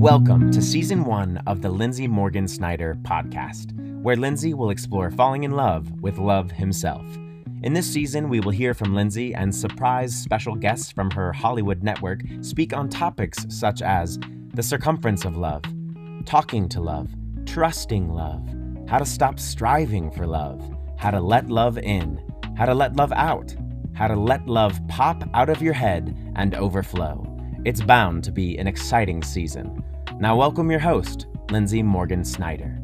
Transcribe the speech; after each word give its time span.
Welcome 0.00 0.50
to 0.52 0.62
season 0.62 1.04
one 1.04 1.42
of 1.46 1.60
the 1.60 1.68
Lindsay 1.68 2.08
Morgan 2.08 2.48
Snyder 2.48 2.96
podcast, 3.02 3.74
where 4.00 4.16
Lindsay 4.16 4.54
will 4.54 4.70
explore 4.70 5.10
falling 5.10 5.44
in 5.44 5.50
love 5.50 5.90
with 6.00 6.16
love 6.16 6.50
himself. 6.50 7.04
In 7.62 7.74
this 7.74 7.86
season, 7.86 8.30
we 8.30 8.40
will 8.40 8.50
hear 8.50 8.72
from 8.72 8.94
Lindsay 8.94 9.34
and 9.34 9.54
surprise 9.54 10.14
special 10.14 10.54
guests 10.54 10.90
from 10.90 11.10
her 11.10 11.34
Hollywood 11.34 11.82
network 11.82 12.22
speak 12.40 12.72
on 12.72 12.88
topics 12.88 13.44
such 13.50 13.82
as 13.82 14.18
the 14.54 14.62
circumference 14.62 15.26
of 15.26 15.36
love, 15.36 15.64
talking 16.24 16.66
to 16.70 16.80
love, 16.80 17.10
trusting 17.44 18.08
love, 18.08 18.42
how 18.88 18.96
to 18.96 19.04
stop 19.04 19.38
striving 19.38 20.10
for 20.10 20.26
love, 20.26 20.62
how 20.96 21.10
to 21.10 21.20
let 21.20 21.50
love 21.50 21.76
in, 21.76 22.18
how 22.56 22.64
to 22.64 22.72
let 22.72 22.96
love 22.96 23.12
out, 23.12 23.54
how 23.92 24.08
to 24.08 24.16
let 24.16 24.46
love 24.46 24.80
pop 24.88 25.28
out 25.34 25.50
of 25.50 25.60
your 25.60 25.74
head 25.74 26.16
and 26.36 26.54
overflow. 26.54 27.26
It's 27.66 27.82
bound 27.82 28.24
to 28.24 28.32
be 28.32 28.56
an 28.56 28.66
exciting 28.66 29.22
season. 29.22 29.84
Now, 30.20 30.36
welcome 30.36 30.70
your 30.70 30.80
host, 30.80 31.24
Lindsay 31.50 31.82
Morgan 31.82 32.26
Snyder. 32.26 32.78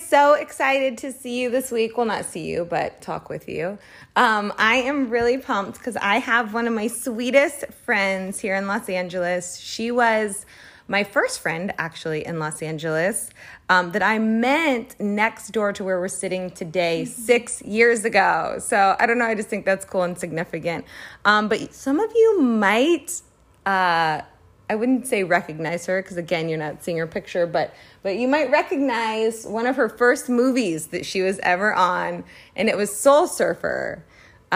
So 0.00 0.34
excited 0.34 0.98
to 0.98 1.12
see 1.12 1.40
you 1.40 1.48
this 1.48 1.70
week. 1.70 1.96
Well, 1.96 2.06
not 2.06 2.24
see 2.24 2.46
you, 2.46 2.64
but 2.64 3.00
talk 3.02 3.28
with 3.28 3.48
you. 3.48 3.78
Um, 4.16 4.52
I 4.58 4.76
am 4.76 5.08
really 5.08 5.38
pumped 5.38 5.78
because 5.78 5.96
I 5.96 6.16
have 6.18 6.52
one 6.52 6.66
of 6.66 6.72
my 6.74 6.88
sweetest 6.88 7.66
friends 7.84 8.40
here 8.40 8.56
in 8.56 8.66
Los 8.66 8.88
Angeles. 8.88 9.60
She 9.60 9.92
was 9.92 10.44
my 10.88 11.04
first 11.04 11.40
friend, 11.40 11.72
actually, 11.78 12.24
in 12.26 12.40
Los 12.40 12.62
Angeles, 12.62 13.30
um, 13.68 13.92
that 13.92 14.02
I 14.02 14.18
met 14.18 14.98
next 15.00 15.50
door 15.50 15.72
to 15.72 15.84
where 15.84 15.98
we're 15.98 16.08
sitting 16.08 16.50
today 16.50 17.04
six 17.04 17.62
years 17.62 18.04
ago. 18.04 18.56
So 18.60 18.96
I 18.98 19.06
don't 19.06 19.18
know. 19.18 19.26
I 19.26 19.34
just 19.34 19.48
think 19.48 19.64
that's 19.64 19.84
cool 19.84 20.02
and 20.02 20.16
significant. 20.16 20.84
Um, 21.24 21.48
but 21.48 21.74
some 21.74 22.00
of 22.00 22.10
you 22.14 22.40
might. 22.40 23.20
Uh, 23.64 24.22
I 24.68 24.74
wouldn't 24.74 25.06
say 25.06 25.22
recognize 25.22 25.86
her 25.86 26.02
because 26.02 26.16
again, 26.16 26.48
you're 26.48 26.58
not 26.58 26.82
seeing 26.82 26.98
her 26.98 27.06
picture, 27.06 27.46
but 27.46 27.72
but 28.02 28.16
you 28.16 28.26
might 28.26 28.50
recognize 28.50 29.46
one 29.46 29.66
of 29.66 29.76
her 29.76 29.88
first 29.88 30.28
movies 30.28 30.88
that 30.88 31.06
she 31.06 31.22
was 31.22 31.38
ever 31.40 31.72
on, 31.72 32.24
and 32.56 32.68
it 32.68 32.76
was 32.76 32.94
Soul 32.94 33.28
Surfer, 33.28 34.04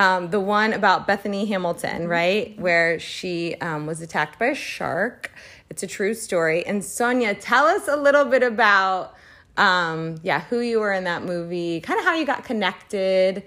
um, 0.01 0.31
the 0.31 0.41
one 0.41 0.73
about 0.73 1.07
Bethany 1.07 1.45
Hamilton, 1.45 2.09
right, 2.09 2.59
where 2.59 2.99
she 2.99 3.55
um, 3.57 3.87
was 3.87 4.01
attacked 4.01 4.39
by 4.39 4.47
a 4.47 4.55
shark. 4.55 5.31
It's 5.69 5.83
a 5.83 5.87
true 5.87 6.15
story. 6.15 6.65
And 6.65 6.83
Sonya, 6.83 7.35
tell 7.35 7.67
us 7.67 7.87
a 7.87 7.97
little 7.97 8.25
bit 8.25 8.43
about 8.43 9.15
um, 9.59 10.19
yeah 10.23 10.41
who 10.45 10.61
you 10.61 10.81
were 10.81 10.95
in 10.95 11.05
that 11.05 11.23
movie, 11.25 11.83
kind 11.83 11.99
of 11.99 12.07
how 12.07 12.15
you 12.15 12.25
got 12.25 12.45
connected. 12.45 13.43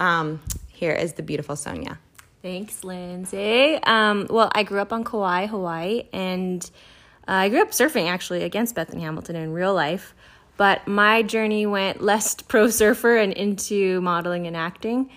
Um, 0.00 0.40
here 0.66 0.90
is 0.90 1.12
the 1.12 1.22
beautiful 1.22 1.54
Sonya. 1.54 2.00
Thanks, 2.42 2.82
Lindsay. 2.82 3.78
Um, 3.84 4.26
well, 4.28 4.50
I 4.56 4.64
grew 4.64 4.80
up 4.80 4.92
on 4.92 5.04
Kauai, 5.04 5.46
Hawaii, 5.46 6.08
and 6.12 6.68
uh, 7.28 7.46
I 7.46 7.48
grew 7.48 7.62
up 7.62 7.70
surfing 7.70 8.08
actually 8.08 8.42
against 8.42 8.74
Bethany 8.74 9.02
Hamilton 9.02 9.36
in 9.36 9.52
real 9.52 9.72
life. 9.72 10.16
But 10.56 10.88
my 10.88 11.22
journey 11.22 11.64
went 11.64 12.02
less 12.02 12.34
pro 12.48 12.70
surfer 12.70 13.16
and 13.18 13.32
into 13.32 14.00
modeling 14.00 14.48
and 14.48 14.56
acting. 14.56 15.08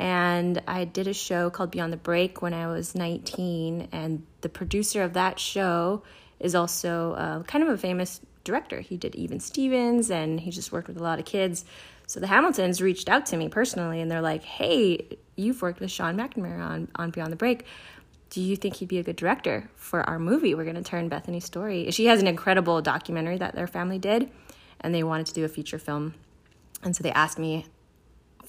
And 0.00 0.62
I 0.66 0.86
did 0.86 1.08
a 1.08 1.12
show 1.12 1.50
called 1.50 1.72
Beyond 1.72 1.92
the 1.92 1.98
Break 1.98 2.40
when 2.40 2.54
I 2.54 2.68
was 2.68 2.94
19. 2.94 3.88
And 3.92 4.24
the 4.40 4.48
producer 4.48 5.02
of 5.02 5.12
that 5.12 5.38
show 5.38 6.04
is 6.38 6.54
also 6.54 7.12
uh, 7.12 7.42
kind 7.42 7.62
of 7.62 7.68
a 7.68 7.76
famous 7.76 8.18
director. 8.42 8.80
He 8.80 8.96
did 8.96 9.14
Even 9.14 9.40
Stevens 9.40 10.10
and 10.10 10.40
he 10.40 10.52
just 10.52 10.72
worked 10.72 10.88
with 10.88 10.96
a 10.96 11.02
lot 11.02 11.18
of 11.18 11.26
kids. 11.26 11.66
So 12.06 12.18
the 12.18 12.28
Hamiltons 12.28 12.80
reached 12.80 13.10
out 13.10 13.26
to 13.26 13.36
me 13.36 13.50
personally 13.50 14.00
and 14.00 14.10
they're 14.10 14.22
like, 14.22 14.42
hey, 14.42 15.18
you've 15.36 15.60
worked 15.60 15.80
with 15.80 15.90
Sean 15.90 16.16
McNamara 16.16 16.62
on, 16.62 16.88
on 16.94 17.10
Beyond 17.10 17.30
the 17.30 17.36
Break. 17.36 17.66
Do 18.30 18.40
you 18.40 18.56
think 18.56 18.76
he'd 18.76 18.88
be 18.88 19.00
a 19.00 19.02
good 19.02 19.16
director 19.16 19.68
for 19.76 20.00
our 20.08 20.18
movie? 20.18 20.54
We're 20.54 20.64
going 20.64 20.76
to 20.76 20.82
turn 20.82 21.10
Bethany's 21.10 21.44
story. 21.44 21.90
She 21.90 22.06
has 22.06 22.22
an 22.22 22.26
incredible 22.26 22.80
documentary 22.80 23.36
that 23.36 23.54
their 23.54 23.66
family 23.66 23.98
did, 23.98 24.30
and 24.80 24.94
they 24.94 25.02
wanted 25.02 25.26
to 25.26 25.34
do 25.34 25.44
a 25.44 25.48
feature 25.48 25.78
film. 25.78 26.14
And 26.82 26.96
so 26.96 27.02
they 27.02 27.12
asked 27.12 27.38
me 27.38 27.66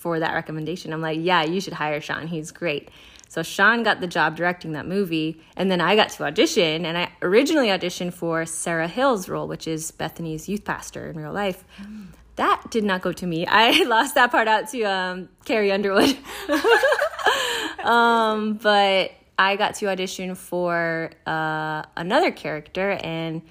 for 0.02 0.20
that 0.20 0.34
recommendation. 0.34 0.92
I'm 0.92 1.02
like, 1.02 1.20
yeah, 1.22 1.44
you 1.44 1.62
should 1.62 1.74
hire 1.74 2.02
Sean. 2.02 2.28
He's 2.28 2.52
great. 2.52 2.90
So 3.30 3.44
Sean 3.44 3.84
got 3.84 4.02
the 4.02 4.08
job 4.08 4.36
directing 4.36 4.74
that 4.74 4.86
movie, 4.86 5.42
and 5.56 5.72
then 5.72 5.80
I 5.80 5.96
got 5.96 6.10
to 6.10 6.24
audition. 6.26 6.86
And 6.86 6.98
I 6.98 7.12
originally 7.22 7.68
auditioned 7.68 8.14
for 8.14 8.46
Sarah 8.46 8.88
Hill's 8.88 9.30
role, 9.30 9.48
which 9.48 9.68
is 9.68 9.92
Bethany's 9.92 10.50
youth 10.50 10.66
pastor 10.66 11.10
in 11.10 11.18
real 11.18 11.32
life. 11.32 11.64
Mm 11.82 12.08
that 12.36 12.64
did 12.72 12.84
not 12.84 13.02
go 13.02 13.12
to 13.12 13.28
me. 13.28 13.46
I 13.46 13.84
lost 13.88 14.16
that 14.16 14.32
part 14.32 14.48
out 14.48 14.70
to 14.70 14.84
um, 14.84 15.30
Carrie 15.46 15.72
Underwood. 15.72 16.18
um, 17.84 18.54
but 18.56 19.12
I 19.38 19.56
got 19.56 19.76
to 19.76 19.90
audition 19.90 20.36
for 20.36 21.12
uh, 21.26 21.84
another 21.96 22.32
character, 22.32 22.92
and 22.92 23.42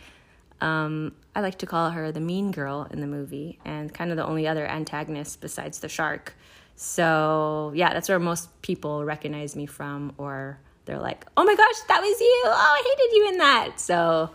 um, 0.61 1.13
I 1.35 1.41
like 1.41 1.59
to 1.59 1.67
call 1.67 1.91
her 1.91 2.11
the 2.11 2.21
mean 2.21 2.51
girl 2.51 2.89
in 2.91 3.01
the 3.01 3.07
movie, 3.07 3.59
and 3.65 3.93
kind 3.93 4.11
of 4.11 4.17
the 4.17 4.27
only 4.27 4.49
other 4.49 4.67
antagonist 4.67 5.41
besides 5.41 5.79
the 5.79 5.89
shark. 5.89 6.35
So 6.77 7.73
yeah, 7.75 7.93
that's 7.93 8.09
where 8.09 8.19
most 8.19 8.49
people 8.63 9.05
recognize 9.05 9.55
me 9.55 9.67
from, 9.67 10.13
or 10.19 10.59
they're 10.87 10.99
like, 10.99 11.27
"Oh 11.37 11.45
my 11.45 11.55
gosh, 11.55 11.81
that 11.89 12.01
was 12.01 12.21
you! 12.21 12.43
Oh, 12.47 12.51
I 12.53 12.83
hated 12.97 13.17
you 13.17 13.29
in 13.29 13.39
that." 13.39 13.79
So 13.79 14.31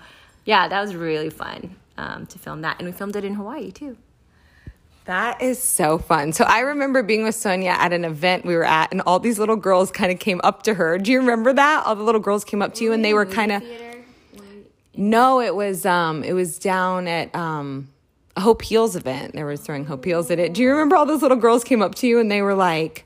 yeah, 0.45 0.67
that 0.67 0.81
was 0.81 0.95
really 0.95 1.29
fun 1.29 1.75
um, 1.97 2.25
to 2.28 2.39
film 2.39 2.61
that, 2.61 2.78
and 2.79 2.88
we 2.88 2.94
filmed 2.94 3.16
it 3.16 3.25
in 3.25 3.33
Hawaii 3.33 3.72
too. 3.72 3.97
That 5.06 5.41
is 5.41 5.62
so 5.62 6.00
fun. 6.00 6.33
So 6.33 6.45
I 6.45 6.62
remember 6.62 7.03
being 7.03 7.23
with 7.23 7.35
Sonya 7.35 7.75
at 7.77 7.94
an 7.94 8.06
event 8.06 8.45
we 8.45 8.56
were 8.56 8.63
at, 8.63 8.91
and 8.91 9.01
all 9.01 9.19
these 9.19 9.38
little 9.38 9.56
girls 9.56 9.91
kind 9.91 10.12
of 10.12 10.19
came 10.19 10.39
up 10.44 10.63
to 10.63 10.75
her. 10.75 10.97
Do 10.97 11.12
you 11.12 11.19
remember 11.19 11.51
that? 11.51 11.85
All 11.85 11.95
the 11.95 12.03
little 12.03 12.22
girls 12.22 12.44
came 12.44 12.62
up 12.62 12.73
to 12.75 12.83
you, 12.83 12.94
and 12.94 13.03
they 13.03 13.13
were 13.13 13.25
kind 13.25 13.51
of. 13.51 13.63
No, 14.97 15.41
it 15.41 15.56
was 15.56 15.85
um, 15.85 16.23
it 16.23 16.33
was 16.33 16.57
down 16.59 17.07
at 17.07 17.33
um, 17.35 17.89
a 18.35 18.41
Hope 18.41 18.61
Heals 18.61 18.95
event. 18.95 19.33
They 19.33 19.44
were 19.44 19.57
throwing 19.57 19.85
Hope 19.85 20.06
Heals 20.06 20.29
at 20.31 20.39
it. 20.39 20.53
Do 20.53 20.61
you 20.61 20.72
remember 20.72 20.95
all 20.95 21.06
those 21.06 21.22
little 21.22 21.38
girls 21.38 21.63
came 21.63 21.81
up 21.81 21.95
to 21.95 22.07
you 22.07 22.19
and 22.19 22.29
they 22.29 22.41
were 22.41 22.56
like, 22.56 23.06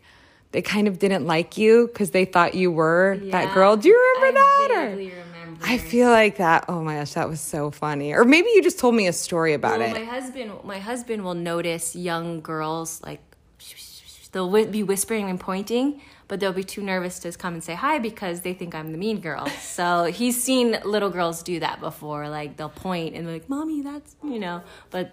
they 0.52 0.62
kind 0.62 0.88
of 0.88 1.00
didn't 1.00 1.26
like 1.26 1.58
you 1.58 1.88
because 1.88 2.12
they 2.12 2.26
thought 2.26 2.56
you 2.56 2.72
were 2.72 3.20
yeah, 3.22 3.32
that 3.32 3.54
girl. 3.54 3.78
Do 3.78 3.88
you 3.88 4.16
remember 4.16 4.40
I 4.40 4.42
that? 4.42 4.72
Or? 4.72 4.96
Remember. 4.96 5.66
I 5.66 5.78
feel 5.78 6.10
like 6.10 6.38
that. 6.38 6.66
Oh 6.68 6.82
my 6.82 6.96
gosh, 6.96 7.14
that 7.14 7.30
was 7.30 7.42
so 7.42 7.70
funny. 7.70 8.14
Or 8.14 8.24
maybe 8.24 8.50
you 8.50 8.64
just 8.64 8.80
told 8.80 8.96
me 8.96 9.08
a 9.08 9.14
story 9.14 9.54
about 9.54 9.80
well, 9.80 9.96
it. 9.96 10.00
My 10.00 10.06
husband, 10.06 10.52
my 10.64 10.80
husband 10.80 11.24
will 11.24 11.36
notice 11.36 11.96
young 11.96 12.42
girls 12.42 13.02
like 13.04 13.22
they'll 14.32 14.66
be 14.68 14.84
whispering 14.84 15.30
and 15.30 15.40
pointing, 15.40 16.02
but 16.30 16.40
they'll 16.40 16.54
be 16.54 16.64
too 16.64 16.82
nervous 16.82 17.20
to 17.20 17.32
come 17.34 17.56
and 17.56 17.64
say 17.64 17.74
hi 17.74 18.00
because 18.00 18.42
they 18.42 18.54
think 18.54 18.74
I'm 18.74 18.94
the 18.94 18.98
mean 18.98 19.20
girl. 19.20 19.48
so 19.62 20.06
he's 20.06 20.42
seen 20.42 20.78
little 20.86 21.10
girls 21.10 21.44
do 21.44 21.60
that 21.60 21.82
before. 21.82 22.30
Like 22.30 22.56
they'll 22.56 22.70
point 22.70 23.16
and 23.16 23.28
like, 23.28 23.50
"Mommy, 23.50 23.82
that's 23.82 24.16
you 24.24 24.40
know," 24.40 24.62
but 24.92 25.12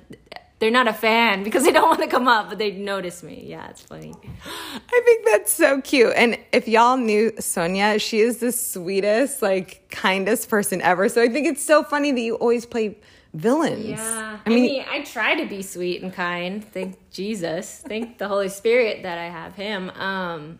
they're 0.58 0.70
not 0.70 0.86
a 0.86 0.92
fan 0.92 1.42
because 1.48 1.64
they 1.64 1.72
don't 1.72 1.88
want 1.88 2.02
to 2.02 2.06
come 2.06 2.28
up, 2.28 2.50
but 2.50 2.58
they 2.58 2.70
notice 2.70 3.22
me. 3.22 3.44
Yeah, 3.46 3.68
it's 3.68 3.80
funny. 3.82 4.14
I 4.44 5.02
think 5.04 5.26
that's 5.26 5.52
so 5.52 5.80
cute. 5.80 6.12
And 6.14 6.38
if 6.52 6.68
y'all 6.68 6.96
knew 6.96 7.32
Sonya, 7.40 7.98
she 7.98 8.20
is 8.20 8.38
the 8.38 8.52
sweetest, 8.52 9.42
like 9.42 9.88
kindest 9.90 10.48
person 10.48 10.80
ever. 10.82 11.08
So 11.08 11.22
I 11.22 11.28
think 11.28 11.46
it's 11.46 11.64
so 11.64 11.82
funny 11.82 12.12
that 12.12 12.20
you 12.20 12.36
always 12.36 12.66
play 12.66 12.98
villains. 13.34 13.86
Yeah. 13.86 14.38
I 14.44 14.48
mean, 14.48 14.58
I, 14.58 14.68
mean, 14.68 14.84
I 14.88 15.02
try 15.02 15.34
to 15.34 15.46
be 15.46 15.62
sweet 15.62 16.02
and 16.02 16.12
kind. 16.12 16.64
Thank 16.64 17.10
Jesus. 17.10 17.82
Thank 17.86 18.18
the 18.18 18.28
Holy 18.28 18.48
Spirit 18.48 19.02
that 19.02 19.18
I 19.18 19.28
have 19.28 19.54
him. 19.54 19.90
Um, 19.90 20.58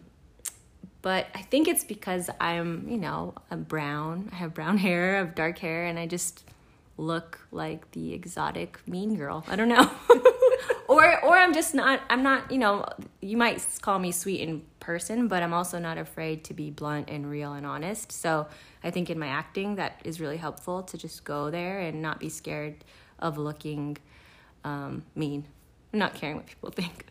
but 1.03 1.27
I 1.35 1.43
think 1.43 1.69
it's 1.69 1.85
because 1.85 2.31
I'm, 2.41 2.89
you 2.89 2.97
know, 2.97 3.35
I'm 3.51 3.63
brown. 3.63 4.31
I 4.33 4.37
have 4.37 4.55
brown 4.55 4.79
hair, 4.87 5.17
I 5.17 5.19
have 5.19 5.35
dark 5.35 5.59
hair, 5.59 5.85
and 5.85 5.99
I 5.99 6.07
just 6.07 6.45
look 6.99 7.41
like 7.53 7.91
the 7.93 8.15
exotic 8.15 8.79
mean 8.87 9.17
girl. 9.17 9.45
I 9.49 9.57
don't 9.57 9.69
know. 9.69 9.91
or 10.89 11.23
or 11.25 11.37
I'm 11.37 11.53
just 11.53 11.75
not 11.75 12.01
I'm 12.09 12.23
not, 12.23 12.51
you 12.51 12.59
know, 12.59 12.87
you 13.21 13.37
might 13.37 13.65
call 13.83 13.99
me 13.99 14.13
sweet 14.13 14.41
in 14.41 14.63
person, 14.81 15.29
but 15.29 15.43
I'm 15.43 15.53
also 15.53 15.79
not 15.79 15.99
afraid 15.99 16.45
to 16.45 16.55
be 16.55 16.71
blunt 16.71 17.11
and 17.11 17.29
real 17.29 17.53
and 17.53 17.67
honest. 17.67 18.13
So, 18.13 18.47
I 18.83 18.91
think 18.91 19.11
in 19.11 19.19
my 19.19 19.27
acting 19.27 19.77
that 19.77 20.01
is 20.05 20.21
really 20.21 20.37
helpful 20.37 20.85
to 20.85 20.97
just 20.97 21.25
go 21.25 21.51
there 21.51 21.81
and 21.81 22.01
not 22.01 22.21
be 22.21 22.29
scared 22.29 22.85
of 23.19 23.37
looking 23.37 23.99
um, 24.65 25.05
mean. 25.15 25.47
not 25.93 26.15
caring 26.15 26.37
what 26.37 26.47
people 26.47 26.71
think. 26.83 27.07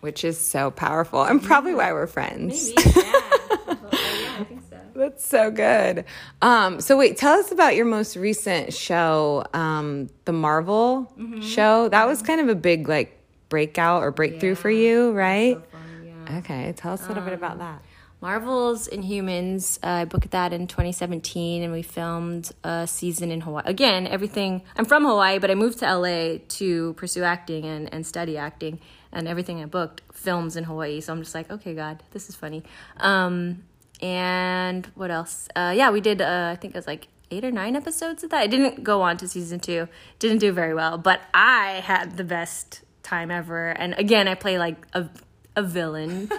Which 0.00 0.24
is 0.24 0.38
so 0.38 0.70
powerful 0.70 1.22
and 1.22 1.42
probably 1.42 1.74
why 1.74 1.92
we're 1.92 2.06
friends. 2.06 2.72
Maybe, 2.76 2.90
yeah. 2.96 3.02
yeah, 3.02 4.36
I 4.38 4.44
think 4.48 4.62
so. 4.68 4.78
That's 4.94 5.26
so 5.26 5.50
good. 5.50 6.04
Um, 6.42 6.80
so 6.80 6.96
wait, 6.96 7.16
tell 7.16 7.38
us 7.38 7.52
about 7.52 7.76
your 7.76 7.86
most 7.86 8.16
recent 8.16 8.72
show, 8.74 9.44
um, 9.54 10.08
the 10.24 10.32
Marvel 10.32 11.12
mm-hmm. 11.18 11.40
show. 11.40 11.88
That 11.88 12.06
was 12.06 12.22
kind 12.22 12.40
of 12.40 12.48
a 12.48 12.54
big 12.54 12.88
like 12.88 13.16
breakout 13.48 14.02
or 14.02 14.10
breakthrough 14.10 14.50
yeah. 14.50 14.54
for 14.56 14.70
you, 14.70 15.12
right? 15.12 15.56
So 15.56 15.62
fun, 15.72 16.14
yeah. 16.28 16.38
Okay, 16.38 16.72
tell 16.76 16.92
us 16.92 17.04
a 17.04 17.08
little 17.08 17.22
um, 17.22 17.28
bit 17.28 17.34
about 17.34 17.52
um, 17.52 17.58
that. 17.58 17.82
Marvel's 18.20 18.86
Inhumans. 18.86 19.78
Uh, 19.82 19.88
I 19.88 20.04
booked 20.04 20.30
that 20.32 20.52
in 20.52 20.66
2017, 20.66 21.62
and 21.62 21.72
we 21.72 21.82
filmed 21.82 22.52
a 22.62 22.86
season 22.86 23.30
in 23.30 23.40
Hawaii. 23.40 23.62
Again, 23.64 24.06
everything. 24.06 24.62
I'm 24.76 24.84
from 24.84 25.04
Hawaii, 25.04 25.38
but 25.38 25.50
I 25.50 25.54
moved 25.54 25.78
to 25.78 25.96
LA 25.96 26.38
to 26.58 26.92
pursue 26.94 27.22
acting 27.22 27.64
and, 27.64 27.92
and 27.92 28.06
study 28.06 28.36
acting. 28.36 28.78
And 29.12 29.26
everything 29.28 29.62
I 29.62 29.66
booked 29.66 30.02
films 30.12 30.56
in 30.56 30.64
Hawaii. 30.64 31.00
So 31.00 31.12
I'm 31.12 31.20
just 31.20 31.34
like, 31.34 31.50
okay, 31.50 31.74
God, 31.74 32.02
this 32.12 32.28
is 32.28 32.36
funny. 32.36 32.62
Um, 32.98 33.64
and 34.00 34.86
what 34.94 35.10
else? 35.10 35.48
Uh, 35.54 35.72
yeah, 35.76 35.90
we 35.90 36.00
did. 36.00 36.20
Uh, 36.20 36.50
I 36.52 36.56
think 36.56 36.74
it 36.74 36.78
was 36.78 36.86
like 36.86 37.08
eight 37.30 37.44
or 37.44 37.50
nine 37.50 37.76
episodes 37.76 38.24
of 38.24 38.30
that. 38.30 38.40
I 38.40 38.46
didn't 38.46 38.82
go 38.82 39.02
on 39.02 39.16
to 39.18 39.28
season 39.28 39.60
two. 39.60 39.88
Didn't 40.18 40.38
do 40.38 40.52
very 40.52 40.74
well, 40.74 40.98
but 40.98 41.20
I 41.34 41.82
had 41.84 42.16
the 42.16 42.24
best 42.24 42.82
time 43.02 43.30
ever. 43.30 43.68
And 43.68 43.94
again, 43.94 44.28
I 44.28 44.34
play 44.34 44.58
like 44.58 44.86
a 44.94 45.08
a 45.56 45.62
villain, 45.62 46.30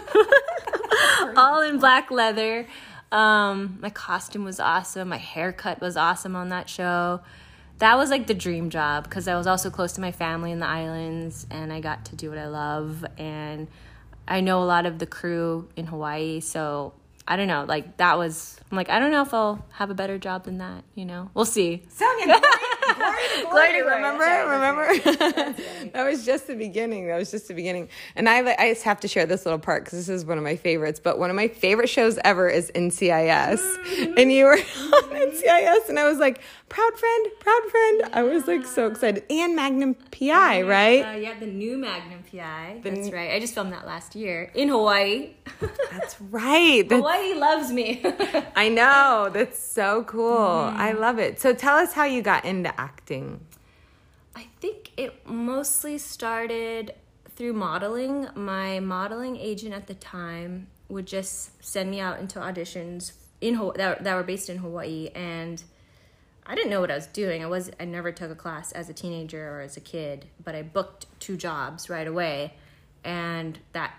all 1.35 1.61
in 1.61 1.79
black 1.79 2.11
leather. 2.11 2.67
Um, 3.11 3.77
my 3.81 3.89
costume 3.89 4.45
was 4.45 4.59
awesome. 4.59 5.09
My 5.09 5.17
haircut 5.17 5.81
was 5.81 5.97
awesome 5.97 6.35
on 6.35 6.49
that 6.49 6.69
show. 6.69 7.21
That 7.81 7.97
was 7.97 8.11
like 8.11 8.27
the 8.27 8.35
dream 8.35 8.69
job 8.69 9.05
because 9.05 9.27
I 9.27 9.35
was 9.35 9.47
also 9.47 9.71
close 9.71 9.93
to 9.93 10.01
my 10.01 10.11
family 10.11 10.51
in 10.51 10.59
the 10.59 10.67
islands 10.67 11.47
and 11.49 11.73
I 11.73 11.79
got 11.79 12.05
to 12.05 12.15
do 12.15 12.29
what 12.29 12.37
I 12.37 12.45
love. 12.45 13.03
And 13.17 13.67
I 14.27 14.41
know 14.41 14.61
a 14.61 14.65
lot 14.65 14.85
of 14.85 14.99
the 14.99 15.07
crew 15.07 15.67
in 15.75 15.87
Hawaii, 15.87 16.41
so 16.41 16.93
I 17.27 17.37
don't 17.37 17.47
know. 17.47 17.65
Like 17.67 17.97
that 17.97 18.19
was. 18.19 18.59
I'm 18.69 18.77
like 18.77 18.91
I 18.91 18.99
don't 18.99 19.09
know 19.09 19.23
if 19.23 19.33
I'll 19.33 19.65
have 19.71 19.89
a 19.89 19.95
better 19.95 20.19
job 20.19 20.43
than 20.43 20.59
that. 20.59 20.83
You 20.93 21.05
know, 21.05 21.31
we'll 21.33 21.45
see. 21.45 21.81
Sonya, 21.89 22.39
glory, 22.93 23.17
to 23.37 23.49
glory, 23.49 23.71
to 23.73 23.81
glory. 23.81 23.95
remember, 23.95 24.85
remember. 24.85 25.61
that 25.93 26.05
was 26.05 26.25
just 26.25 26.47
the 26.47 26.55
beginning. 26.55 27.07
That 27.07 27.17
was 27.17 27.31
just 27.31 27.47
the 27.47 27.53
beginning. 27.53 27.89
And 28.15 28.27
I, 28.29 28.55
I 28.57 28.69
just 28.73 28.83
have 28.83 28.99
to 29.01 29.07
share 29.07 29.25
this 29.25 29.45
little 29.45 29.59
part 29.59 29.83
because 29.85 29.99
this 29.99 30.09
is 30.09 30.25
one 30.25 30.37
of 30.37 30.43
my 30.43 30.55
favorites. 30.55 30.99
But 30.99 31.19
one 31.19 31.29
of 31.29 31.35
my 31.35 31.47
favorite 31.47 31.89
shows 31.89 32.17
ever 32.23 32.47
is 32.49 32.71
NCIS, 32.75 34.15
and 34.17 34.31
you 34.31 34.45
were 34.45 34.53
on 34.57 35.09
NCIS, 35.09 35.89
and 35.89 35.99
I 35.99 36.07
was 36.07 36.17
like, 36.17 36.41
proud 36.69 36.97
friend, 36.97 37.27
proud 37.39 37.61
friend. 37.69 38.01
I 38.13 38.23
was 38.23 38.47
like 38.47 38.65
so 38.65 38.87
excited. 38.87 39.23
And 39.29 39.55
Magnum 39.55 39.95
PI, 39.95 40.61
right? 40.63 41.05
Uh, 41.05 41.17
yeah, 41.17 41.39
the 41.39 41.45
new 41.47 41.77
Magnum 41.77 42.23
PI. 42.31 42.79
That's 42.83 43.11
right. 43.11 43.31
I 43.31 43.39
just 43.39 43.53
filmed 43.53 43.73
that 43.73 43.85
last 43.85 44.15
year 44.15 44.51
in 44.55 44.69
Hawaii. 44.69 45.31
That's 45.91 46.19
right. 46.21 46.87
That's- 46.87 46.91
Hawaii 47.01 47.33
loves 47.33 47.71
me. 47.71 48.01
I 48.55 48.69
know. 48.69 49.29
That's 49.33 49.59
so 49.61 50.03
cool. 50.05 50.37
I 50.37 50.93
love 50.93 51.19
it. 51.19 51.39
So 51.41 51.53
tell 51.53 51.75
us 51.75 51.93
how 51.93 52.05
you 52.05 52.21
got 52.21 52.45
into 52.45 52.79
acting. 52.81 53.39
I 54.35 54.47
think 54.59 54.91
it 54.97 55.27
mostly 55.27 55.97
started 55.97 56.93
through 57.35 57.53
modeling. 57.53 58.27
My 58.35 58.79
modeling 58.79 59.37
agent 59.37 59.73
at 59.73 59.87
the 59.87 59.93
time 59.93 60.67
would 60.89 61.05
just 61.05 61.63
send 61.63 61.91
me 61.91 61.99
out 61.99 62.19
into 62.19 62.39
auditions 62.39 63.13
in 63.39 63.53
that, 63.75 64.03
that 64.03 64.15
were 64.15 64.23
based 64.23 64.49
in 64.49 64.57
Hawaii 64.57 65.09
and 65.15 65.63
I 66.45 66.55
didn't 66.55 66.71
know 66.71 66.81
what 66.81 66.91
I 66.91 66.95
was 66.95 67.07
doing. 67.07 67.43
I 67.43 67.47
was 67.47 67.71
I 67.79 67.85
never 67.85 68.11
took 68.11 68.31
a 68.31 68.35
class 68.35 68.71
as 68.71 68.89
a 68.89 68.93
teenager 68.93 69.57
or 69.57 69.61
as 69.61 69.77
a 69.77 69.79
kid, 69.79 70.25
but 70.43 70.55
I 70.55 70.63
booked 70.63 71.05
two 71.19 71.37
jobs 71.37 71.89
right 71.89 72.07
away 72.07 72.55
and 73.03 73.59
that 73.73 73.93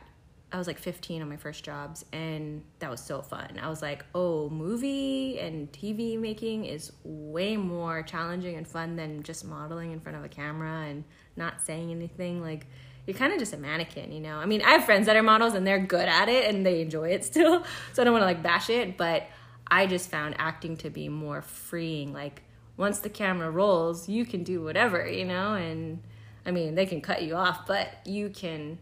I 0.53 0.59
was 0.59 0.67
like 0.67 0.79
15 0.79 1.23
on 1.23 1.29
my 1.29 1.37
first 1.37 1.65
jobs 1.65 2.05
and 2.13 2.63
that 2.81 2.91
was 2.91 3.01
so 3.01 3.23
fun. 3.23 3.59
I 3.61 3.71
was 3.71 3.81
like, 3.81 4.05
"Oh, 4.15 4.51
movie 4.51 5.39
and 5.39 5.73
TV 5.73 6.19
making 6.19 6.67
is 6.67 6.93
way 7.05 7.57
more 7.57 8.03
challenging 8.03 8.57
and 8.57 8.69
fun 8.69 8.97
than 8.97 9.23
just 9.23 9.45
modeling 9.45 9.93
in 9.93 10.01
front 10.01 10.19
of 10.19 10.25
a 10.25 10.29
camera 10.29 10.83
and 10.83 11.05
not 11.37 11.63
saying 11.63 11.91
anything 11.91 12.43
like 12.43 12.67
you're 13.07 13.17
kind 13.17 13.33
of 13.33 13.39
just 13.39 13.53
a 13.53 13.57
mannequin, 13.57 14.13
you 14.13 14.21
know. 14.21 14.37
I 14.37 14.47
mean, 14.47 14.63
I 14.63 14.73
have 14.73 14.85
friends 14.85 15.07
that 15.07 15.17
are 15.17 15.23
models 15.23 15.55
and 15.55 15.67
they're 15.67 15.81
good 15.81 16.09
at 16.09 16.29
it 16.29 16.53
and 16.53 16.65
they 16.65 16.81
enjoy 16.81 17.09
it 17.11 17.25
still. 17.33 17.65
So 17.93 18.03
I 18.03 18.05
don't 18.05 18.13
want 18.13 18.23
to 18.23 18.27
like 18.27 18.43
bash 18.43 18.71
it, 18.71 18.97
but 18.97 19.27
I 19.67 19.87
just 19.87 20.11
found 20.11 20.35
acting 20.39 20.77
to 20.79 20.91
be 20.91 21.09
more 21.09 21.43
freeing. 21.43 22.13
Like 22.13 22.43
once 22.77 23.01
the 23.01 23.09
camera 23.09 23.51
rolls, 23.51 24.09
you 24.09 24.25
can 24.25 24.45
do 24.45 24.63
whatever, 24.63 25.07
you 25.07 25.25
know, 25.25 25.55
and 25.55 26.03
I 26.45 26.51
mean, 26.51 26.75
they 26.75 26.87
can 26.87 27.01
cut 27.01 27.23
you 27.23 27.35
off, 27.35 27.67
but 27.67 27.89
you 28.05 28.29
can 28.29 28.79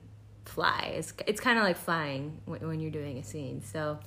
fly. 0.50 0.92
It's 0.96 1.12
it's 1.26 1.40
kind 1.40 1.58
of 1.58 1.64
like 1.64 1.76
flying 1.76 2.40
when, 2.44 2.66
when 2.66 2.80
you're 2.80 2.90
doing 2.90 3.18
a 3.18 3.24
scene. 3.24 3.62
So, 3.62 3.98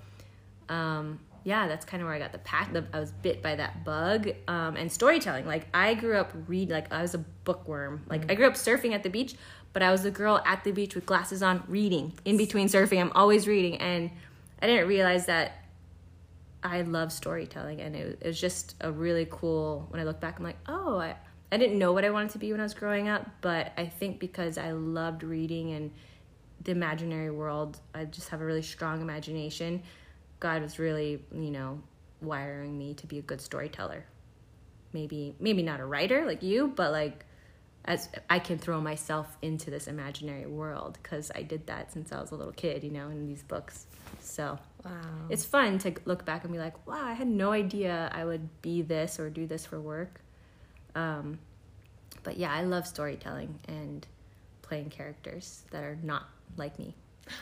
um, 0.69 1.19
yeah, 1.43 1.67
that's 1.67 1.85
kind 1.85 2.01
of 2.01 2.07
where 2.07 2.15
I 2.15 2.19
got 2.19 2.31
the 2.31 2.39
pack. 2.39 2.73
The, 2.73 2.85
I 2.93 2.99
was 2.99 3.11
bit 3.11 3.41
by 3.41 3.55
that 3.55 3.83
bug. 3.83 4.29
Um, 4.47 4.75
and 4.75 4.91
storytelling. 4.91 5.45
Like 5.45 5.67
I 5.73 5.93
grew 5.93 6.17
up 6.17 6.31
read 6.47 6.69
like 6.69 6.91
I 6.91 7.01
was 7.01 7.13
a 7.13 7.19
bookworm. 7.45 8.03
Like 8.07 8.29
I 8.31 8.35
grew 8.35 8.47
up 8.47 8.53
surfing 8.53 8.93
at 8.93 9.03
the 9.03 9.09
beach, 9.09 9.35
but 9.73 9.81
I 9.81 9.91
was 9.91 10.03
the 10.03 10.11
girl 10.11 10.41
at 10.45 10.63
the 10.63 10.71
beach 10.71 10.95
with 10.95 11.05
glasses 11.05 11.41
on, 11.41 11.63
reading 11.67 12.13
in 12.25 12.37
between 12.37 12.67
surfing. 12.67 13.01
I'm 13.01 13.11
always 13.15 13.47
reading, 13.47 13.77
and 13.77 14.11
I 14.61 14.67
didn't 14.67 14.87
realize 14.87 15.25
that 15.25 15.53
I 16.63 16.81
love 16.81 17.11
storytelling, 17.11 17.81
and 17.81 17.95
it, 17.95 18.19
it 18.21 18.27
was 18.27 18.39
just 18.39 18.75
a 18.81 18.91
really 18.91 19.27
cool. 19.29 19.87
When 19.89 19.99
I 19.99 20.03
look 20.03 20.19
back, 20.19 20.37
I'm 20.37 20.43
like, 20.43 20.59
oh, 20.67 20.97
I 20.97 21.15
I 21.51 21.57
didn't 21.57 21.77
know 21.77 21.91
what 21.91 22.03
I 22.03 22.09
wanted 22.09 22.31
to 22.31 22.39
be 22.39 22.51
when 22.51 22.59
I 22.59 22.63
was 22.63 22.73
growing 22.73 23.09
up, 23.09 23.29
but 23.41 23.73
I 23.77 23.85
think 23.85 24.19
because 24.19 24.57
I 24.57 24.71
loved 24.71 25.21
reading 25.21 25.73
and 25.73 25.91
the 26.63 26.71
imaginary 26.71 27.31
world, 27.31 27.79
I 27.93 28.05
just 28.05 28.29
have 28.29 28.41
a 28.41 28.45
really 28.45 28.61
strong 28.61 29.01
imagination. 29.01 29.83
God 30.39 30.61
was 30.61 30.79
really, 30.79 31.23
you 31.31 31.51
know, 31.51 31.81
wiring 32.21 32.77
me 32.77 32.93
to 32.95 33.07
be 33.07 33.19
a 33.19 33.21
good 33.21 33.41
storyteller. 33.41 34.05
Maybe 34.93 35.35
maybe 35.39 35.63
not 35.63 35.79
a 35.79 35.85
writer 35.85 36.25
like 36.25 36.43
you, 36.43 36.67
but 36.75 36.91
like 36.91 37.25
as 37.85 38.07
I 38.29 38.39
can 38.39 38.57
throw 38.57 38.79
myself 38.79 39.37
into 39.41 39.69
this 39.69 39.87
imaginary 39.87 40.45
world 40.45 40.97
because 41.01 41.31
I 41.35 41.41
did 41.41 41.67
that 41.67 41.91
since 41.91 42.11
I 42.13 42.21
was 42.21 42.31
a 42.31 42.35
little 42.35 42.53
kid, 42.53 42.83
you 42.83 42.91
know, 42.91 43.09
in 43.09 43.25
these 43.25 43.43
books. 43.43 43.85
So 44.19 44.57
Wow. 44.85 44.91
it's 45.29 45.45
fun 45.45 45.79
to 45.79 45.93
look 46.05 46.25
back 46.25 46.43
and 46.43 46.51
be 46.51 46.59
like, 46.59 46.85
wow, 46.85 47.05
I 47.05 47.13
had 47.13 47.27
no 47.27 47.51
idea 47.53 48.09
I 48.13 48.25
would 48.25 48.61
be 48.61 48.81
this 48.81 49.19
or 49.19 49.29
do 49.29 49.47
this 49.47 49.65
for 49.65 49.79
work. 49.79 50.19
Um, 50.93 51.39
but 52.23 52.37
yeah, 52.37 52.53
I 52.53 52.63
love 52.63 52.85
storytelling 52.85 53.59
and 53.67 54.05
playing 54.73 54.89
characters 54.89 55.61
that 55.69 55.83
are 55.83 55.99
not 56.01 56.23
like 56.57 56.79
me. 56.79 56.95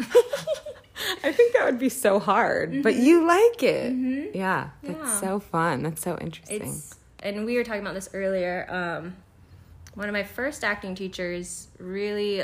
I 1.23 1.31
think 1.31 1.53
that 1.53 1.63
would 1.63 1.79
be 1.79 1.87
so 1.87 2.19
hard, 2.19 2.83
but 2.83 2.95
you 2.95 3.25
like 3.25 3.63
it. 3.63 4.35
Yeah, 4.35 4.71
that's 4.83 4.97
Yeah. 4.99 5.19
so 5.21 5.39
fun. 5.39 5.81
That's 5.83 6.01
so 6.01 6.17
interesting. 6.19 6.61
It's 6.63 6.95
and 7.23 7.45
we 7.45 7.55
were 7.55 7.63
talking 7.63 7.79
about 7.79 7.93
this 7.93 8.09
earlier. 8.13 8.67
Um, 8.69 9.15
one 9.93 10.09
of 10.09 10.13
my 10.13 10.23
first 10.23 10.65
acting 10.65 10.93
teachers 10.93 11.69
really 11.79 12.43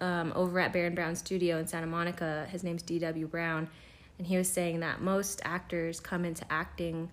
um, 0.00 0.32
over 0.36 0.60
at 0.60 0.72
Baron 0.72 0.94
Brown 0.94 1.16
Studio 1.16 1.58
in 1.58 1.66
Santa 1.66 1.88
Monica. 1.88 2.46
His 2.50 2.62
name's 2.62 2.82
D.W. 2.82 3.26
Brown, 3.26 3.68
and 4.18 4.26
he 4.28 4.36
was 4.36 4.48
saying 4.48 4.80
that 4.80 5.00
most 5.00 5.40
actors 5.44 5.98
come 5.98 6.24
into 6.24 6.44
acting 6.48 7.10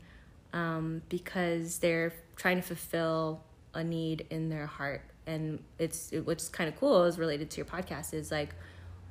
um, 0.53 1.01
because 1.09 1.79
they're 1.79 2.13
trying 2.35 2.57
to 2.57 2.63
fulfill 2.63 3.41
a 3.73 3.83
need 3.83 4.27
in 4.29 4.49
their 4.49 4.67
heart. 4.67 5.01
And 5.27 5.63
it's 5.77 6.11
it, 6.11 6.25
what's 6.25 6.49
kind 6.49 6.67
of 6.67 6.79
cool 6.79 7.03
is 7.05 7.17
related 7.17 7.49
to 7.51 7.57
your 7.57 7.65
podcast 7.65 8.13
is 8.13 8.31
like 8.31 8.55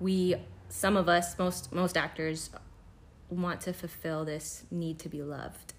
we 0.00 0.36
some 0.68 0.96
of 0.96 1.08
us 1.08 1.38
most 1.38 1.72
most 1.72 1.96
actors 1.96 2.50
want 3.28 3.60
to 3.62 3.72
fulfill 3.72 4.24
this 4.24 4.64
need 4.70 4.98
to 5.00 5.08
be 5.08 5.22
loved. 5.22 5.72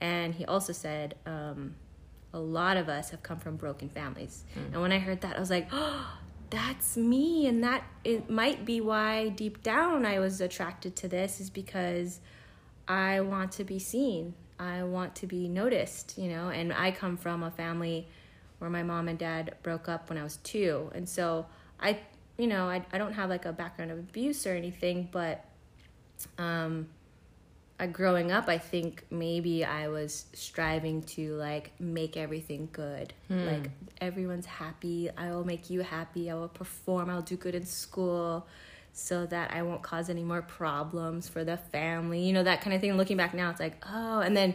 And 0.00 0.34
he 0.34 0.44
also 0.44 0.72
said, 0.72 1.14
um, 1.26 1.74
a 2.32 2.38
lot 2.38 2.76
of 2.76 2.88
us 2.88 3.10
have 3.10 3.22
come 3.22 3.38
from 3.38 3.56
broken 3.56 3.88
families. 3.88 4.44
And 4.72 4.82
when 4.82 4.92
I 4.92 4.98
heard 4.98 5.20
that, 5.22 5.36
I 5.36 5.40
was 5.40 5.50
like, 5.50 5.68
oh, 5.72 6.18
that's 6.50 6.96
me. 6.96 7.46
And 7.46 7.64
that 7.64 7.84
it 8.04 8.28
might 8.28 8.64
be 8.64 8.80
why 8.80 9.30
deep 9.30 9.62
down 9.62 10.04
I 10.04 10.18
was 10.18 10.40
attracted 10.40 10.94
to 10.96 11.08
this, 11.08 11.40
is 11.40 11.50
because 11.50 12.20
I 12.86 13.20
want 13.20 13.52
to 13.52 13.64
be 13.64 13.78
seen. 13.78 14.34
I 14.58 14.84
want 14.84 15.16
to 15.16 15.26
be 15.26 15.48
noticed, 15.48 16.18
you 16.18 16.28
know. 16.28 16.48
And 16.48 16.72
I 16.72 16.90
come 16.90 17.16
from 17.16 17.42
a 17.42 17.50
family 17.50 18.08
where 18.64 18.70
my 18.70 18.82
mom 18.82 19.08
and 19.08 19.18
dad 19.18 19.54
broke 19.62 19.90
up 19.90 20.08
when 20.08 20.16
I 20.16 20.24
was 20.24 20.38
two. 20.38 20.90
And 20.94 21.06
so 21.06 21.44
I, 21.78 21.98
you 22.38 22.46
know, 22.46 22.66
I, 22.66 22.82
I 22.92 22.98
don't 22.98 23.12
have 23.12 23.28
like 23.28 23.44
a 23.44 23.52
background 23.52 23.90
of 23.90 23.98
abuse 23.98 24.46
or 24.46 24.54
anything, 24.54 25.10
but 25.12 25.44
um, 26.38 26.88
uh, 27.78 27.86
growing 27.86 28.32
up, 28.32 28.48
I 28.48 28.56
think 28.56 29.04
maybe 29.10 29.66
I 29.66 29.88
was 29.88 30.24
striving 30.32 31.02
to 31.02 31.34
like 31.34 31.78
make 31.78 32.16
everything 32.16 32.70
good. 32.72 33.12
Like 33.46 33.70
everyone's 34.00 34.46
happy. 34.46 35.10
I 35.14 35.28
will 35.30 35.44
make 35.44 35.68
you 35.68 35.82
happy. 35.82 36.30
I 36.30 36.34
will 36.34 36.48
perform. 36.48 37.10
I'll 37.10 37.20
do 37.20 37.36
good 37.36 37.54
in 37.54 37.66
school 37.66 38.46
so 38.94 39.26
that 39.26 39.52
I 39.52 39.60
won't 39.62 39.82
cause 39.82 40.08
any 40.08 40.22
more 40.22 40.40
problems 40.40 41.28
for 41.28 41.44
the 41.44 41.58
family. 41.58 42.20
You 42.20 42.32
know, 42.32 42.44
that 42.44 42.62
kind 42.62 42.74
of 42.74 42.80
thing. 42.80 42.96
Looking 42.96 43.18
back 43.18 43.34
now, 43.34 43.50
it's 43.50 43.60
like, 43.60 43.84
oh, 43.86 44.20
and 44.20 44.34
then 44.34 44.54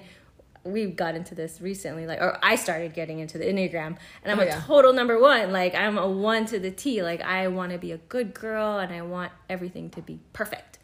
we 0.72 0.86
got 0.88 1.16
into 1.16 1.36
this 1.36 1.60
recently, 1.62 2.06
like, 2.08 2.20
or 2.22 2.38
I 2.44 2.56
started 2.56 2.94
getting 2.94 3.20
into 3.20 3.38
the 3.38 3.46
Enneagram, 3.46 3.98
and 4.24 4.32
I'm 4.32 4.40
Oh, 4.40 4.44
a 4.44 4.46
yeah. 4.46 4.62
total 4.66 4.94
number 4.94 5.20
one. 5.20 5.52
Like, 5.52 5.76
I'm 5.76 5.98
a 5.98 6.10
one 6.10 6.46
to 6.48 6.60
the 6.60 6.72
T. 6.72 7.04
Like, 7.04 7.22
I 7.22 7.48
want 7.48 7.72
to 7.72 7.78
be 7.78 7.92
a 7.92 7.98
good 7.98 8.34
girl 8.34 8.80
and 8.80 8.94
I 8.94 9.02
want 9.02 9.32
everything 9.50 9.90
to 9.92 10.02
be 10.02 10.20
perfect. 10.34 10.80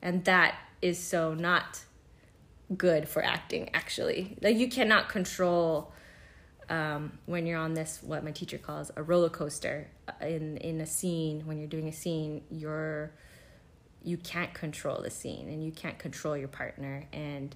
And 0.00 0.24
that 0.24 0.54
is 0.80 0.98
so 0.98 1.34
not 1.34 1.80
good 2.76 3.08
for 3.08 3.22
acting, 3.24 3.70
actually. 3.74 4.36
Like, 4.40 4.56
you 4.56 4.68
cannot 4.68 5.08
control 5.08 5.92
um, 6.68 7.18
when 7.26 7.46
you're 7.46 7.58
on 7.58 7.74
this, 7.74 8.00
what 8.02 8.22
my 8.24 8.30
teacher 8.30 8.58
calls 8.58 8.90
a 8.96 9.02
roller 9.02 9.30
coaster 9.30 9.88
uh, 10.06 10.26
in, 10.26 10.56
in 10.58 10.80
a 10.80 10.86
scene. 10.86 11.46
When 11.46 11.58
you're 11.58 11.66
doing 11.68 11.88
a 11.88 11.92
scene, 11.92 12.42
you're 12.50 13.12
you 14.04 14.16
can't 14.16 14.54
control 14.54 15.02
the 15.02 15.10
scene 15.10 15.48
and 15.48 15.64
you 15.64 15.72
can't 15.72 15.98
control 15.98 16.36
your 16.36 16.46
partner 16.48 17.04
and 17.12 17.54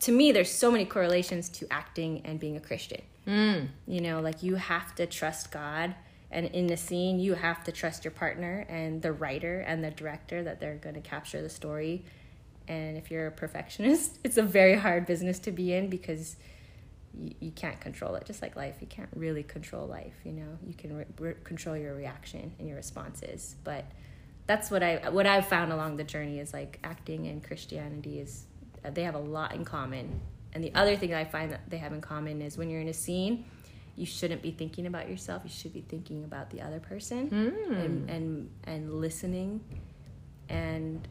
to 0.00 0.12
me 0.12 0.32
there's 0.32 0.50
so 0.50 0.70
many 0.70 0.84
correlations 0.84 1.48
to 1.48 1.66
acting 1.70 2.20
and 2.24 2.40
being 2.40 2.56
a 2.56 2.60
christian 2.60 3.02
mm. 3.26 3.68
you 3.86 4.00
know 4.00 4.20
like 4.20 4.42
you 4.42 4.56
have 4.56 4.94
to 4.94 5.06
trust 5.06 5.50
god 5.52 5.94
And 6.32 6.46
in 6.46 6.66
the 6.68 6.76
scene, 6.76 7.18
you 7.18 7.34
have 7.34 7.64
to 7.64 7.72
trust 7.72 8.04
your 8.04 8.12
partner 8.12 8.64
and 8.68 9.02
the 9.02 9.12
writer 9.12 9.60
and 9.60 9.82
the 9.82 9.90
director 9.90 10.42
that 10.44 10.60
they're 10.60 10.76
going 10.76 10.94
to 10.94 11.00
capture 11.00 11.42
the 11.42 11.48
story. 11.48 12.04
And 12.68 12.96
if 12.96 13.10
you're 13.10 13.26
a 13.26 13.32
perfectionist, 13.32 14.18
it's 14.24 14.36
a 14.36 14.42
very 14.42 14.76
hard 14.76 15.06
business 15.06 15.38
to 15.40 15.50
be 15.50 15.72
in 15.72 15.90
because 15.90 16.36
you, 17.14 17.34
you 17.40 17.50
can't 17.50 17.80
control 17.80 18.14
it. 18.14 18.26
Just 18.26 18.42
like 18.42 18.54
life, 18.54 18.76
you 18.80 18.86
can't 18.86 19.10
really 19.16 19.42
control 19.42 19.86
life. 19.88 20.14
You 20.24 20.32
know, 20.32 20.58
you 20.64 20.74
can 20.74 20.96
re- 20.96 21.04
re- 21.18 21.34
control 21.42 21.76
your 21.76 21.94
reaction 21.94 22.52
and 22.58 22.68
your 22.68 22.76
responses, 22.76 23.56
but 23.64 23.84
that's 24.46 24.70
what 24.70 24.82
I 24.82 25.10
what 25.10 25.26
I've 25.26 25.46
found 25.46 25.72
along 25.72 25.96
the 25.96 26.04
journey 26.04 26.38
is 26.38 26.52
like 26.52 26.78
acting 26.84 27.26
and 27.26 27.42
Christianity 27.42 28.20
is 28.20 28.46
they 28.94 29.02
have 29.04 29.14
a 29.14 29.18
lot 29.20 29.54
in 29.54 29.64
common. 29.64 30.20
And 30.52 30.64
the 30.64 30.74
other 30.74 30.96
thing 30.96 31.10
that 31.10 31.18
I 31.20 31.24
find 31.24 31.52
that 31.52 31.68
they 31.68 31.78
have 31.78 31.92
in 31.92 32.00
common 32.00 32.42
is 32.42 32.56
when 32.58 32.70
you're 32.70 32.80
in 32.80 32.88
a 32.88 32.92
scene, 32.94 33.44
you 33.96 34.06
shouldn't 34.06 34.42
be 34.42 34.50
thinking 34.50 34.86
about 34.86 35.08
yourself. 35.08 35.42
You 35.44 35.50
should 35.50 35.72
be 35.72 35.82
thinking 35.82 36.24
about 36.24 36.50
the 36.50 36.60
other 36.62 36.80
person 36.80 37.28
Mm. 37.30 37.84
and, 37.84 38.10
and 38.10 38.50
and 38.64 38.94
listening. 39.00 39.60
And 40.48 41.06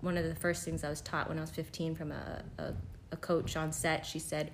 one 0.00 0.16
of 0.16 0.24
the 0.24 0.34
first 0.34 0.64
things 0.64 0.84
I 0.84 0.90
was 0.90 1.00
taught 1.00 1.28
when 1.28 1.38
I 1.38 1.40
was 1.42 1.50
15 1.50 1.94
from 1.94 2.12
a, 2.12 2.42
a, 2.58 2.72
a 3.12 3.16
coach 3.16 3.56
on 3.56 3.72
set, 3.72 4.04
she 4.06 4.18
said, 4.18 4.50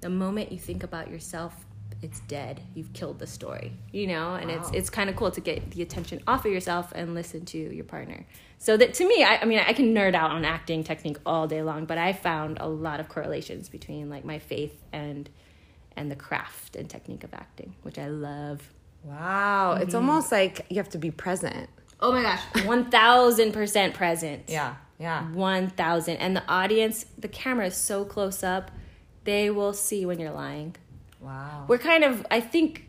"The 0.00 0.10
moment 0.10 0.52
you 0.52 0.58
think 0.58 0.82
about 0.82 1.10
yourself, 1.10 1.54
it's 2.02 2.20
dead. 2.20 2.60
You've 2.74 2.92
killed 2.92 3.18
the 3.18 3.26
story." 3.26 3.72
You 3.92 4.06
know, 4.06 4.34
and 4.34 4.50
it's 4.50 4.68
Wow. 4.70 4.78
it's 4.78 4.90
kind 4.90 5.10
of 5.10 5.16
cool 5.16 5.30
to 5.30 5.40
get 5.40 5.70
the 5.70 5.82
attention 5.82 6.22
off 6.26 6.44
of 6.44 6.52
yourself 6.52 6.92
and 6.94 7.14
listen 7.14 7.44
to 7.46 7.58
your 7.58 7.84
partner. 7.84 8.26
So 8.58 8.76
that 8.76 8.94
to 8.94 9.06
me, 9.08 9.22
I, 9.22 9.36
I 9.42 9.44
mean, 9.44 9.58
I 9.58 9.72
can 9.72 9.94
nerd 9.94 10.14
out 10.14 10.30
on 10.30 10.44
acting 10.44 10.84
technique 10.84 11.18
all 11.26 11.46
day 11.46 11.62
long, 11.62 11.84
but 11.84 11.98
I 11.98 12.12
found 12.12 12.58
a 12.60 12.68
lot 12.68 13.00
of 13.00 13.08
correlations 13.08 13.68
between 13.68 14.08
like 14.08 14.24
my 14.24 14.38
faith 14.38 14.82
and 14.92 15.28
and 15.96 16.10
the 16.10 16.16
craft 16.16 16.76
and 16.76 16.88
technique 16.88 17.24
of 17.24 17.32
acting, 17.34 17.74
which 17.82 17.98
I 17.98 18.08
love. 18.08 18.72
Wow. 19.04 19.74
It's 19.74 19.88
mm-hmm. 19.94 19.96
almost 19.96 20.32
like 20.32 20.66
you 20.70 20.76
have 20.78 20.88
to 20.90 20.98
be 20.98 21.10
present. 21.10 21.68
Oh 22.00 22.10
my 22.12 22.22
gosh, 22.22 22.64
one 22.64 22.90
thousand 22.90 23.52
percent 23.52 23.94
present. 23.94 24.44
Yeah. 24.48 24.74
Yeah. 24.98 25.24
one 25.32 25.68
thousand, 25.70 26.16
and 26.18 26.36
the 26.36 26.46
audience, 26.48 27.04
the 27.18 27.28
camera 27.28 27.66
is 27.66 27.76
so 27.76 28.04
close 28.04 28.42
up, 28.44 28.70
they 29.24 29.50
will 29.50 29.72
see 29.72 30.06
when 30.06 30.20
you're 30.20 30.30
lying. 30.30 30.76
Wow. 31.24 31.64
We're 31.68 31.78
kind 31.78 32.04
of, 32.04 32.26
I 32.30 32.40
think. 32.40 32.88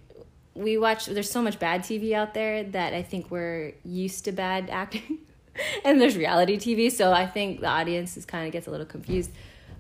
We 0.54 0.78
watch. 0.78 1.08
There's 1.08 1.30
so 1.30 1.42
much 1.42 1.60
bad 1.60 1.82
TV 1.82 2.14
out 2.14 2.34
there 2.34 2.64
that 2.64 2.94
I 2.94 3.02
think 3.04 3.30
we're 3.30 3.74
used 3.84 4.24
to 4.26 4.32
bad 4.32 4.70
acting, 4.70 5.20
and 5.84 6.00
there's 6.00 6.16
reality 6.16 6.58
TV. 6.58 6.90
So 6.90 7.12
I 7.12 7.26
think 7.26 7.60
the 7.60 7.68
audience 7.68 8.16
is 8.16 8.26
kind 8.26 8.46
of 8.46 8.54
gets 8.54 8.66
a 8.68 8.72
little 8.72 8.86
confused. 8.86 9.32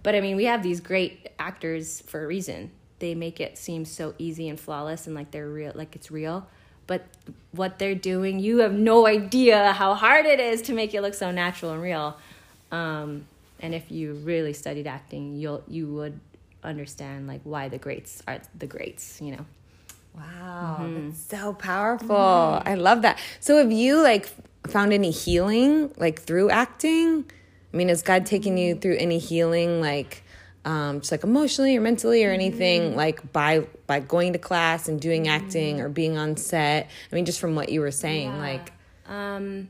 But 0.03 0.15
I 0.15 0.21
mean, 0.21 0.35
we 0.35 0.45
have 0.45 0.63
these 0.63 0.81
great 0.81 1.29
actors 1.39 2.01
for 2.01 2.24
a 2.24 2.27
reason. 2.27 2.71
They 3.00 3.15
make 3.15 3.39
it 3.39 3.57
seem 3.57 3.85
so 3.85 4.15
easy 4.17 4.50
and 4.50 4.59
flawless, 4.59 5.07
and 5.07 5.15
like 5.15 5.31
they're 5.31 5.50
real, 5.50 5.71
like 5.75 5.95
it's 5.95 6.12
real. 6.12 6.45
But 6.88 7.05
what 7.51 7.79
they're 7.79 7.95
doing, 7.95 8.39
you 8.39 8.59
have 8.59 8.74
no 8.74 9.07
idea 9.07 9.71
how 9.71 9.93
hard 9.95 10.25
it 10.25 10.39
is 10.39 10.62
to 10.63 10.74
make 10.74 10.93
it 10.93 11.01
look 11.01 11.13
so 11.13 11.31
natural 11.31 11.71
and 11.71 11.81
real. 11.81 12.17
Um, 12.71 13.25
and 13.59 13.74
if 13.74 13.89
you 13.91 14.13
really 14.13 14.53
studied 14.53 14.88
acting, 14.88 15.35
you'll 15.35 15.63
you 15.67 15.88
would 15.93 16.19
understand 16.65 17.27
like 17.27 17.41
why 17.43 17.69
the 17.69 17.77
greats 17.77 18.22
are 18.27 18.39
the 18.57 18.67
greats. 18.67 19.22
You 19.22 19.34
know. 19.38 19.45
Wow, 20.15 20.77
Mm-hmm. 20.81 21.10
that's 21.10 21.19
so 21.25 21.53
powerful. 21.53 22.15
I 22.65 22.75
love 22.75 23.01
that. 23.01 23.19
So, 23.39 23.57
have 23.57 23.72
you 23.72 24.01
like 24.01 24.27
found 24.67 24.93
any 24.93 25.12
healing 25.12 25.93
like 25.98 26.22
through 26.22 26.50
acting? 26.50 27.25
I 27.74 27.77
mean, 27.77 27.89
has 27.89 28.01
God 28.01 28.25
taken 28.25 28.55
you 28.57 28.75
through 28.75 28.95
any 28.95 29.19
healing, 29.19 29.81
like 29.81 30.24
um, 30.63 31.01
just 31.01 31.12
like 31.12 31.24
emotionally 31.25 31.75
or 31.75 31.81
mentally 31.81 32.24
or 32.24 32.31
anything, 32.31 32.81
Mm-hmm. 32.91 32.95
like 32.98 33.34
by 33.34 33.67
by 33.88 34.00
going 34.00 34.31
to 34.34 34.39
class 34.39 34.88
and 34.88 35.01
doing 35.01 35.27
acting 35.27 35.81
or 35.81 35.89
being 35.89 36.17
on 36.17 36.38
set? 36.38 36.89
I 37.12 37.15
mean, 37.15 37.25
just 37.25 37.39
from 37.41 37.53
what 37.55 37.67
you 37.69 37.81
were 37.81 37.91
saying, 37.91 38.29
Yeah. 38.29 38.39
like 38.39 38.72
Um, 39.10 39.69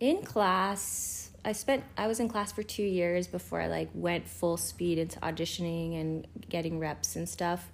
in 0.00 0.22
class, 0.22 1.27
I 1.48 1.52
spent 1.52 1.82
I 1.96 2.08
was 2.08 2.20
in 2.20 2.28
class 2.28 2.52
for 2.52 2.62
two 2.62 2.82
years 2.82 3.26
before 3.26 3.58
I 3.58 3.68
like 3.68 3.88
went 3.94 4.28
full 4.28 4.58
speed 4.58 4.98
into 4.98 5.18
auditioning 5.20 5.98
and 5.98 6.26
getting 6.46 6.78
reps 6.78 7.16
and 7.16 7.26
stuff. 7.26 7.70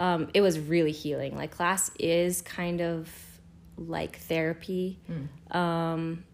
Um, 0.00 0.30
it 0.34 0.40
was 0.40 0.58
really 0.58 0.90
healing. 0.90 1.36
Like 1.36 1.52
class 1.52 1.92
is 1.96 2.42
kind 2.42 2.80
of 2.80 3.08
like 3.78 4.18
therapy. 4.18 4.98
Um, 5.56 6.24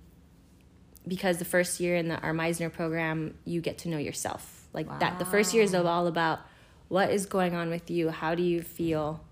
because 1.07 1.37
the 1.37 1.45
first 1.45 1.81
year 1.81 1.97
in 1.97 2.09
the 2.09 2.19
our 2.21 2.33
Meisner 2.33 2.73
program, 2.73 3.35
you 3.45 3.61
get 3.61 3.77
to 3.79 3.91
know 3.91 3.99
yourself. 3.99 4.67
Like 4.73 4.87
that, 5.01 5.19
the 5.19 5.27
first 5.27 5.53
year 5.53 5.63
is 5.63 5.75
all 5.75 6.07
about 6.07 6.41
what 6.89 7.11
is 7.11 7.27
going 7.27 7.55
on 7.55 7.69
with 7.69 7.91
you. 7.91 8.09
How 8.09 8.35
do 8.35 8.43
you 8.43 8.63
feel? 8.63 9.23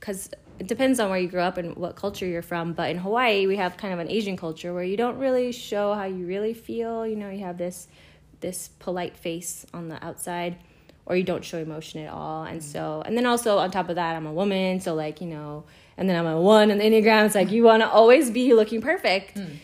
Because 0.00 0.30
it 0.58 0.68
depends 0.68 1.00
on 1.00 1.10
where 1.10 1.18
you 1.18 1.28
grew 1.28 1.40
up 1.40 1.58
and 1.58 1.76
what 1.76 1.96
culture 1.96 2.26
you're 2.26 2.42
from. 2.42 2.72
But 2.72 2.90
in 2.90 2.98
Hawaii, 2.98 3.46
we 3.46 3.56
have 3.56 3.76
kind 3.76 3.92
of 3.92 3.98
an 3.98 4.10
Asian 4.10 4.36
culture 4.36 4.72
where 4.72 4.84
you 4.84 4.96
don't 4.96 5.18
really 5.18 5.52
show 5.52 5.94
how 5.94 6.04
you 6.04 6.26
really 6.26 6.54
feel. 6.54 7.06
You 7.06 7.16
know, 7.16 7.30
you 7.30 7.44
have 7.44 7.58
this 7.58 7.88
this 8.40 8.68
polite 8.78 9.16
face 9.16 9.64
on 9.72 9.88
the 9.88 10.04
outside, 10.04 10.58
or 11.06 11.16
you 11.16 11.24
don't 11.24 11.44
show 11.44 11.58
emotion 11.58 12.04
at 12.04 12.12
all. 12.12 12.44
And 12.44 12.60
mm. 12.60 12.62
so, 12.62 13.02
and 13.04 13.16
then 13.16 13.26
also 13.26 13.58
on 13.58 13.70
top 13.70 13.88
of 13.88 13.96
that, 13.96 14.14
I'm 14.14 14.26
a 14.26 14.32
woman, 14.32 14.80
so 14.80 14.94
like 14.94 15.20
you 15.20 15.26
know, 15.26 15.64
and 15.96 16.08
then 16.08 16.16
I'm 16.16 16.26
a 16.26 16.40
one 16.40 16.70
in 16.70 16.78
the 16.78 16.84
enneagram. 16.84 17.26
It's 17.26 17.34
like 17.34 17.50
you 17.50 17.64
want 17.64 17.82
to 17.82 17.88
always 17.88 18.30
be 18.30 18.54
looking 18.54 18.80
perfect 18.80 19.38
hmm. 19.38 19.54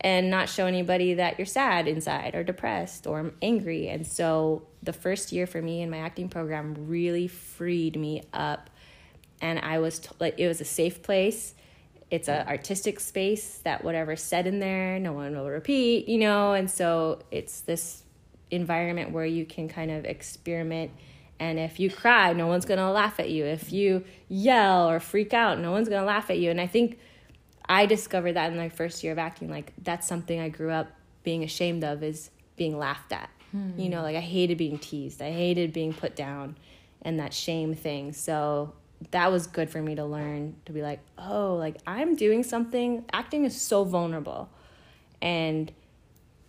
and 0.00 0.30
not 0.30 0.48
show 0.48 0.66
anybody 0.66 1.14
that 1.14 1.38
you're 1.38 1.46
sad 1.46 1.88
inside 1.88 2.34
or 2.34 2.42
depressed 2.42 3.06
or 3.06 3.32
angry. 3.42 3.88
And 3.88 4.06
so 4.06 4.62
the 4.82 4.92
first 4.92 5.32
year 5.32 5.46
for 5.46 5.60
me 5.60 5.82
in 5.82 5.90
my 5.90 5.98
acting 5.98 6.28
program 6.28 6.74
really 6.86 7.28
freed 7.28 7.96
me 7.96 8.22
up. 8.32 8.70
And 9.40 9.58
I 9.58 9.78
was 9.78 10.00
t- 10.00 10.08
like, 10.18 10.38
it 10.38 10.48
was 10.48 10.60
a 10.60 10.64
safe 10.64 11.02
place. 11.02 11.54
It's 12.10 12.28
an 12.28 12.46
artistic 12.48 12.98
space 12.98 13.58
that 13.58 13.84
whatever's 13.84 14.20
said 14.22 14.46
in 14.46 14.58
there, 14.58 14.98
no 14.98 15.12
one 15.12 15.36
will 15.36 15.48
repeat, 15.48 16.08
you 16.08 16.18
know? 16.18 16.54
And 16.54 16.68
so 16.68 17.20
it's 17.30 17.60
this 17.60 18.02
environment 18.50 19.12
where 19.12 19.24
you 19.24 19.46
can 19.46 19.68
kind 19.68 19.90
of 19.90 20.04
experiment. 20.04 20.90
And 21.38 21.58
if 21.58 21.78
you 21.78 21.88
cry, 21.88 22.32
no 22.32 22.48
one's 22.48 22.64
gonna 22.64 22.90
laugh 22.90 23.20
at 23.20 23.30
you. 23.30 23.44
If 23.44 23.72
you 23.72 24.04
yell 24.28 24.90
or 24.90 24.98
freak 24.98 25.32
out, 25.32 25.58
no 25.60 25.70
one's 25.70 25.88
gonna 25.88 26.04
laugh 26.04 26.30
at 26.30 26.38
you. 26.38 26.50
And 26.50 26.60
I 26.60 26.66
think 26.66 26.98
I 27.66 27.86
discovered 27.86 28.32
that 28.32 28.50
in 28.50 28.58
my 28.58 28.68
first 28.68 29.04
year 29.04 29.12
of 29.12 29.18
acting. 29.18 29.48
Like 29.48 29.72
that's 29.82 30.06
something 30.06 30.40
I 30.40 30.48
grew 30.48 30.70
up 30.70 30.90
being 31.22 31.44
ashamed 31.44 31.84
of 31.84 32.02
is 32.02 32.30
being 32.56 32.76
laughed 32.76 33.12
at. 33.12 33.30
Hmm. 33.52 33.78
You 33.78 33.88
know, 33.88 34.02
like 34.02 34.16
I 34.16 34.20
hated 34.20 34.58
being 34.58 34.78
teased. 34.78 35.22
I 35.22 35.30
hated 35.30 35.72
being 35.72 35.92
put 35.92 36.16
down 36.16 36.56
and 37.02 37.18
that 37.20 37.32
shame 37.32 37.74
thing. 37.74 38.12
So 38.12 38.74
that 39.10 39.32
was 39.32 39.46
good 39.46 39.70
for 39.70 39.80
me 39.80 39.94
to 39.94 40.04
learn 40.04 40.56
to 40.66 40.72
be 40.72 40.82
like, 40.82 41.00
oh, 41.18 41.54
like 41.56 41.76
I'm 41.86 42.16
doing 42.16 42.42
something. 42.42 43.04
Acting 43.12 43.44
is 43.44 43.60
so 43.60 43.84
vulnerable. 43.84 44.48
And 45.22 45.72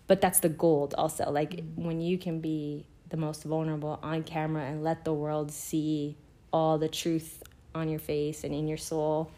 but 0.07 0.19
that's 0.19 0.39
the 0.39 0.49
gold 0.49 0.93
also. 0.97 1.31
Like 1.31 1.63
when 1.75 2.01
you 2.01 2.17
can 2.17 2.41
be 2.41 2.85
the 3.09 3.17
most 3.17 3.43
vulnerable 3.43 3.99
on 4.01 4.23
camera 4.23 4.63
and 4.63 4.83
let 4.83 5.05
the 5.05 5.13
world 5.13 5.51
see 5.51 6.17
all 6.51 6.77
the 6.77 6.87
truth 6.87 7.43
on 7.75 7.89
your 7.89 7.99
face 7.99 8.43
and 8.43 8.53
in 8.53 8.67
your 8.67 8.77
soul 8.77 9.29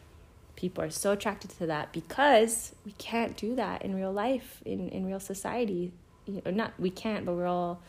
people 0.56 0.84
are 0.84 0.90
so 0.90 1.12
attracted 1.12 1.50
to 1.50 1.66
that 1.68 1.92
because 1.92 2.74
we 2.86 2.92
can't 2.94 3.36
do 3.38 3.56
that 3.56 3.82
in 3.82 3.96
real 3.96 4.12
life 4.12 4.62
in, 4.66 4.90
in 4.90 5.06
real 5.06 5.20
society 5.20 5.92
you 6.26 6.42
know, 6.46 6.52
not 6.52 6.74
we 6.80 6.90
can't 6.90 7.26
but 7.26 7.34
we're 7.34 7.48
all 7.48 7.82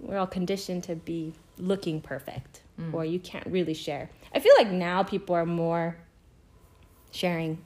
we're 0.00 0.16
all 0.16 0.26
conditioned 0.26 0.82
to 0.84 0.94
be 0.94 1.32
looking 1.58 2.00
perfect 2.00 2.62
or 2.92 3.04
you 3.04 3.18
can't 3.18 3.46
really 3.46 3.74
share. 3.74 4.10
I 4.34 4.40
feel 4.40 4.52
like 4.58 4.70
now 4.70 5.02
people 5.02 5.34
are 5.34 5.46
more 5.46 5.96
sharing 7.10 7.58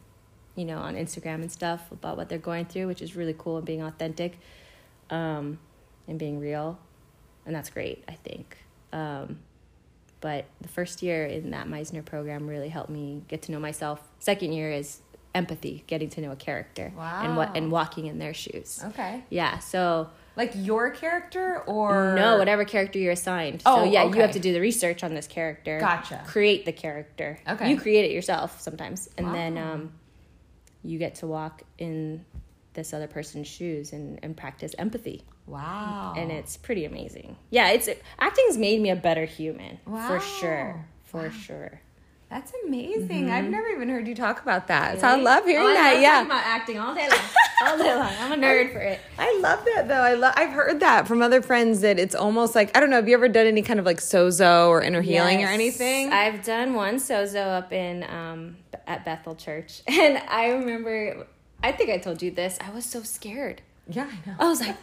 you 0.55 0.65
know 0.65 0.79
on 0.79 0.95
instagram 0.95 1.37
and 1.37 1.51
stuff 1.51 1.91
about 1.91 2.17
what 2.17 2.29
they're 2.29 2.39
going 2.39 2.65
through 2.65 2.87
which 2.87 3.03
is 3.03 3.17
really 3.17 3.35
cool 3.37 3.57
and 3.57 3.67
being 3.67 3.83
authentic 3.83 4.39
um, 5.09 5.59
and 6.07 6.19
being 6.19 6.39
real. 6.39 6.79
And 7.47 7.55
that's 7.55 7.71
great 7.71 8.05
i 8.09 8.13
think. 8.13 8.59
Um, 8.93 9.39
but 10.21 10.45
the 10.61 10.69
first 10.69 11.03
year 11.03 11.25
in 11.25 11.51
that 11.51 11.67
Meisner 11.67 12.05
program 12.05 12.47
really 12.47 12.69
helped 12.69 12.91
me 12.91 13.23
get 13.29 13.43
to 13.43 13.53
know 13.53 13.59
myself. 13.59 14.01
Second 14.19 14.53
year 14.53 14.71
is 14.71 15.01
empathy, 15.35 15.83
getting 15.87 16.11
to 16.11 16.21
know 16.21 16.33
a 16.33 16.37
character 16.37 16.93
and 17.25 17.37
what 17.37 17.57
and 17.57 17.71
walking 17.73 18.07
in 18.07 18.19
their 18.19 18.35
shoes. 18.35 18.81
okay, 18.85 19.25
Yeah, 19.31 19.59
so 19.59 20.11
like 20.37 20.53
your 20.55 20.91
character 20.91 21.59
or 21.67 22.15
no, 22.15 22.39
whatever 22.39 22.65
character 22.65 22.99
you're 22.99 23.13
assigned. 23.13 23.63
Oh, 23.67 23.85
so 23.85 23.91
yeah, 23.91 24.05
you 24.05 24.13
have 24.21 24.33
to 24.33 24.41
do 24.41 24.53
the 24.53 24.61
research 24.61 25.03
on 25.05 25.15
this 25.15 25.27
character. 25.27 25.79
Gotcha. 25.81 26.23
Create 26.27 26.65
the 26.65 26.73
character. 26.73 27.39
Okay. 27.49 27.71
You 27.71 27.79
create 27.79 28.05
it 28.05 28.13
yourself 28.13 28.61
sometimes, 28.61 29.09
and 29.19 29.35
then 29.35 29.59
um, 29.59 29.93
you 30.83 30.99
get 30.99 31.17
to 31.17 31.27
walk 31.27 31.63
in 31.79 32.25
this 32.73 32.95
other 32.95 33.09
person's 33.09 33.49
shoes 33.49 33.93
and, 33.93 34.19
and 34.23 34.37
practice 34.37 34.75
empathy. 34.79 35.25
Wow, 35.47 36.15
and 36.17 36.31
it's 36.31 36.57
pretty 36.57 36.85
amazing. 36.85 37.37
Yeah, 37.51 37.71
it's 37.71 37.89
acting's 38.19 38.57
made 38.57 38.81
me 38.81 38.91
a 38.91 38.97
better 38.97 39.25
human 39.25 39.81
Wow. 39.87 40.07
for 40.07 40.21
sure, 40.21 40.87
for 41.05 41.31
sure. 41.33 41.81
That's 42.31 42.53
amazing. 42.65 43.29
I've 43.29 43.47
never 43.47 43.67
even 43.69 43.89
heard 43.89 44.07
you 44.07 44.15
talk 44.15 44.41
about 44.41 44.69
that. 44.69 45.01
So 45.01 45.09
I 45.09 45.15
Mm-hmm. 45.15 45.25
Love 45.25 45.45
hearing 45.47 45.67
Oh, 45.67 45.71
I 45.71 45.75
that. 45.75 45.93
love 45.95 46.03
yeah. 46.03 46.11
talking 46.13 46.27
about 46.27 46.45
acting 46.47 46.79
all 46.79 46.95
day 46.95 47.09
long. 47.09 47.19
all 47.67 47.79
day 47.79 47.95
long. 47.97 48.13
I'm 48.21 48.33
a 48.33 48.37
nerd 48.47 48.73
for 48.73 48.79
it. 48.79 49.01
I 49.19 49.39
love 49.43 49.65
that 49.65 49.89
though. 49.89 49.95
I 50.01 50.15
love. 50.15 50.35
I've 50.37 50.51
heard 50.51 50.79
that 50.81 51.09
from 51.09 51.23
other 51.23 51.43
friends 51.43 51.81
that 51.81 51.99
it's 51.99 52.15
almost 52.15 52.55
like 52.55 52.77
I 52.77 52.81
don't 52.81 52.89
know. 52.89 52.97
Have 52.97 53.09
you 53.09 53.15
ever 53.15 53.29
done 53.29 53.47
any 53.49 53.63
kind 53.63 53.81
of 53.81 53.85
like 53.87 53.99
sozo 53.99 54.69
or 54.69 54.81
inner 54.81 55.01
healing 55.03 55.43
or 55.43 55.49
anything? 55.49 56.13
I've 56.13 56.45
done 56.45 56.75
one 56.75 56.97
sozo 56.97 57.59
up 57.59 57.73
in 57.73 58.05
um, 58.05 58.57
at 58.87 59.05
Bethel 59.05 59.35
Church, 59.35 59.83
and 59.89 60.19
I 60.29 60.51
remember. 60.51 61.27
I 61.65 61.73
think 61.73 61.91
I 61.91 61.99
told 61.99 62.23
you 62.23 62.31
this. 62.31 62.57
I 62.61 62.71
was 62.71 62.85
so 62.87 63.03
scared. 63.03 63.61
yeah, 63.89 64.05
I 64.11 64.29
know. 64.31 64.37
I 64.39 64.45
was 64.49 64.61
like, 64.61 64.77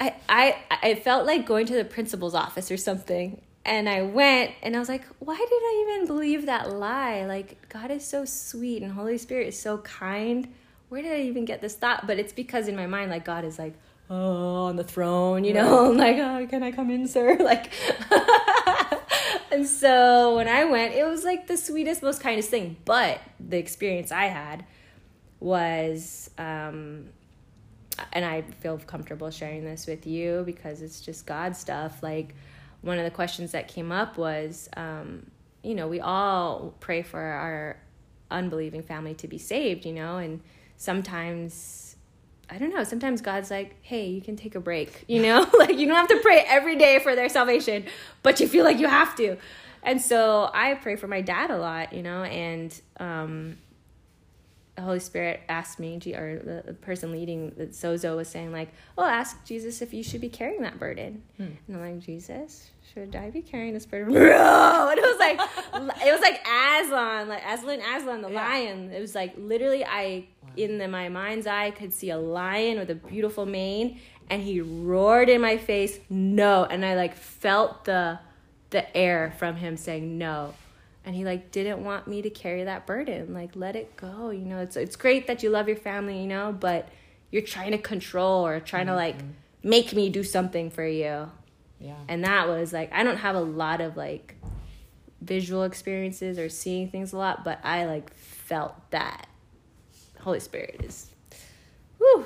I 0.00 0.14
I 0.28 0.56
I 0.82 0.94
felt 0.94 1.26
like 1.26 1.44
going 1.46 1.66
to 1.66 1.74
the 1.74 1.84
principal's 1.84 2.34
office 2.34 2.70
or 2.70 2.76
something. 2.78 3.42
And 3.66 3.88
I 3.88 4.02
went 4.02 4.52
and 4.62 4.76
I 4.76 4.78
was 4.78 4.88
like, 4.88 5.02
why 5.18 5.34
did 5.34 5.50
I 5.50 5.86
even 5.88 6.06
believe 6.06 6.46
that 6.46 6.72
lie? 6.72 7.26
Like 7.26 7.68
God 7.68 7.90
is 7.90 8.06
so 8.06 8.24
sweet 8.24 8.80
and 8.80 8.92
Holy 8.92 9.18
Spirit 9.18 9.48
is 9.48 9.58
so 9.58 9.78
kind. 9.78 10.46
Where 10.88 11.02
did 11.02 11.10
I 11.10 11.22
even 11.22 11.44
get 11.44 11.60
this 11.60 11.74
thought? 11.74 12.06
But 12.06 12.20
it's 12.20 12.32
because 12.32 12.68
in 12.68 12.76
my 12.76 12.86
mind, 12.86 13.10
like 13.10 13.24
God 13.24 13.44
is 13.44 13.58
like, 13.58 13.74
oh, 14.08 14.66
on 14.66 14.76
the 14.76 14.84
throne, 14.84 15.42
you 15.42 15.52
know, 15.52 15.90
I'm 15.90 15.96
like, 15.98 16.16
oh, 16.16 16.46
can 16.48 16.62
I 16.62 16.70
come 16.70 16.90
in, 16.92 17.08
sir? 17.08 17.36
Like, 17.40 17.72
and 19.50 19.66
so 19.66 20.36
when 20.36 20.46
I 20.46 20.64
went, 20.64 20.94
it 20.94 21.04
was 21.04 21.24
like 21.24 21.48
the 21.48 21.56
sweetest, 21.56 22.04
most 22.04 22.20
kindest 22.20 22.50
thing. 22.50 22.76
But 22.84 23.20
the 23.40 23.58
experience 23.58 24.12
I 24.12 24.26
had 24.26 24.64
was, 25.40 26.30
um, 26.38 27.06
and 28.12 28.24
I 28.24 28.42
feel 28.60 28.78
comfortable 28.78 29.32
sharing 29.32 29.64
this 29.64 29.88
with 29.88 30.06
you 30.06 30.44
because 30.46 30.82
it's 30.82 31.00
just 31.00 31.26
God 31.26 31.56
stuff. 31.56 32.00
Like, 32.00 32.36
one 32.86 32.98
of 32.98 33.04
the 33.04 33.10
questions 33.10 33.52
that 33.52 33.68
came 33.68 33.90
up 33.90 34.16
was, 34.16 34.68
um, 34.76 35.26
you 35.62 35.74
know, 35.74 35.88
we 35.88 36.00
all 36.00 36.74
pray 36.78 37.02
for 37.02 37.20
our 37.20 37.76
unbelieving 38.30 38.82
family 38.82 39.14
to 39.14 39.28
be 39.28 39.38
saved, 39.38 39.84
you 39.84 39.92
know, 39.92 40.18
and 40.18 40.40
sometimes 40.76 41.96
I 42.48 42.58
don't 42.58 42.72
know. 42.72 42.84
Sometimes 42.84 43.22
God's 43.22 43.50
like, 43.50 43.74
hey, 43.82 44.06
you 44.06 44.20
can 44.20 44.36
take 44.36 44.54
a 44.54 44.60
break, 44.60 45.04
you 45.08 45.20
know? 45.20 45.48
like, 45.58 45.76
you 45.76 45.86
don't 45.86 45.96
have 45.96 46.08
to 46.08 46.20
pray 46.20 46.44
every 46.46 46.76
day 46.76 47.00
for 47.00 47.16
their 47.16 47.28
salvation, 47.28 47.84
but 48.22 48.38
you 48.38 48.46
feel 48.46 48.64
like 48.64 48.78
you 48.78 48.86
have 48.86 49.16
to. 49.16 49.36
And 49.82 50.00
so 50.00 50.50
I 50.54 50.74
pray 50.74 50.96
for 50.96 51.08
my 51.08 51.20
dad 51.20 51.50
a 51.50 51.56
lot, 51.56 51.92
you 51.92 52.02
know, 52.02 52.22
and 52.22 52.80
um, 52.98 53.58
the 54.76 54.82
Holy 54.82 55.00
Spirit 55.00 55.40
asked 55.48 55.78
me, 55.78 55.98
or 56.14 56.62
the, 56.66 56.74
person 56.74 57.10
leading 57.10 57.50
the 57.56 57.66
Sozo 57.68 58.14
was 58.14 58.28
saying, 58.28 58.52
like, 58.52 58.68
oh, 58.98 59.04
ask 59.04 59.42
Jesus 59.44 59.80
if 59.80 59.94
you 59.94 60.02
should 60.02 60.20
be 60.20 60.28
carrying 60.28 60.60
that 60.62 60.78
burden. 60.78 61.22
Hmm. 61.38 61.48
And 61.66 61.76
I'm 61.76 61.80
like, 61.80 62.00
Jesus, 62.00 62.70
should 62.92 63.16
I 63.16 63.30
be 63.30 63.40
carrying 63.40 63.72
this 63.72 63.86
burden? 63.86 64.12
No! 64.12 64.88
And 64.90 64.98
it 64.98 65.02
was 65.02 65.18
like, 65.18 65.40
it 66.06 66.12
was 66.12 66.20
like 66.20 66.46
Aslan, 66.46 67.28
like 67.28 67.42
Aslan, 67.46 67.80
Aslan, 67.80 68.20
the 68.20 68.28
lion. 68.28 68.92
It 68.92 69.00
was 69.00 69.14
like 69.14 69.32
literally, 69.38 69.84
I, 69.84 70.26
in 70.56 70.76
the, 70.76 70.88
my 70.88 71.08
mind's 71.08 71.46
eye, 71.46 71.70
could 71.70 71.92
see 71.92 72.10
a 72.10 72.18
lion 72.18 72.78
with 72.78 72.90
a 72.90 72.94
beautiful 72.94 73.46
mane, 73.46 73.98
and 74.28 74.42
he 74.42 74.60
roared 74.60 75.30
in 75.30 75.40
my 75.40 75.56
face, 75.56 75.98
no. 76.10 76.64
And 76.64 76.84
I 76.84 76.96
like 76.96 77.14
felt 77.14 77.86
the, 77.86 78.18
the 78.70 78.94
air 78.94 79.32
from 79.38 79.56
him 79.56 79.78
saying 79.78 80.18
no 80.18 80.52
and 81.06 81.14
he 81.14 81.24
like 81.24 81.50
didn't 81.50 81.82
want 81.82 82.06
me 82.06 82.20
to 82.20 82.28
carry 82.28 82.64
that 82.64 82.86
burden. 82.86 83.32
Like 83.32 83.52
let 83.54 83.76
it 83.76 83.96
go 83.96 84.30
you 84.30 84.44
know? 84.44 84.58
It's 84.58 84.76
it's 84.76 84.96
great 84.96 85.26
that 85.28 85.42
you 85.42 85.48
love 85.48 85.68
your 85.68 85.76
family 85.78 86.20
you 86.20 86.26
know 86.26 86.52
but 86.52 86.88
you're 87.30 87.42
trying 87.42 87.72
to 87.72 87.78
control 87.78 88.46
or 88.46 88.60
trying 88.60 88.86
to 88.86 88.94
like 88.94 89.16
mm-hmm. 89.16 89.30
make 89.62 89.94
me 89.94 90.10
do 90.10 90.22
something 90.22 90.70
for 90.70 90.86
you. 90.86 91.30
Yeah. 91.78 91.92
and 92.08 92.24
that 92.24 92.48
was 92.48 92.72
like 92.72 92.90
i 92.94 93.02
don't 93.02 93.18
have 93.18 93.36
a 93.36 93.40
lot 93.40 93.82
of 93.82 93.98
like 93.98 94.34
visual 95.20 95.62
experiences 95.62 96.38
or 96.38 96.48
seeing 96.48 96.88
things 96.88 97.12
a 97.12 97.18
lot 97.18 97.44
but 97.44 97.60
i 97.62 97.84
like 97.84 98.14
felt 98.14 98.74
that 98.92 99.26
holy 100.20 100.40
spirit 100.40 100.80
is 100.82 101.10
whew, 101.98 102.24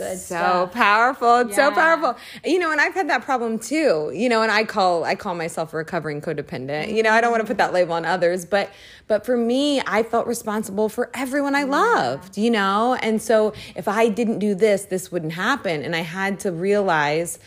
good 0.00 0.18
so 0.18 0.34
stuff. 0.34 0.72
powerful 0.72 1.36
it's 1.38 1.56
so 1.56 1.70
powerful. 1.70 2.16
You 2.44 2.58
know 2.58 2.72
and 2.72 2.80
i've 2.80 2.94
had 2.94 3.10
that 3.10 3.22
problem 3.22 3.58
too. 3.58 4.10
You 4.14 4.28
know 4.28 4.42
and 4.42 4.50
i 4.50 4.64
call 4.64 5.04
i 5.04 5.14
call 5.14 5.34
myself 5.34 5.74
a 5.74 5.76
recovering 5.76 6.20
codependent. 6.20 6.94
You 6.94 7.02
know 7.02 7.10
i 7.10 7.20
don't 7.20 7.28
mm-hmm. 7.28 7.32
want 7.32 7.40
to 7.42 7.46
put 7.46 7.58
that 7.58 7.72
label 7.72 7.92
on 7.92 8.04
others 8.04 8.44
but 8.44 8.70
but 9.06 9.26
for 9.26 9.36
me 9.36 9.80
i 9.86 10.02
felt 10.02 10.26
responsible 10.26 10.88
for 10.88 11.10
everyone 11.14 11.54
i 11.54 11.64
loved 11.64 12.38
you 12.38 12.50
know? 12.50 12.94
And 12.94 13.20
so 13.20 13.52
if 13.76 13.88
i 13.88 14.08
didn't 14.08 14.38
do 14.38 14.54
this 14.54 14.86
this 14.86 15.12
wouldn't 15.12 15.32
happen. 15.32 15.82
And 15.82 15.94
i 15.94 16.00
had 16.00 16.40
to 16.40 16.52
realize 16.52 17.38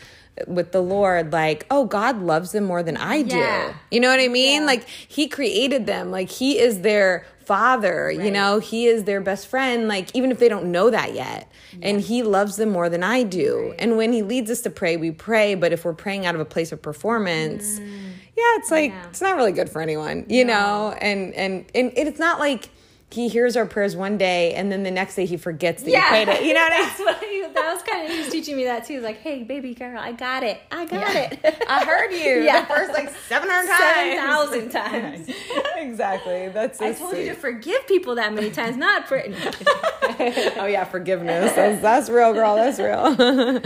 with 0.48 0.72
the 0.72 0.82
lord 0.82 1.32
like 1.32 1.64
oh 1.70 1.84
god 1.84 2.20
loves 2.20 2.50
them 2.50 2.64
more 2.64 2.82
than 2.82 2.96
i 2.96 3.22
do. 3.22 3.36
Yeah. 3.36 3.74
you 3.90 4.00
know 4.00 4.10
what 4.10 4.20
i 4.20 4.28
mean? 4.28 4.66
Like 4.66 4.86
he 4.88 5.26
created 5.28 5.86
them. 5.86 6.10
Like 6.10 6.30
he 6.30 6.58
is 6.58 6.80
their 6.80 7.26
father 7.46 8.10
you 8.10 8.30
know 8.30 8.58
he 8.58 8.86
is 8.86 9.04
their 9.04 9.20
best 9.20 9.46
friend 9.46 9.88
like 9.88 10.14
even 10.14 10.30
if 10.30 10.38
they 10.38 10.48
don't 10.48 10.66
know 10.70 10.90
that 10.90 11.14
yet. 11.14 11.50
And 11.82 12.00
he 12.00 12.22
loves 12.22 12.56
them 12.56 12.70
more 12.70 12.88
than 12.88 13.02
i 13.02 13.22
do. 13.24 13.74
And 13.78 13.96
when 13.96 14.12
he 14.12 14.22
leads 14.22 14.50
us 14.50 14.60
to 14.62 14.70
pray 14.70 14.96
we 14.96 15.10
pray 15.10 15.54
but 15.54 15.72
if 15.72 15.84
we're 15.84 15.92
praying 15.94 16.24
out 16.26 16.34
of 16.34 16.40
a 16.40 16.44
place 16.44 16.70
of 16.72 16.80
performance 16.80 17.78
mm. 17.80 18.12
yeah 18.36 18.58
it's 18.58 18.70
like 18.70 18.92
Yeah. 18.92 19.08
it's 19.08 19.20
not 19.20 19.36
really 19.36 19.52
good 19.52 19.68
for 19.68 19.80
anyone 19.82 20.26
you 20.28 20.44
know? 20.44 20.94
And 21.00 21.34
and 21.34 21.64
and 21.74 21.92
it's 21.96 22.18
not 22.20 22.38
like 22.38 22.68
he 23.14 23.28
hears 23.28 23.56
our 23.56 23.64
prayers 23.66 23.94
one 23.96 24.18
day 24.18 24.52
and 24.54 24.70
then 24.72 24.82
the 24.82 24.90
next 24.90 25.14
day 25.14 25.24
he 25.26 25.36
forgets 25.36 25.82
that 25.82 25.90
you 25.90 26.00
prayed 26.00 26.28
it 26.28 26.42
you 26.44 26.52
know 26.54 26.60
what 26.60 26.72
i 26.72 26.78
mean 26.78 26.86
That's 26.88 26.98
what 27.00 27.18
he, 27.22 27.40
that 27.54 27.72
was 27.74 27.82
kind 27.84 28.06
of 28.06 28.10
he 28.12 28.18
was 28.18 28.28
teaching 28.30 28.56
me 28.56 28.64
that 28.64 28.84
too. 28.84 28.94
He 28.94 28.96
was 28.98 29.04
like, 29.04 29.20
"Hey, 29.20 29.42
baby 29.44 29.74
girl, 29.74 29.96
I 29.98 30.10
got 30.12 30.42
it. 30.42 30.60
I 30.72 30.84
got 30.86 31.14
it. 31.14 31.38
I 31.68 31.84
heard 31.84 32.10
you 32.12 32.42
Yeah. 32.42 32.62
the 32.62 32.66
first 32.66 32.92
like 32.92 33.08
700 33.28 33.66
times. 34.70 34.70
7,000 34.70 34.70
times. 34.70 35.28
exactly. 35.76 36.48
That's 36.48 36.78
so 36.80 36.86
I 36.86 36.92
told 36.92 37.16
you 37.16 37.26
to 37.26 37.34
forgive 37.34 37.86
people 37.86 38.16
that 38.16 38.32
many 38.34 38.50
times, 38.50 38.76
not 38.76 39.06
for. 39.08 39.22
oh 39.22 40.66
yeah, 40.66 40.84
forgiveness. 40.84 41.52
That's, 41.52 41.80
that's 41.80 42.10
real, 42.10 42.32
girl. 42.32 42.56
That's 42.56 42.78
real. 42.80 43.60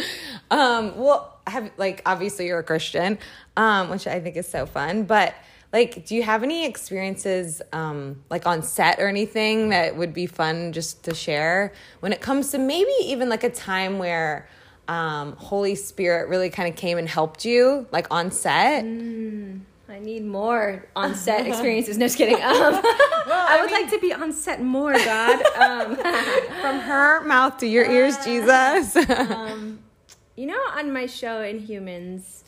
um, 0.50 0.96
well, 0.98 1.38
have 1.46 1.70
like 1.78 2.02
obviously 2.04 2.46
you're 2.46 2.58
a 2.58 2.64
Christian, 2.64 3.18
um, 3.56 3.88
which 3.90 4.06
I 4.06 4.20
think 4.20 4.36
is 4.36 4.46
so 4.48 4.66
fun. 4.66 5.04
But 5.04 5.34
like, 5.72 6.06
do 6.06 6.14
you 6.14 6.22
have 6.22 6.42
any 6.42 6.64
experiences 6.64 7.60
um, 7.72 8.22
like 8.30 8.46
on 8.46 8.62
set 8.62 8.98
or 9.00 9.08
anything 9.08 9.68
that 9.68 9.96
would 9.96 10.14
be 10.14 10.26
fun 10.26 10.72
just 10.72 11.04
to 11.04 11.14
share 11.14 11.72
when 12.00 12.12
it 12.12 12.20
comes 12.20 12.50
to 12.52 12.58
maybe 12.58 12.90
even 13.02 13.28
like 13.28 13.44
a 13.44 13.50
time 13.50 13.98
where 13.98 14.48
um, 14.88 15.32
Holy 15.36 15.74
Spirit 15.74 16.28
really 16.28 16.48
kind 16.48 16.68
of 16.70 16.76
came 16.76 16.96
and 16.96 17.06
helped 17.06 17.44
you, 17.44 17.86
like 17.92 18.06
on 18.10 18.30
set? 18.30 18.82
I 19.90 19.98
need 20.00 20.24
more 20.24 20.86
on 20.96 21.14
set 21.14 21.46
experiences. 21.48 21.98
No, 21.98 22.06
just 22.06 22.16
kidding. 22.16 22.36
Um, 22.36 22.42
I 22.42 23.58
would 23.60 23.70
like 23.70 23.90
to 23.90 23.98
be 23.98 24.12
on 24.12 24.32
set 24.32 24.62
more, 24.62 24.92
God. 24.92 25.42
Um, 25.56 25.96
From 26.62 26.80
her 26.80 27.22
mouth 27.24 27.58
to 27.58 27.66
your 27.66 27.84
ears, 27.90 28.16
Jesus. 28.24 28.94
you 28.94 30.46
know, 30.46 30.60
on 30.76 30.92
my 30.92 31.06
show 31.06 31.42
Inhumans, 31.42 32.44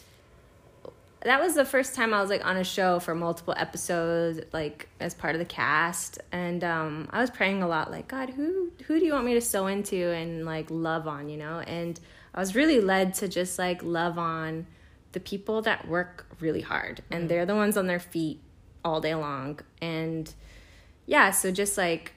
that 1.22 1.40
was 1.40 1.54
the 1.54 1.64
first 1.64 1.94
time 1.94 2.14
I 2.14 2.20
was 2.20 2.30
like 2.30 2.44
on 2.44 2.56
a 2.56 2.64
show 2.64 2.98
for 2.98 3.14
multiple 3.14 3.54
episodes, 3.56 4.40
like 4.52 4.88
as 5.00 5.12
part 5.12 5.35
of 5.35 5.38
the 5.38 5.44
cast, 5.44 6.18
and 6.33 6.64
um, 6.64 7.09
I 7.11 7.20
was 7.20 7.30
praying 7.30 7.62
a 7.62 7.68
lot, 7.68 7.90
like 7.90 8.09
God, 8.09 8.30
who 8.30 8.70
who 8.87 8.98
do 8.98 9.04
you 9.04 9.12
want 9.12 9.26
me 9.26 9.35
to 9.35 9.40
sew 9.40 9.66
into 9.66 9.96
and 9.96 10.46
like 10.46 10.66
love 10.70 11.06
on, 11.06 11.28
you 11.28 11.37
know? 11.37 11.61
And 11.61 12.00
I 12.35 12.40
was 12.40 12.54
really 12.54 12.80
led 12.80 13.14
to 13.14 13.28
just 13.28 13.59
like 13.59 13.83
love 13.83 14.18
on 14.18 14.66
the 15.12 15.20
people 15.20 15.61
that 15.62 15.87
work 15.88 16.26
really 16.40 16.62
hard, 16.62 17.02
and 17.11 17.28
they're 17.28 17.46
the 17.46 17.56
ones 17.56 17.76
on 17.76 17.87
their 17.87 18.00
feet 18.00 18.40
all 18.83 19.00
day 19.00 19.14
long, 19.14 19.61
and 19.83 20.33
yeah, 21.04 21.30
so 21.33 21.50
just 21.50 21.76
like 21.76 22.12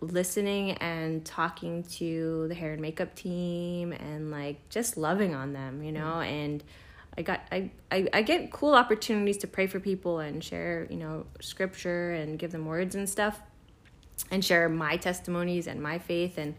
listening 0.00 0.72
and 0.72 1.24
talking 1.24 1.82
to 1.82 2.46
the 2.48 2.54
hair 2.54 2.72
and 2.74 2.82
makeup 2.82 3.14
team 3.14 3.92
and 3.92 4.30
like 4.30 4.68
just 4.68 4.96
loving 4.96 5.34
on 5.34 5.52
them, 5.52 5.82
you 5.82 5.90
know, 5.90 6.20
and 6.20 6.62
I 7.18 7.22
got 7.22 7.40
I, 7.50 7.70
I, 7.90 8.08
I 8.12 8.22
get 8.22 8.50
cool 8.50 8.74
opportunities 8.74 9.38
to 9.38 9.46
pray 9.46 9.66
for 9.66 9.80
people 9.80 10.18
and 10.18 10.42
share, 10.42 10.86
you 10.90 10.96
know, 10.96 11.26
scripture 11.40 12.12
and 12.12 12.38
give 12.38 12.52
them 12.52 12.66
words 12.66 12.94
and 12.94 13.08
stuff 13.08 13.40
and 14.30 14.44
share 14.44 14.68
my 14.68 14.96
testimonies 14.96 15.66
and 15.66 15.82
my 15.82 15.98
faith 15.98 16.38
and 16.38 16.54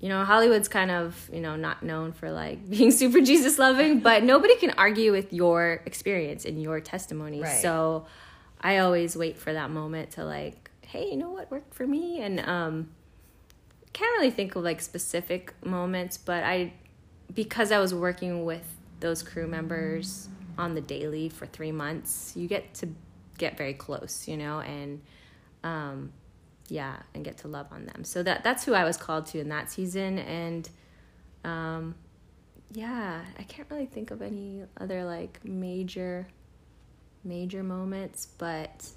you 0.00 0.08
know, 0.08 0.24
Hollywood's 0.24 0.66
kind 0.66 0.90
of, 0.90 1.30
you 1.32 1.40
know, 1.40 1.54
not 1.54 1.84
known 1.84 2.10
for 2.12 2.32
like 2.32 2.68
being 2.70 2.90
super 2.90 3.20
Jesus 3.20 3.58
loving, 3.58 4.00
but 4.00 4.24
nobody 4.24 4.56
can 4.56 4.70
argue 4.70 5.12
with 5.12 5.32
your 5.32 5.80
experience 5.86 6.44
and 6.44 6.60
your 6.60 6.80
testimony. 6.80 7.40
Right. 7.40 7.62
So 7.62 8.06
I 8.60 8.78
always 8.78 9.16
wait 9.16 9.38
for 9.38 9.52
that 9.52 9.70
moment 9.70 10.12
to 10.12 10.24
like, 10.24 10.70
hey, 10.84 11.10
you 11.10 11.16
know 11.16 11.30
what 11.30 11.50
worked 11.50 11.72
for 11.72 11.86
me? 11.86 12.20
And 12.20 12.40
um 12.40 12.90
can't 13.92 14.10
really 14.16 14.30
think 14.30 14.56
of 14.56 14.64
like 14.64 14.80
specific 14.80 15.54
moments, 15.64 16.16
but 16.16 16.42
I 16.42 16.72
because 17.32 17.70
I 17.70 17.78
was 17.78 17.94
working 17.94 18.44
with 18.44 18.66
those 19.02 19.22
crew 19.22 19.46
members 19.46 20.28
on 20.56 20.74
the 20.74 20.80
daily 20.80 21.28
for 21.28 21.44
3 21.44 21.72
months, 21.72 22.32
you 22.34 22.48
get 22.48 22.72
to 22.74 22.88
get 23.36 23.58
very 23.58 23.74
close, 23.74 24.26
you 24.26 24.36
know, 24.38 24.60
and 24.60 25.02
um 25.64 26.12
yeah 26.68 26.96
and 27.14 27.24
get 27.24 27.36
to 27.36 27.48
love 27.48 27.66
on 27.70 27.84
them 27.86 28.02
so 28.02 28.22
that 28.22 28.42
that's 28.42 28.64
who 28.64 28.72
i 28.72 28.84
was 28.84 28.96
called 28.96 29.26
to 29.26 29.38
in 29.38 29.48
that 29.48 29.70
season 29.70 30.18
and 30.20 30.70
um 31.44 31.94
yeah 32.72 33.20
i 33.38 33.42
can't 33.42 33.68
really 33.70 33.84
think 33.84 34.10
of 34.10 34.22
any 34.22 34.62
other 34.80 35.04
like 35.04 35.38
major 35.44 36.26
major 37.24 37.62
moments 37.62 38.26
but 38.38 38.88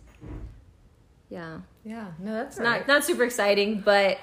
yeah. 1.29 1.59
Yeah. 1.83 2.11
No, 2.19 2.33
that's 2.33 2.59
Not 2.59 2.87
not 2.87 3.03
super 3.03 3.23
exciting, 3.23 3.81
but 3.81 4.19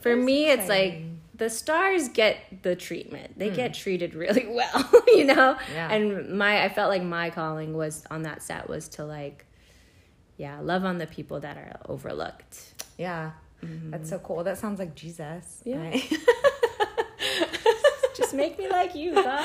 for 0.00 0.14
me 0.14 0.46
it's 0.46 0.68
like 0.68 0.92
exciting. 0.92 1.20
The 1.38 1.48
stars 1.48 2.08
get 2.08 2.62
the 2.62 2.76
treatment. 2.76 3.38
They 3.38 3.50
get 3.50 3.76
hmm. 3.76 3.80
treated 3.80 4.14
really 4.14 4.46
well, 4.50 4.90
you 5.08 5.24
know? 5.24 5.56
Yeah. 5.72 5.92
And 5.92 6.38
my 6.38 6.64
I 6.64 6.68
felt 6.68 6.90
like 6.90 7.02
my 7.02 7.30
calling 7.30 7.74
was 7.74 8.04
on 8.10 8.22
that 8.22 8.42
set 8.42 8.68
was 8.68 8.88
to 8.90 9.04
like 9.04 9.46
yeah, 10.36 10.60
love 10.60 10.84
on 10.84 10.98
the 10.98 11.06
people 11.06 11.40
that 11.40 11.56
are 11.56 11.80
overlooked. 11.88 12.84
Yeah. 12.96 13.32
Mm-hmm. 13.62 13.90
That's 13.90 14.08
so 14.08 14.20
cool. 14.20 14.44
That 14.44 14.56
sounds 14.56 14.78
like 14.78 14.94
Jesus. 14.94 15.60
Yeah. 15.64 15.78
right? 15.78 16.00
Just 18.16 18.34
make 18.34 18.56
me 18.58 18.68
like 18.68 18.94
you, 18.94 19.14
God. 19.14 19.44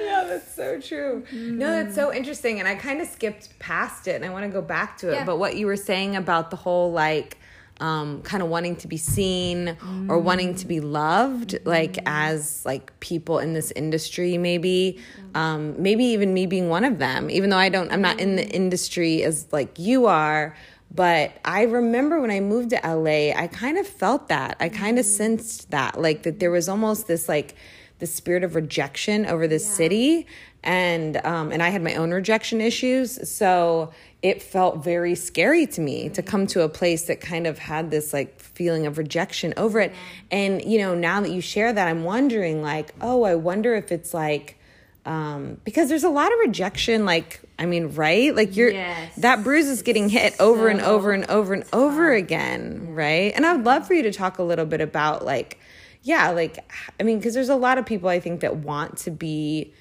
yeah, 0.00 0.24
that's 0.28 0.52
so 0.54 0.80
true. 0.80 1.24
No, 1.32 1.82
that's 1.82 1.94
so 1.94 2.08
mm-hmm. 2.08 2.16
interesting. 2.16 2.58
And 2.58 2.68
I 2.68 2.74
kind 2.74 3.00
of 3.00 3.06
skipped 3.08 3.56
past 3.58 4.08
it 4.08 4.16
and 4.16 4.24
I 4.24 4.30
want 4.30 4.44
to 4.44 4.50
go 4.50 4.62
back 4.62 4.98
to 4.98 5.10
it. 5.10 5.14
Yeah. 5.14 5.24
But 5.24 5.38
what 5.38 5.56
you 5.56 5.66
were 5.66 5.76
saying 5.76 6.16
about 6.16 6.50
the 6.50 6.56
whole 6.56 6.92
like, 6.92 7.38
um, 7.82 8.22
kind 8.22 8.42
of 8.44 8.48
wanting 8.48 8.76
to 8.76 8.88
be 8.88 8.96
seen 8.96 9.76
or 10.08 10.18
wanting 10.18 10.54
to 10.54 10.66
be 10.66 10.80
loved, 10.80 11.58
like 11.64 11.98
as 12.06 12.64
like 12.64 12.98
people 13.00 13.40
in 13.40 13.54
this 13.54 13.72
industry, 13.72 14.38
maybe, 14.38 15.00
um, 15.34 15.74
maybe 15.82 16.04
even 16.04 16.32
me 16.32 16.46
being 16.46 16.68
one 16.68 16.84
of 16.84 16.98
them. 16.98 17.28
Even 17.28 17.50
though 17.50 17.58
I 17.58 17.68
don't, 17.68 17.92
I'm 17.92 18.00
not 18.00 18.20
in 18.20 18.36
the 18.36 18.48
industry 18.48 19.24
as 19.24 19.48
like 19.50 19.80
you 19.80 20.06
are, 20.06 20.56
but 20.94 21.32
I 21.44 21.62
remember 21.62 22.20
when 22.20 22.30
I 22.30 22.38
moved 22.38 22.70
to 22.70 22.80
LA, 22.84 23.32
I 23.36 23.48
kind 23.48 23.76
of 23.76 23.86
felt 23.86 24.28
that. 24.28 24.56
I 24.60 24.68
kind 24.68 24.98
of 24.98 25.04
sensed 25.04 25.72
that, 25.72 26.00
like 26.00 26.22
that 26.22 26.38
there 26.38 26.52
was 26.52 26.68
almost 26.68 27.08
this 27.08 27.28
like 27.28 27.56
the 27.98 28.06
spirit 28.06 28.44
of 28.44 28.54
rejection 28.54 29.26
over 29.26 29.48
this 29.48 29.66
city, 29.66 30.26
and 30.62 31.16
um, 31.24 31.50
and 31.50 31.62
I 31.62 31.70
had 31.70 31.82
my 31.82 31.94
own 31.94 32.12
rejection 32.12 32.60
issues, 32.60 33.28
so 33.28 33.92
it 34.22 34.40
felt 34.40 34.84
very 34.84 35.14
scary 35.16 35.66
to 35.66 35.80
me 35.80 36.08
to 36.10 36.22
come 36.22 36.46
to 36.46 36.62
a 36.62 36.68
place 36.68 37.04
that 37.04 37.20
kind 37.20 37.46
of 37.46 37.58
had 37.58 37.90
this 37.90 38.12
like 38.12 38.38
feeling 38.40 38.86
of 38.86 38.96
rejection 38.96 39.52
over 39.56 39.80
it. 39.80 39.92
And 40.30 40.62
you 40.64 40.78
know, 40.78 40.94
now 40.94 41.20
that 41.20 41.30
you 41.32 41.40
share 41.40 41.72
that, 41.72 41.88
I'm 41.88 42.04
wondering 42.04 42.62
like, 42.62 42.94
oh, 43.00 43.24
I 43.24 43.34
wonder 43.34 43.74
if 43.74 43.90
it's 43.90 44.14
like 44.14 44.58
um 45.04 45.60
because 45.64 45.88
there's 45.88 46.04
a 46.04 46.08
lot 46.08 46.32
of 46.32 46.38
rejection 46.46 47.04
like 47.04 47.40
i 47.58 47.66
mean 47.66 47.88
right 47.88 48.36
like 48.36 48.56
you're 48.56 48.70
Yes. 48.70 49.16
that 49.16 49.42
bruise 49.42 49.66
is 49.66 49.82
getting 49.82 50.08
hit 50.08 50.32
over 50.38 50.68
and 50.68 50.80
over 50.80 51.10
and 51.10 51.24
over 51.28 51.52
and 51.54 51.64
over 51.72 52.12
again 52.12 52.94
right 52.94 53.32
and 53.34 53.44
i 53.44 53.52
would 53.56 53.64
love 53.64 53.84
for 53.84 53.94
you 53.94 54.04
to 54.04 54.12
talk 54.12 54.38
a 54.38 54.44
little 54.44 54.64
bit 54.64 54.80
about 54.80 55.24
like 55.24 55.58
yeah 56.04 56.30
like 56.30 56.56
i 57.00 57.02
mean 57.02 57.18
because 57.18 57.34
there's 57.34 57.48
a 57.48 57.56
lot 57.56 57.78
of 57.78 57.84
people 57.84 58.08
i 58.08 58.20
think 58.20 58.42
that 58.42 58.58
want 58.58 58.96
to 58.98 59.10
be 59.10 59.74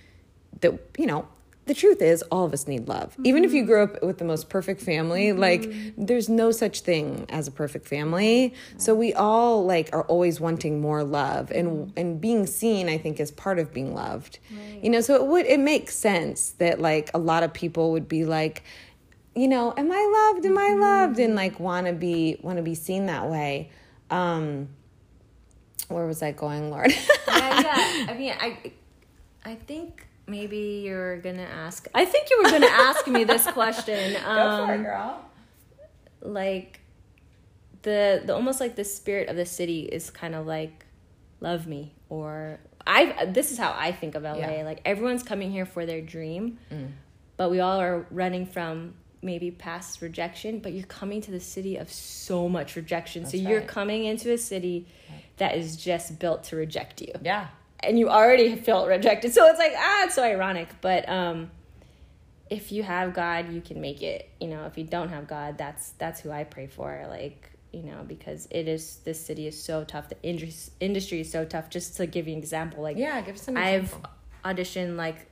that 0.62 0.74
you 0.98 1.06
know 1.06 1.28
the 1.72 1.80
truth 1.80 2.02
is 2.02 2.22
all 2.24 2.44
of 2.44 2.52
us 2.52 2.68
need 2.68 2.90
love. 2.90 3.16
Even 3.24 3.46
if 3.46 3.54
you 3.54 3.62
mm-hmm. 3.62 3.72
grew 3.72 3.84
up 3.84 4.04
with 4.04 4.18
the 4.18 4.26
most 4.26 4.50
perfect 4.50 4.82
family 4.82 5.28
mm-hmm. 5.28 5.40
like 5.40 5.72
there's 5.98 6.28
no 6.28 6.52
such 6.52 6.82
thing 6.82 7.26
as 7.30 7.48
a 7.48 7.52
perfect 7.52 7.88
family. 7.88 8.54
So 8.76 8.94
we 8.94 9.14
all 9.14 9.66
like 9.66 9.90
are 9.94 10.04
always 10.04 10.42
wanting 10.42 10.82
more 10.82 11.02
love 11.02 11.50
and 11.50 11.70
mm-hmm. 11.70 11.92
and 11.98 12.20
being 12.20 12.46
seen 12.46 12.90
i 12.90 12.98
think 12.98 13.22
is 13.22 13.32
part 13.32 13.58
of 13.58 13.74
being 13.74 13.96
loved. 13.96 14.40
You 14.84 14.90
know 14.90 15.00
so 15.00 15.16
it 15.16 15.26
would 15.26 15.46
it 15.46 15.62
makes 15.62 15.96
sense 15.96 16.50
that 16.58 16.82
like 16.82 17.10
a 17.14 17.18
lot 17.18 17.42
of 17.42 17.54
people 17.54 17.94
would 17.94 18.10
be 18.10 18.26
like 18.26 18.64
you 19.34 19.48
know 19.48 19.74
am 19.78 19.90
i 19.94 20.32
loved? 20.34 20.46
Am 20.46 20.58
i 20.58 20.74
loved? 20.74 21.20
and 21.20 21.36
like 21.36 21.58
want 21.58 21.88
to 21.88 21.94
be 21.94 22.38
want 22.42 22.58
to 22.58 22.64
be 22.64 22.76
seen 22.76 23.06
that 23.06 23.30
way. 23.30 23.72
Um 24.10 24.68
where 25.88 26.06
was 26.06 26.22
i 26.22 26.34
going 26.34 26.70
lord? 26.70 26.92
Yeah, 26.92 27.62
yeah. 27.62 28.06
I 28.10 28.16
mean, 28.18 28.34
I, 28.38 28.74
I 29.46 29.56
think 29.56 30.08
maybe 30.28 30.82
you're 30.86 31.18
gonna 31.20 31.44
ask. 31.44 31.88
I 31.94 32.06
think 32.06 32.30
you 32.30 32.42
were 32.44 32.50
gonna 32.50 32.68
ask 32.68 33.08
me 33.08 33.24
this 33.24 33.46
question. 33.48 34.16
Um, 34.26 34.84
girl 34.84 35.26
like 36.22 36.80
the 37.82 38.22
the 38.26 38.34
almost 38.34 38.60
like 38.60 38.76
the 38.76 38.84
spirit 38.84 39.28
of 39.30 39.36
the 39.36 39.46
city 39.46 39.82
is 39.82 40.10
kind 40.10 40.36
of 40.36 40.46
like 40.46 40.86
love 41.40 41.66
me 41.68 41.94
or 42.10 42.60
I 42.86 43.26
this 43.26 43.52
is 43.52 43.58
how 43.58 43.74
I 43.78 43.92
think 43.92 44.16
of 44.16 44.24
LA 44.24 44.36
Yeah. 44.38 44.64
like 44.64 44.82
everyone's 44.86 45.24
coming 45.24 45.52
here 45.52 45.66
for 45.66 45.86
their 45.86 46.02
dream 46.02 46.60
but 47.38 47.50
we 47.50 47.60
all 47.60 47.80
are 47.80 48.06
running 48.12 48.46
from 48.46 48.94
maybe 49.24 49.52
past 49.52 50.02
rejection 50.02 50.60
but 50.60 50.74
you're 50.74 50.86
coming 50.86 51.22
to 51.22 51.32
the 51.32 51.40
city 51.40 51.78
of 51.78 51.92
so 51.92 52.48
much 52.48 52.76
rejection 52.76 53.26
so 53.26 53.32
That's 53.38 53.44
you're 53.50 53.62
coming 53.62 54.06
into 54.06 54.32
a 54.32 54.38
city 54.38 54.88
that 55.38 55.56
is 55.58 55.76
just 55.76 56.20
built 56.20 56.44
to 56.46 56.56
reject 56.56 57.02
you 57.02 57.14
yeah 57.24 57.48
and 57.84 57.98
you 57.98 58.10
already 58.10 58.56
felt 58.56 58.88
rejected. 58.88 59.34
So 59.34 59.46
it's 59.48 59.60
like, 59.60 59.74
ah, 59.76 60.06
it's 60.06 60.16
so 60.16 60.24
ironic. 60.24 60.70
But 60.82 61.08
um, 61.10 61.52
if 62.50 62.72
you 62.72 62.84
have 62.84 63.14
God, 63.14 63.52
you 63.52 63.62
can 63.62 63.82
make 63.82 64.02
it. 64.02 64.30
You 64.40 64.48
know, 64.48 64.66
if 64.66 64.78
you 64.78 64.84
don't 64.84 65.10
have 65.10 65.28
God, 65.28 65.58
that's 65.58 65.92
that's 65.92 66.20
who 66.22 66.32
I 66.32 66.44
pray 66.44 66.68
for. 66.68 67.06
Like, 67.10 67.52
you 67.72 67.84
know, 67.84 68.04
because 68.08 68.48
it 68.52 68.68
is 68.68 68.98
this 69.04 69.24
city 69.24 69.48
is 69.48 69.62
so 69.62 69.84
tough. 69.84 70.10
The 70.10 70.22
industry 70.24 70.74
industry 70.80 71.22
is 71.22 71.32
so 71.32 71.46
tough. 71.46 71.70
Just 71.70 71.98
to 71.98 72.06
give 72.06 72.28
you 72.28 72.34
an 72.34 72.40
example, 72.40 72.84
like 72.84 72.98
Yeah, 72.98 73.22
give 73.22 73.40
an 73.48 73.58
I've 73.58 73.96
auditioned 74.44 74.96
like 74.98 75.28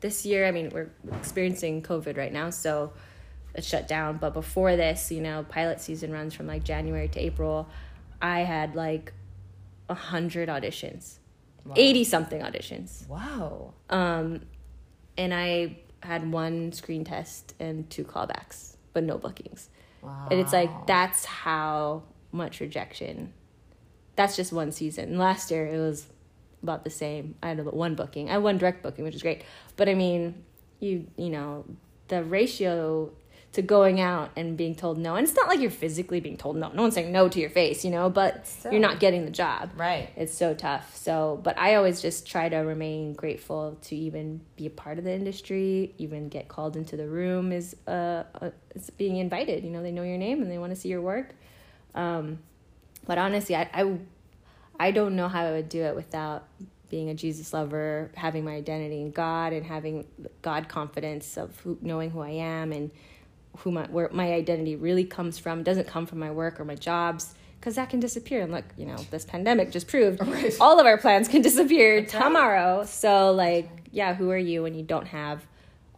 this 0.00 0.26
year. 0.26 0.46
I 0.46 0.50
mean, 0.50 0.70
we're 0.70 0.90
experiencing 1.12 1.82
COVID 1.82 2.16
right 2.16 2.32
now, 2.32 2.50
so 2.50 2.92
it's 3.54 3.66
shut 3.66 3.86
down. 3.88 4.18
But 4.18 4.34
before 4.34 4.76
this, 4.76 5.10
you 5.10 5.20
know, 5.20 5.44
pilot 5.48 5.80
season 5.80 6.12
runs 6.12 6.34
from 6.34 6.46
like 6.46 6.64
January 6.64 7.08
to 7.08 7.20
April. 7.20 7.68
I 8.20 8.40
had 8.40 8.74
like 8.74 9.12
a 9.88 9.94
hundred 9.94 10.48
auditions, 10.48 11.18
eighty 11.76 12.04
something 12.04 12.40
auditions, 12.40 13.08
wow 13.08 13.72
um, 13.90 14.40
and 15.16 15.32
I 15.32 15.78
had 16.02 16.30
one 16.30 16.72
screen 16.72 17.04
test 17.04 17.54
and 17.58 17.88
two 17.88 18.04
callbacks, 18.04 18.76
but 18.92 19.04
no 19.04 19.18
bookings. 19.18 19.70
wow 20.02 20.28
And 20.30 20.40
it's 20.40 20.52
like 20.52 20.86
that's 20.86 21.24
how 21.24 22.02
much 22.32 22.60
rejection. 22.60 23.32
That's 24.16 24.36
just 24.36 24.52
one 24.52 24.70
season. 24.70 25.18
Last 25.18 25.50
year 25.50 25.66
it 25.66 25.78
was 25.78 26.06
about 26.62 26.84
the 26.84 26.90
same. 26.90 27.36
I 27.42 27.48
had 27.48 27.64
one 27.64 27.94
booking. 27.94 28.28
I 28.28 28.34
had 28.34 28.42
one 28.42 28.58
direct 28.58 28.82
booking, 28.82 29.04
which 29.04 29.14
is 29.14 29.22
great. 29.22 29.44
But 29.76 29.88
I 29.88 29.94
mean, 29.94 30.44
you 30.80 31.06
you 31.16 31.30
know, 31.30 31.64
the 32.08 32.22
ratio 32.22 33.12
to 33.54 33.62
going 33.62 34.00
out 34.00 34.30
and 34.36 34.56
being 34.56 34.74
told 34.74 34.98
no, 34.98 35.14
and 35.14 35.26
it's 35.26 35.36
not 35.36 35.48
like 35.48 35.60
you're 35.60 35.70
physically 35.70 36.20
being 36.20 36.36
told 36.36 36.56
no. 36.56 36.70
No 36.70 36.82
one's 36.82 36.94
saying 36.94 37.12
no 37.12 37.28
to 37.28 37.40
your 37.40 37.50
face, 37.50 37.84
you 37.84 37.90
know, 37.90 38.10
but 38.10 38.46
Still. 38.46 38.72
you're 38.72 38.80
not 38.80 38.98
getting 38.98 39.24
the 39.24 39.30
job. 39.30 39.70
Right. 39.76 40.10
It's 40.16 40.36
so 40.36 40.54
tough. 40.54 40.96
So, 40.96 41.40
but 41.42 41.56
I 41.56 41.76
always 41.76 42.02
just 42.02 42.26
try 42.26 42.48
to 42.48 42.58
remain 42.58 43.12
grateful 43.14 43.78
to 43.82 43.96
even 43.96 44.40
be 44.56 44.66
a 44.66 44.70
part 44.70 44.98
of 44.98 45.04
the 45.04 45.12
industry, 45.12 45.94
even 45.98 46.28
get 46.28 46.48
called 46.48 46.76
into 46.76 46.96
the 46.96 47.06
room 47.06 47.52
is 47.52 47.76
uh, 47.86 48.24
uh 48.40 48.50
is 48.74 48.90
being 48.90 49.16
invited. 49.16 49.64
You 49.64 49.70
know, 49.70 49.82
they 49.82 49.92
know 49.92 50.02
your 50.02 50.18
name 50.18 50.42
and 50.42 50.50
they 50.50 50.58
want 50.58 50.74
to 50.74 50.76
see 50.76 50.88
your 50.88 51.02
work. 51.02 51.34
Um, 51.94 52.40
but 53.06 53.18
honestly, 53.18 53.54
I, 53.54 53.68
I 53.72 53.98
I 54.80 54.90
don't 54.90 55.14
know 55.14 55.28
how 55.28 55.44
I 55.44 55.52
would 55.52 55.68
do 55.68 55.82
it 55.82 55.94
without 55.94 56.48
being 56.90 57.08
a 57.08 57.14
Jesus 57.14 57.52
lover, 57.52 58.10
having 58.16 58.44
my 58.44 58.52
identity 58.52 59.00
in 59.00 59.12
God, 59.12 59.52
and 59.52 59.64
having 59.64 60.06
God 60.42 60.68
confidence 60.68 61.36
of 61.36 61.58
who, 61.60 61.78
knowing 61.80 62.10
who 62.10 62.20
I 62.20 62.30
am 62.30 62.72
and 62.72 62.90
who 63.58 63.70
my 63.70 63.84
where 63.84 64.08
my 64.12 64.32
identity 64.32 64.76
really 64.76 65.04
comes 65.04 65.38
from. 65.38 65.60
It 65.60 65.64
doesn't 65.64 65.86
come 65.86 66.06
from 66.06 66.18
my 66.18 66.30
work 66.30 66.60
or 66.60 66.64
my 66.64 66.74
jobs 66.74 67.34
because 67.64 67.76
that 67.76 67.88
can 67.88 67.98
disappear. 67.98 68.42
And 68.42 68.52
look, 68.52 68.64
you 68.76 68.84
know, 68.84 68.96
this 69.10 69.24
pandemic 69.24 69.70
just 69.70 69.88
proved 69.88 70.20
all 70.60 70.78
of 70.78 70.86
our 70.86 70.98
plans 70.98 71.28
can 71.28 71.40
disappear 71.40 72.04
tomorrow. 72.04 72.84
So, 72.84 73.32
like, 73.32 73.68
yeah, 73.90 74.14
who 74.14 74.30
are 74.30 74.36
you 74.38 74.62
when 74.62 74.74
you 74.74 74.82
don't 74.82 75.06
have 75.06 75.46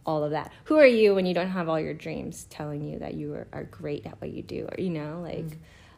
all 0.05 0.23
of 0.23 0.31
that? 0.31 0.53
Who 0.65 0.77
are 0.77 0.87
you 0.87 1.13
when 1.13 1.25
you 1.25 1.33
don't 1.33 1.49
have 1.49 1.67
all 1.67 1.79
your 1.79 1.93
dreams 1.93 2.45
telling 2.49 2.83
you 2.83 2.99
that 2.99 3.15
you 3.15 3.33
are, 3.33 3.47
are 3.51 3.63
great 3.65 4.05
at 4.05 4.21
what 4.21 4.31
you 4.31 4.43
do, 4.43 4.69
or 4.71 4.81
you 4.81 4.89
know, 4.89 5.19
like 5.21 5.45
mm. 5.45 5.57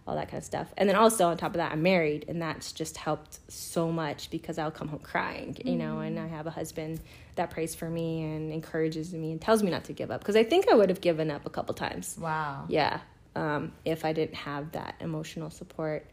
All 0.09 0.15
that 0.15 0.29
kind 0.29 0.39
of 0.39 0.43
stuff. 0.43 0.73
And 0.75 0.89
then 0.89 0.95
also 0.95 1.27
on 1.27 1.37
top 1.37 1.51
of 1.51 1.57
that, 1.57 1.71
I'm 1.71 1.83
married, 1.83 2.25
and 2.27 2.41
that's 2.41 2.71
just 2.71 2.97
helped 2.97 3.39
so 3.47 3.91
much 3.91 4.31
because 4.31 4.57
I'll 4.57 4.71
come 4.71 4.87
home 4.87 4.99
crying, 4.99 5.55
you 5.63 5.75
know, 5.75 5.99
and 5.99 6.19
I 6.19 6.27
have 6.27 6.47
a 6.47 6.49
husband 6.49 6.99
that 7.35 7.51
prays 7.51 7.75
for 7.75 7.89
me 7.89 8.23
and 8.23 8.51
encourages 8.51 9.13
me 9.13 9.31
and 9.31 9.39
tells 9.39 9.61
me 9.61 9.69
not 9.69 9.85
to 9.85 9.93
give 9.93 10.09
up 10.09 10.19
because 10.19 10.35
I 10.35 10.43
think 10.43 10.67
I 10.69 10.73
would 10.73 10.89
have 10.89 10.99
given 10.99 11.29
up 11.29 11.45
a 11.45 11.49
couple 11.49 11.75
times. 11.75 12.17
wow 12.19 12.65
Yeah, 12.67 12.99
um, 13.35 13.71
if 13.85 14.03
I 14.03 14.13
didn't 14.13 14.35
have 14.35 14.71
that 14.71 14.95
emotional 14.99 15.51
support 15.51 16.05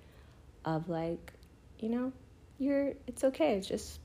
of 0.65 0.89
like, 0.89 1.33
you 1.79 1.89
know, 1.89 2.13
you're 2.59 2.93
it's 3.07 3.25
okay. 3.25 3.55
It's 3.55 3.67
just 3.67 3.99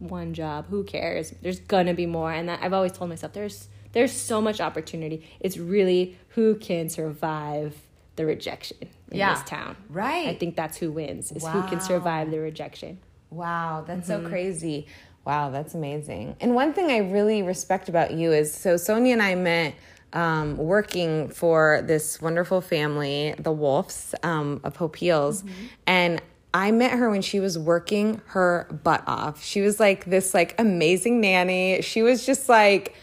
one 0.00 0.34
job. 0.34 0.66
Who 0.68 0.82
cares? 0.84 1.32
There's 1.40 1.60
gonna 1.60 1.94
be 1.94 2.06
more, 2.06 2.32
and 2.32 2.48
that, 2.48 2.62
I've 2.62 2.72
always 2.72 2.92
told 2.92 3.10
myself 3.10 3.32
there's 3.32 3.68
there's 3.92 4.12
so 4.12 4.40
much 4.40 4.60
opportunity. 4.60 5.26
It's 5.40 5.56
really 5.56 6.18
who 6.30 6.56
can 6.56 6.88
survive 6.88 7.74
the 8.18 8.26
rejection 8.26 8.76
in 9.10 9.16
Yeah. 9.18 9.32
this 9.34 9.42
town. 9.48 9.76
Right. 9.88 10.28
I 10.28 10.34
think 10.34 10.54
that's 10.56 10.76
who 10.76 10.92
wins. 10.92 11.32
Is 11.32 11.46
who 11.46 11.62
can 11.62 11.80
survive 11.80 12.30
the 12.30 12.38
rejection. 12.40 12.98
Wow, 13.30 13.84
that's 13.86 14.08
Mm-hmm. 14.08 14.24
so 14.24 14.28
crazy. 14.28 14.86
Wow, 15.24 15.50
that's 15.50 15.74
amazing. 15.74 16.36
And 16.40 16.54
one 16.54 16.72
thing 16.74 16.90
I 16.90 16.98
really 16.98 17.42
respect 17.42 17.88
about 17.88 18.12
you 18.12 18.32
is 18.32 18.52
so 18.52 18.76
Sonya 18.76 19.12
and 19.14 19.22
I 19.22 19.34
met 19.34 19.74
um, 20.12 20.56
working 20.56 21.28
for 21.28 21.82
this 21.86 22.20
wonderful 22.22 22.60
family, 22.62 23.34
the 23.38 23.52
Wolves 23.52 24.14
um, 24.22 24.60
of 24.64 24.76
Hope 24.76 24.96
Heals, 24.96 25.42
Mm-hmm. 25.42 25.52
and 25.86 26.22
I 26.54 26.70
met 26.72 26.92
her 26.92 27.10
when 27.10 27.20
she 27.20 27.40
was 27.40 27.58
working 27.58 28.22
her 28.28 28.66
butt 28.82 29.04
off. 29.06 29.44
She 29.44 29.60
was 29.60 29.78
like 29.78 30.06
this 30.06 30.32
like 30.32 30.54
amazing 30.58 31.20
nanny. 31.20 31.82
She 31.82 32.00
was 32.02 32.24
just 32.24 32.48
like 32.48 32.94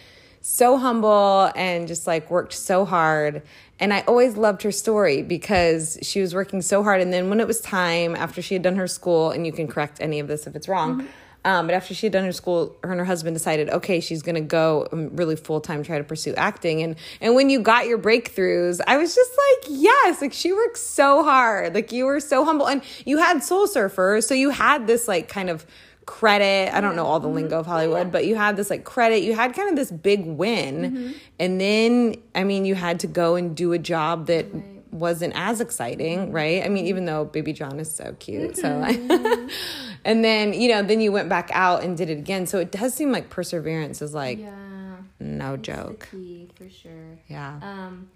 so 0.46 0.78
humble 0.78 1.52
and 1.56 1.88
just 1.88 2.06
like 2.06 2.30
worked 2.30 2.54
so 2.54 2.86
hard. 2.86 3.42
And 3.80 3.94
I 3.94 4.02
always 4.02 4.38
loved 4.38 4.62
her 4.62 4.72
story 4.72 5.24
because 5.24 5.98
she 6.02 6.22
was 6.22 6.36
working 6.36 6.62
so 6.62 6.84
hard. 6.84 7.02
And 7.02 7.12
then 7.12 7.30
when 7.30 7.40
it 7.40 7.48
was 7.48 7.60
time 7.60 8.16
after 8.16 8.42
she 8.42 8.54
had 8.54 8.62
done 8.62 8.76
her 8.76 8.88
school, 8.88 9.32
and 9.32 9.46
you 9.46 9.52
can 9.52 9.68
correct 9.68 9.98
any 10.00 10.20
of 10.20 10.28
this 10.28 10.46
if 10.48 10.56
it's 10.56 10.68
wrong. 10.68 11.02
Mm-hmm. 11.02 11.08
Um, 11.46 11.68
but 11.68 11.76
after 11.76 11.94
she 11.94 12.08
had 12.08 12.14
done 12.14 12.24
her 12.24 12.32
school, 12.32 12.76
her 12.84 12.92
and 12.92 13.00
her 13.00 13.06
husband 13.06 13.36
decided, 13.36 13.70
okay, 13.70 14.00
she's 14.00 14.24
going 14.24 14.36
to 14.36 14.42
go 14.42 14.88
really 14.92 15.36
full 15.36 15.62
time 15.62 15.84
try 15.84 16.00
to 16.00 16.04
pursue 16.04 16.34
acting. 16.36 16.82
And 16.82 16.96
and 17.22 17.36
when 17.36 17.52
you 17.52 17.60
got 17.60 17.86
your 17.86 18.00
breakthroughs, 18.00 18.82
I 18.88 18.98
was 18.98 19.14
just 19.14 19.32
like, 19.32 19.66
yes, 19.70 20.22
like 20.22 20.34
she 20.34 20.54
worked 20.54 20.80
so 20.80 21.24
hard. 21.24 21.76
Like 21.76 21.92
you 21.92 22.06
were 22.06 22.20
so 22.20 22.46
humble, 22.46 22.68
and 22.68 22.82
you 23.06 23.18
had 23.18 23.44
Soul 23.44 23.68
Surfer, 23.68 24.22
so 24.22 24.34
you 24.34 24.50
had 24.50 24.88
this 24.88 25.08
like 25.08 25.28
kind 25.28 25.52
of 25.52 25.68
credit. 26.06 26.74
I 26.74 26.82
don't 26.82 26.96
know 26.96 27.06
all 27.06 27.20
the 27.20 27.28
mm-hmm. 27.28 27.36
lingo 27.36 27.60
of 27.60 27.66
Hollywood, 27.66 28.12
but 28.12 28.26
you 28.26 28.36
had 28.36 28.58
this 28.58 28.70
like 28.70 28.84
credit. 28.84 29.24
You 29.24 29.34
had 29.34 29.54
kind 29.54 29.70
of 29.70 29.76
this 29.76 29.92
big 29.92 30.26
win. 30.26 30.76
Mm-hmm. 30.82 31.12
And 31.40 31.62
then, 31.62 32.16
I 32.34 32.44
mean, 32.44 32.66
you 32.66 32.76
had 32.76 33.00
to 33.02 33.08
go 33.08 33.36
and 33.36 33.56
do 33.56 33.74
a 33.74 33.80
job 33.80 34.28
that 34.28 34.54
right. 34.54 34.64
wasn't 34.92 35.34
as 35.36 35.62
exciting, 35.62 36.20
mm-hmm. 36.20 36.32
right? 36.32 36.64
I 36.64 36.70
mean, 36.70 36.86
even 36.88 37.06
though 37.06 37.26
Baby 37.26 37.54
John 37.54 37.80
is 37.80 37.94
so 37.94 38.16
cute. 38.20 38.58
So, 38.58 38.70
mm-hmm. 38.70 39.48
and 40.06 40.24
then, 40.24 40.54
you 40.54 40.70
know, 40.70 40.84
then 40.84 41.02
you 41.02 41.12
went 41.12 41.30
back 41.30 41.50
out 41.54 41.84
and 41.84 41.98
did 41.98 42.10
it 42.10 42.18
again. 42.18 42.46
So 42.46 42.60
it 42.60 42.72
does 42.72 42.94
seem 42.94 43.12
like 43.12 43.30
perseverance 43.30 44.02
is 44.02 44.14
like 44.14 44.40
yeah. 44.40 44.98
no 45.20 45.56
it's 45.56 45.64
joke. 45.64 46.08
for 46.56 46.70
sure. 46.70 47.20
Yeah. 47.28 47.60
Um, 47.62 48.10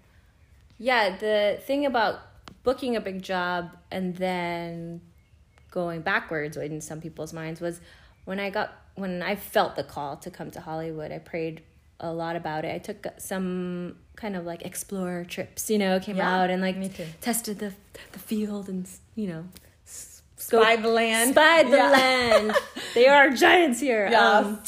yeah. 0.78 1.16
The 1.16 1.60
thing 1.66 1.86
about 1.86 2.20
booking 2.62 2.94
a 2.94 3.00
big 3.00 3.22
job 3.22 3.70
and 3.90 4.16
then 4.16 5.00
going 5.70 6.02
backwards 6.02 6.56
in 6.56 6.80
some 6.80 7.00
people's 7.00 7.32
minds 7.32 7.60
was 7.60 7.80
when 8.24 8.40
I 8.40 8.50
got 8.50 8.72
when 8.94 9.22
I 9.22 9.36
felt 9.36 9.76
the 9.76 9.84
call 9.84 10.16
to 10.18 10.30
come 10.30 10.50
to 10.52 10.60
Hollywood. 10.60 11.12
I 11.12 11.18
prayed 11.18 11.62
a 12.00 12.12
lot 12.12 12.36
about 12.36 12.64
it. 12.64 12.74
I 12.74 12.78
took 12.78 13.06
some 13.18 13.96
kind 14.16 14.36
of 14.36 14.44
like 14.44 14.62
explorer 14.62 15.24
trips, 15.24 15.70
you 15.70 15.78
know, 15.78 16.00
came 16.00 16.16
yeah, 16.16 16.42
out 16.42 16.50
and 16.50 16.60
like 16.62 16.76
tested 17.20 17.58
the 17.58 17.72
the 18.12 18.18
field 18.18 18.68
and 18.68 18.88
you 19.14 19.28
know 19.28 19.44
spied 20.36 20.82
the 20.82 20.88
land. 20.88 21.32
Spied 21.32 21.66
the 21.66 21.76
yeah. 21.76 21.90
land. 21.90 22.54
they 22.94 23.06
are 23.06 23.30
giants 23.30 23.80
here. 23.80 24.08
Yes. 24.10 24.44
Um, 24.46 24.62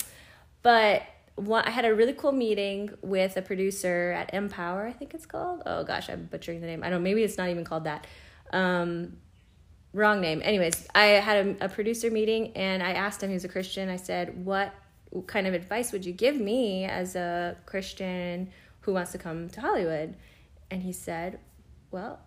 but 0.62 1.02
one, 1.34 1.64
I 1.64 1.70
had 1.70 1.84
a 1.84 1.94
really 1.94 2.12
cool 2.12 2.32
meeting 2.32 2.90
with 3.02 3.36
a 3.36 3.42
producer 3.42 4.14
at 4.16 4.32
Empower, 4.34 4.86
I 4.86 4.92
think 4.92 5.14
it's 5.14 5.26
called. 5.26 5.62
Oh 5.66 5.82
gosh, 5.82 6.08
I'm 6.08 6.26
butchering 6.26 6.60
the 6.60 6.66
name. 6.66 6.82
I 6.82 6.90
don't 6.90 7.02
maybe 7.02 7.22
it's 7.22 7.38
not 7.38 7.48
even 7.48 7.64
called 7.64 7.84
that. 7.84 8.06
Um, 8.52 9.16
wrong 9.92 10.20
name. 10.20 10.40
Anyways, 10.44 10.86
I 10.94 11.04
had 11.04 11.46
a, 11.46 11.64
a, 11.66 11.68
producer 11.68 12.10
meeting 12.10 12.52
and 12.56 12.82
I 12.82 12.92
asked 12.92 13.22
him, 13.22 13.28
he 13.28 13.34
was 13.34 13.44
a 13.44 13.48
Christian. 13.48 13.88
I 13.88 13.96
said, 13.96 14.44
What 14.44 14.74
kind 15.26 15.46
of 15.46 15.54
advice 15.54 15.92
would 15.92 16.04
you 16.04 16.12
give 16.12 16.40
me 16.40 16.84
as 16.84 17.14
a 17.14 17.56
Christian 17.66 18.50
who 18.80 18.94
wants 18.94 19.12
to 19.12 19.18
come 19.18 19.48
to 19.50 19.60
Hollywood? 19.60 20.16
And 20.70 20.82
he 20.82 20.92
said, 20.92 21.38
Well, 21.90 22.20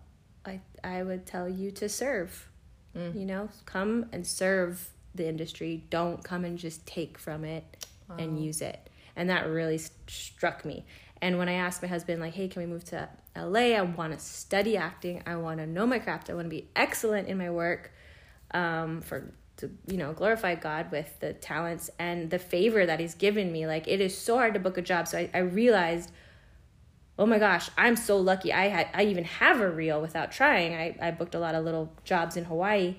I, 0.44 0.60
I 0.84 1.02
would 1.02 1.26
tell 1.26 1.48
you 1.48 1.70
to 1.72 1.88
serve. 1.88 2.48
Mm. 2.96 3.18
You 3.18 3.26
know, 3.26 3.48
come 3.66 4.06
and 4.12 4.26
serve 4.26 4.90
the 5.14 5.28
industry. 5.28 5.84
Don't 5.90 6.22
come 6.22 6.44
and 6.44 6.58
just 6.58 6.86
take 6.86 7.18
from 7.18 7.44
it 7.44 7.86
wow. 8.08 8.16
and 8.18 8.42
use 8.42 8.62
it. 8.62 8.88
And 9.16 9.28
that 9.30 9.46
really 9.48 9.78
st- 9.78 10.08
struck 10.08 10.64
me. 10.64 10.84
And 11.22 11.38
when 11.38 11.48
I 11.48 11.54
asked 11.54 11.82
my 11.82 11.88
husband, 11.88 12.20
like, 12.20 12.34
hey, 12.34 12.48
can 12.48 12.62
we 12.62 12.66
move 12.66 12.84
to 12.84 13.08
LA? 13.36 13.76
I 13.76 13.82
want 13.82 14.12
to 14.12 14.18
study 14.18 14.76
acting. 14.76 15.22
I 15.26 15.36
want 15.36 15.58
to 15.58 15.66
know 15.66 15.86
my 15.86 15.98
craft. 15.98 16.30
I 16.30 16.34
want 16.34 16.46
to 16.46 16.50
be 16.50 16.68
excellent 16.74 17.28
in 17.28 17.38
my 17.38 17.50
work 17.50 17.92
um, 18.52 19.00
for 19.02 19.32
to 19.58 19.70
you 19.86 19.96
know 19.96 20.12
glorify 20.12 20.54
God 20.54 20.90
with 20.90 21.18
the 21.20 21.32
talents 21.32 21.90
and 21.98 22.30
the 22.30 22.38
favor 22.38 22.86
that 22.86 23.00
He's 23.00 23.14
given 23.14 23.52
me. 23.52 23.66
Like 23.66 23.88
it 23.88 24.00
is 24.00 24.16
so 24.16 24.36
hard 24.36 24.54
to 24.54 24.60
book 24.60 24.78
a 24.78 24.82
job. 24.82 25.08
So 25.08 25.18
I, 25.18 25.30
I 25.32 25.38
realized, 25.38 26.10
oh 27.18 27.26
my 27.26 27.38
gosh, 27.38 27.70
I'm 27.76 27.96
so 27.96 28.18
lucky. 28.18 28.52
I 28.52 28.68
had 28.68 28.88
I 28.94 29.04
even 29.04 29.24
have 29.24 29.60
a 29.60 29.70
reel 29.70 30.00
without 30.00 30.32
trying. 30.32 30.74
I, 30.74 30.96
I 31.00 31.10
booked 31.10 31.34
a 31.34 31.38
lot 31.38 31.54
of 31.54 31.64
little 31.64 31.92
jobs 32.04 32.36
in 32.36 32.44
Hawaii. 32.44 32.96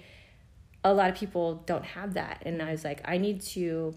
A 0.84 0.94
lot 0.94 1.10
of 1.10 1.16
people 1.16 1.56
don't 1.66 1.84
have 1.84 2.14
that. 2.14 2.44
And 2.46 2.62
I 2.62 2.72
was 2.72 2.84
like, 2.84 3.02
I 3.04 3.18
need 3.18 3.42
to 3.42 3.96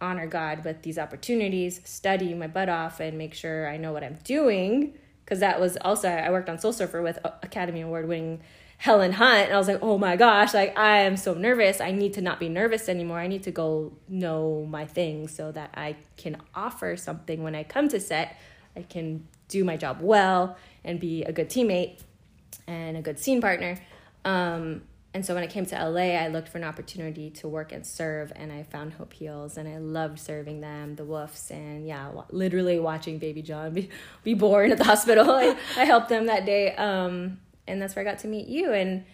honor 0.00 0.26
God 0.26 0.64
with 0.64 0.82
these 0.82 0.98
opportunities, 0.98 1.80
study 1.84 2.34
my 2.34 2.46
butt 2.46 2.68
off, 2.68 3.00
and 3.00 3.16
make 3.16 3.34
sure 3.34 3.68
I 3.68 3.76
know 3.76 3.92
what 3.92 4.04
I'm 4.04 4.18
doing. 4.24 4.98
Because 5.26 5.40
that 5.40 5.60
was 5.60 5.76
also, 5.78 6.08
I 6.08 6.30
worked 6.30 6.48
on 6.48 6.60
Soul 6.60 6.72
Surfer 6.72 7.02
with 7.02 7.18
Academy 7.42 7.80
Award 7.80 8.06
winning 8.06 8.42
Helen 8.78 9.10
Hunt. 9.10 9.46
And 9.46 9.54
I 9.54 9.58
was 9.58 9.66
like, 9.66 9.80
oh 9.82 9.98
my 9.98 10.14
gosh, 10.14 10.54
like 10.54 10.78
I 10.78 11.00
am 11.00 11.16
so 11.16 11.34
nervous. 11.34 11.80
I 11.80 11.90
need 11.90 12.14
to 12.14 12.22
not 12.22 12.38
be 12.38 12.48
nervous 12.48 12.88
anymore. 12.88 13.18
I 13.18 13.26
need 13.26 13.42
to 13.42 13.50
go 13.50 13.92
know 14.08 14.64
my 14.70 14.86
thing 14.86 15.26
so 15.26 15.50
that 15.50 15.70
I 15.74 15.96
can 16.16 16.36
offer 16.54 16.96
something 16.96 17.42
when 17.42 17.56
I 17.56 17.64
come 17.64 17.88
to 17.88 17.98
set. 17.98 18.36
I 18.76 18.82
can 18.82 19.26
do 19.48 19.64
my 19.64 19.76
job 19.76 19.98
well 20.00 20.56
and 20.84 21.00
be 21.00 21.24
a 21.24 21.32
good 21.32 21.48
teammate 21.48 22.02
and 22.68 22.96
a 22.96 23.02
good 23.02 23.18
scene 23.18 23.40
partner. 23.40 23.78
Um, 24.24 24.82
and 25.16 25.24
so 25.24 25.34
when 25.34 25.42
I 25.42 25.46
came 25.46 25.64
to 25.64 25.74
LA, 25.74 26.12
I 26.12 26.28
looked 26.28 26.50
for 26.50 26.58
an 26.58 26.64
opportunity 26.64 27.30
to 27.30 27.48
work 27.48 27.72
and 27.72 27.86
serve, 27.86 28.34
and 28.36 28.52
I 28.52 28.64
found 28.64 28.92
Hope 28.92 29.14
Heals, 29.14 29.56
and 29.56 29.66
I 29.66 29.78
loved 29.78 30.18
serving 30.18 30.60
them, 30.60 30.94
the 30.96 31.06
Wolfs, 31.06 31.50
and 31.50 31.86
yeah, 31.86 32.10
literally 32.30 32.78
watching 32.78 33.16
Baby 33.16 33.40
John 33.40 33.72
be, 33.72 33.88
be 34.24 34.34
born 34.34 34.72
at 34.72 34.76
the 34.76 34.84
hospital. 34.84 35.30
I, 35.30 35.56
I 35.78 35.86
helped 35.86 36.10
them 36.10 36.26
that 36.26 36.44
day, 36.44 36.76
um, 36.76 37.40
and 37.66 37.80
that's 37.80 37.96
where 37.96 38.06
I 38.06 38.10
got 38.10 38.18
to 38.20 38.28
meet 38.28 38.46
you. 38.46 38.74
And 38.74 39.06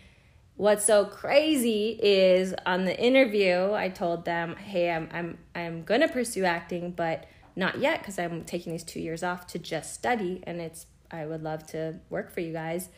what's 0.56 0.84
so 0.84 1.04
crazy 1.04 2.00
is 2.02 2.52
on 2.66 2.84
the 2.84 2.98
interview, 2.98 3.72
I 3.72 3.88
told 3.88 4.24
them, 4.24 4.56
"Hey, 4.56 4.90
I'm 4.90 5.08
I'm 5.12 5.38
I'm 5.54 5.84
gonna 5.84 6.08
pursue 6.08 6.42
acting, 6.42 6.90
but 6.90 7.26
not 7.54 7.78
yet 7.78 8.00
because 8.00 8.18
I'm 8.18 8.42
taking 8.42 8.72
these 8.72 8.82
two 8.82 8.98
years 8.98 9.22
off 9.22 9.46
to 9.46 9.58
just 9.60 9.94
study, 9.94 10.42
and 10.48 10.60
it's 10.60 10.86
I 11.12 11.26
would 11.26 11.44
love 11.44 11.64
to 11.68 12.00
work 12.10 12.32
for 12.32 12.40
you 12.40 12.52
guys." 12.52 12.88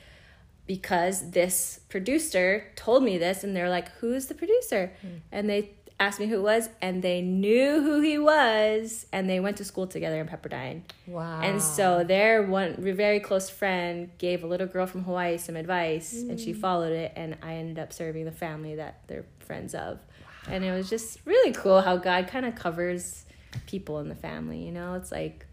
Because 0.66 1.31
this 1.31 1.81
producer 1.88 2.66
told 2.77 3.03
me 3.03 3.18
this 3.18 3.44
and 3.44 3.55
they're 3.55 3.70
like 3.70 3.90
who's 3.98 4.27
the 4.27 4.35
producer 4.35 4.92
mm. 5.05 5.20
and 5.31 5.48
they 5.48 5.70
asked 6.00 6.18
me 6.18 6.27
who 6.27 6.37
it 6.37 6.42
was 6.42 6.68
and 6.83 7.03
they 7.03 7.20
knew 7.22 7.81
who 7.81 8.00
he 8.00 8.18
was 8.18 9.07
and 9.12 9.31
they 9.31 9.38
went 9.38 9.57
to 9.57 9.64
school 9.64 9.87
together 9.87 10.20
in 10.20 10.27
pepperdine 10.27 10.83
wow 11.07 11.40
and 11.40 11.62
so 11.62 12.03
their 12.03 12.42
one 12.42 12.74
very 12.79 13.20
close 13.20 13.48
friend 13.48 14.11
gave 14.18 14.42
a 14.42 14.46
little 14.46 14.66
girl 14.66 14.87
from 14.87 15.05
hawaii 15.05 15.38
some 15.38 15.55
advice 15.55 16.14
mm. 16.14 16.31
and 16.31 16.40
she 16.40 16.53
hmm. 16.53 16.61
followed 16.61 16.92
it 16.92 17.12
and 17.14 17.37
i 17.42 17.55
ended 17.55 17.79
up 17.79 17.92
serving 17.92 18.24
the 18.24 18.33
family 18.33 18.74
that 18.74 19.00
they're 19.07 19.27
friends 19.38 19.74
of 19.74 19.98
wow. 19.98 20.55
and 20.55 20.64
it 20.64 20.72
was 20.72 20.90
just 20.90 21.20
really 21.24 21.53
cool 21.53 21.81
how 21.81 21.96
god 21.96 22.27
kind 22.27 22.44
of 22.44 22.55
covers 22.55 23.24
people 23.66 24.00
in 24.00 24.09
the 24.09 24.16
family 24.16 24.59
you 24.59 24.72
know 24.72 24.94
it's 24.94 25.12
like 25.12 25.46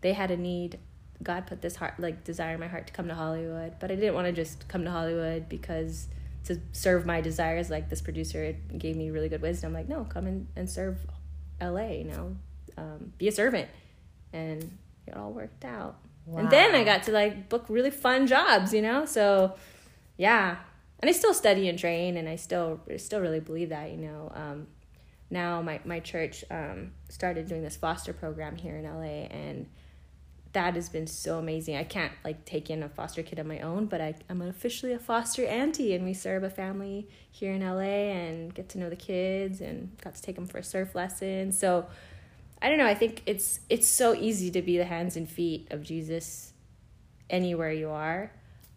they 0.00 0.12
had 0.12 0.30
a 0.30 0.36
need 0.36 0.78
God 1.22 1.46
put 1.46 1.62
this 1.62 1.76
heart 1.76 1.94
like 1.98 2.24
desire 2.24 2.54
in 2.54 2.60
my 2.60 2.68
heart 2.68 2.86
to 2.88 2.92
come 2.92 3.08
to 3.08 3.14
Hollywood, 3.14 3.74
but 3.80 3.90
I 3.90 3.94
didn't 3.94 4.14
want 4.14 4.26
to 4.26 4.32
just 4.32 4.68
come 4.68 4.84
to 4.84 4.90
Hollywood 4.90 5.48
because 5.48 6.08
to 6.44 6.60
serve 6.72 7.06
my 7.06 7.20
desires. 7.20 7.70
Like 7.70 7.88
this 7.88 8.00
producer 8.00 8.42
it 8.42 8.78
gave 8.78 8.96
me 8.96 9.10
really 9.10 9.28
good 9.28 9.42
wisdom. 9.42 9.72
Like 9.72 9.88
no, 9.88 10.04
come 10.04 10.26
in 10.26 10.48
and 10.56 10.68
serve 10.68 10.98
L.A. 11.60 11.98
You 11.98 12.04
know, 12.04 12.36
um, 12.76 13.12
be 13.18 13.28
a 13.28 13.32
servant, 13.32 13.68
and 14.32 14.78
it 15.06 15.16
all 15.16 15.32
worked 15.32 15.64
out. 15.64 15.96
Wow. 16.26 16.40
And 16.40 16.50
then 16.50 16.74
I 16.74 16.84
got 16.84 17.04
to 17.04 17.12
like 17.12 17.48
book 17.48 17.66
really 17.68 17.90
fun 17.90 18.26
jobs. 18.26 18.72
You 18.72 18.82
know, 18.82 19.04
so 19.04 19.54
yeah, 20.16 20.56
and 21.00 21.08
I 21.08 21.12
still 21.12 21.34
study 21.34 21.68
and 21.68 21.78
train, 21.78 22.16
and 22.16 22.28
I 22.28 22.36
still 22.36 22.80
I 22.90 22.96
still 22.96 23.20
really 23.20 23.40
believe 23.40 23.70
that. 23.70 23.90
You 23.90 23.98
know. 23.98 24.32
Um, 24.34 24.66
now 25.30 25.60
my, 25.60 25.80
my 25.84 26.00
church 26.00 26.44
um, 26.50 26.92
started 27.08 27.48
doing 27.48 27.62
this 27.62 27.76
foster 27.76 28.12
program 28.12 28.56
here 28.56 28.76
in 28.76 28.84
LA 28.84 29.26
and 29.26 29.68
that 30.56 30.74
has 30.74 30.88
been 30.88 31.06
so 31.06 31.38
amazing. 31.38 31.76
I 31.76 31.84
can't 31.84 32.12
like 32.24 32.46
take 32.46 32.70
in 32.70 32.82
a 32.82 32.88
foster 32.88 33.22
kid 33.22 33.38
on 33.38 33.46
my 33.46 33.60
own, 33.60 33.84
but 33.84 34.00
I, 34.00 34.14
I'm 34.30 34.40
officially 34.40 34.94
a 34.94 34.98
foster 34.98 35.44
auntie, 35.44 35.94
and 35.94 36.02
we 36.02 36.14
serve 36.14 36.44
a 36.44 36.48
family 36.48 37.10
here 37.30 37.52
in 37.52 37.60
LA 37.60 38.14
and 38.14 38.54
get 38.54 38.70
to 38.70 38.78
know 38.78 38.88
the 38.88 38.96
kids 38.96 39.60
and 39.60 39.94
got 40.00 40.14
to 40.14 40.22
take 40.22 40.34
them 40.34 40.46
for 40.46 40.56
a 40.56 40.62
surf 40.62 40.94
lesson. 40.94 41.52
So 41.52 41.84
I 42.62 42.70
don't 42.70 42.78
know. 42.78 42.86
I 42.86 42.94
think 42.94 43.22
it's 43.26 43.60
it's 43.68 43.86
so 43.86 44.14
easy 44.14 44.50
to 44.52 44.62
be 44.62 44.78
the 44.78 44.86
hands 44.86 45.14
and 45.14 45.28
feet 45.28 45.66
of 45.72 45.82
Jesus 45.82 46.54
anywhere 47.28 47.70
you 47.70 47.90
are, 47.90 48.32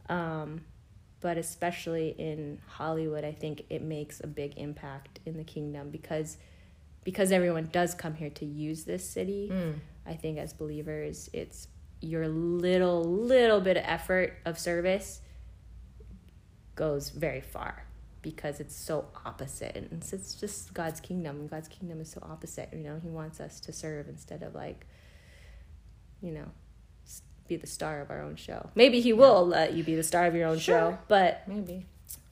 um, 0.09 0.59
but 1.21 1.37
especially 1.37 2.09
in 2.17 2.59
Hollywood, 2.67 3.23
I 3.23 3.31
think 3.31 3.63
it 3.69 3.81
makes 3.81 4.19
a 4.19 4.27
big 4.27 4.57
impact 4.57 5.21
in 5.25 5.37
the 5.37 5.45
kingdom 5.45 5.91
because 5.91 6.35
because 7.05 7.31
everyone 7.31 7.69
does 7.71 7.95
come 7.95 8.15
here 8.15 8.31
to 8.31 8.45
use 8.45 8.83
this 8.83 9.09
city. 9.09 9.49
Mm 9.49 9.75
I 10.09 10.15
think 10.15 10.39
as 10.39 10.53
believers, 10.53 11.29
it's 11.33 11.67
your 12.01 12.27
little, 12.27 13.03
little 13.03 13.61
bit 13.61 13.77
of 13.77 13.83
effort 13.85 14.37
of 14.43 14.57
service 14.57 15.21
goes 16.75 17.11
very 17.11 17.41
far 17.41 17.85
because 18.23 18.59
it's 18.59 18.75
so 18.75 19.05
opposite. 19.23 19.75
And 19.75 20.03
it's 20.11 20.35
just 20.35 20.73
God's 20.73 20.99
kingdom. 20.99 21.41
And 21.41 21.49
God's 21.49 21.67
kingdom 21.67 22.01
is 22.01 22.09
so 22.09 22.21
opposite. 22.27 22.69
You 22.73 22.79
know, 22.79 22.99
He 23.01 23.09
wants 23.09 23.39
us 23.39 23.59
to 23.61 23.71
serve 23.71 24.09
instead 24.09 24.41
of 24.41 24.55
like, 24.55 24.87
you 26.21 26.31
know, 26.31 26.45
be 27.47 27.55
the 27.55 27.67
star 27.67 28.01
of 28.01 28.09
our 28.09 28.21
own 28.21 28.35
show. 28.35 28.71
Maybe 28.73 29.01
He 29.01 29.13
will 29.13 29.47
yeah. 29.47 29.57
let 29.57 29.73
you 29.73 29.83
be 29.83 29.95
the 29.95 30.03
star 30.03 30.25
of 30.25 30.33
your 30.33 30.47
own 30.47 30.57
sure. 30.57 30.79
show, 30.79 30.97
but 31.07 31.43
maybe. 31.47 31.85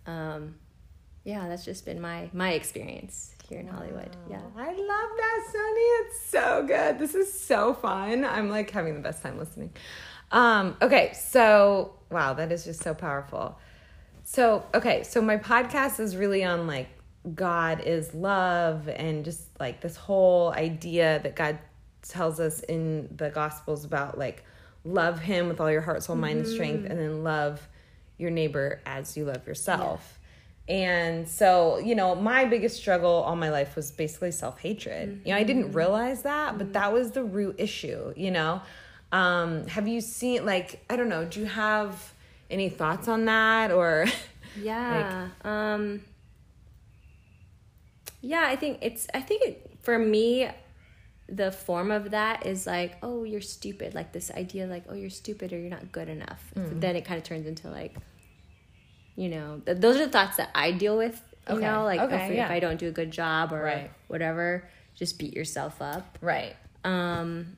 Um, 0.08 0.56
yeah, 1.24 1.48
that's 1.48 1.66
just 1.66 1.86
been 1.86 2.02
my 2.02 2.30
my 2.34 2.54
experience 2.54 3.36
here 3.48 3.60
in 3.60 3.68
Hollywood. 3.68 4.10
Yeah. 4.30 4.42
I 4.58 4.68
love 4.68 4.76
that, 4.78 5.48
Sunny. 5.52 5.82
It's 5.82 6.26
so 6.30 6.66
good. 6.68 7.00
This 7.00 7.16
is 7.16 7.32
so 7.32 7.74
fun. 7.74 8.26
I'm 8.26 8.50
like 8.50 8.72
having 8.72 8.94
the 8.94 9.00
best 9.00 9.24
time 9.24 9.38
listening. 9.38 9.72
Um, 10.32 10.76
okay, 10.82 11.14
so 11.14 11.96
wow, 12.10 12.34
that 12.34 12.52
is 12.52 12.66
just 12.66 12.84
so 12.84 12.94
powerful. 12.94 13.58
So, 14.24 14.66
okay, 14.74 15.04
so 15.04 15.22
my 15.22 15.38
podcast 15.38 16.00
is 16.00 16.18
really 16.18 16.44
on 16.44 16.68
like 16.68 16.90
God 17.34 17.82
is 17.82 18.14
love 18.14 18.90
and 18.90 19.24
just 19.24 19.44
like 19.60 19.82
this 19.82 19.96
whole 19.96 20.52
idea 20.52 21.20
that 21.24 21.36
God 21.36 21.58
tells 22.02 22.40
us 22.40 22.62
in 22.62 23.08
the 23.16 23.30
Gospels 23.30 23.86
about 23.86 24.18
like 24.18 24.44
love 24.84 25.20
Him 25.20 25.48
with 25.48 25.62
all 25.62 25.72
your 25.72 25.82
heart, 25.82 26.04
soul, 26.04 26.16
mind, 26.16 26.40
and 26.40 26.48
strength, 26.48 26.90
and 26.90 27.00
then 27.00 27.24
love 27.24 27.68
your 28.18 28.32
neighbor 28.32 28.82
as 28.86 29.16
you 29.16 29.26
love 29.26 29.48
yourself. 29.48 30.16
And 30.69 31.27
so, 31.27 31.77
you 31.77 31.95
know, 31.95 32.13
my 32.15 32.43
biggest 32.45 32.75
struggle 32.77 33.10
all 33.10 33.36
my 33.38 33.49
life 33.49 33.75
was 33.75 33.89
basically 33.91 34.32
self 34.32 34.60
hatred. 34.60 35.21
You 35.25 35.32
know, 35.34 35.38
I 35.39 35.43
didn't 35.43 35.71
realize 35.73 36.23
that, 36.23 36.58
but 36.58 36.73
that 36.73 36.91
was 36.91 37.12
the 37.12 37.23
root 37.23 37.56
issue, 37.58 38.13
you 38.17 38.32
know. 38.32 38.62
Um, 39.12 39.65
have 39.67 39.88
you 39.88 40.01
seen, 40.01 40.45
like, 40.45 40.84
I 40.89 40.97
don't 40.97 41.08
know, 41.08 41.23
do 41.23 41.39
you 41.39 41.45
have 41.45 42.13
any 42.49 42.69
thoughts 42.69 43.08
on 43.08 43.25
that 43.25 43.71
or? 43.71 44.06
Yeah. 44.60 45.27
um 45.43 46.01
Yeah, 48.21 48.43
I 48.47 48.56
think 48.56 48.80
it's 48.82 49.08
I 49.13 49.21
think 49.21 49.43
it, 49.43 49.71
for 49.84 49.99
me 49.99 50.49
the 51.30 51.51
form 51.51 51.91
of 51.91 52.12
that 52.12 52.45
is 52.45 52.65
like, 52.65 52.95
oh, 53.03 53.23
you're 53.23 53.41
stupid, 53.41 53.93
like 53.93 54.13
this 54.13 54.32
idea 54.32 54.65
like, 54.65 54.86
oh, 54.89 54.95
you're 54.95 55.10
stupid 55.10 55.51
or 55.53 55.60
you're 55.60 55.69
not 55.69 55.91
good 55.91 56.10
enough. 56.10 56.41
Then 56.56 56.95
it 56.95 57.06
kind 57.06 57.17
of 57.17 57.23
turns 57.23 57.45
into 57.45 57.69
like 57.69 57.95
you 59.17 59.27
know, 59.30 59.62
th- 59.65 59.80
those 59.80 59.97
are 59.97 60.06
the 60.06 60.12
thoughts 60.12 60.38
that 60.38 60.49
I 60.56 60.71
deal 60.71 60.95
with, 60.97 61.21
you 61.49 61.56
Okay. 61.56 61.65
know, 61.65 61.84
like 61.84 61.99
Okay, 61.99 62.27
if, 62.30 62.36
yeah. 62.36 62.45
if 62.45 62.51
I 62.51 62.60
don't 62.62 62.77
do 62.80 62.88
a 62.88 62.91
good 62.91 63.12
job 63.12 63.51
or 63.51 63.62
Right. 63.62 63.91
whatever, 64.08 64.69
just 64.95 65.19
beat 65.19 65.34
yourself 65.34 65.82
up. 65.82 66.17
right. 66.21 66.56
Um, 66.86 67.58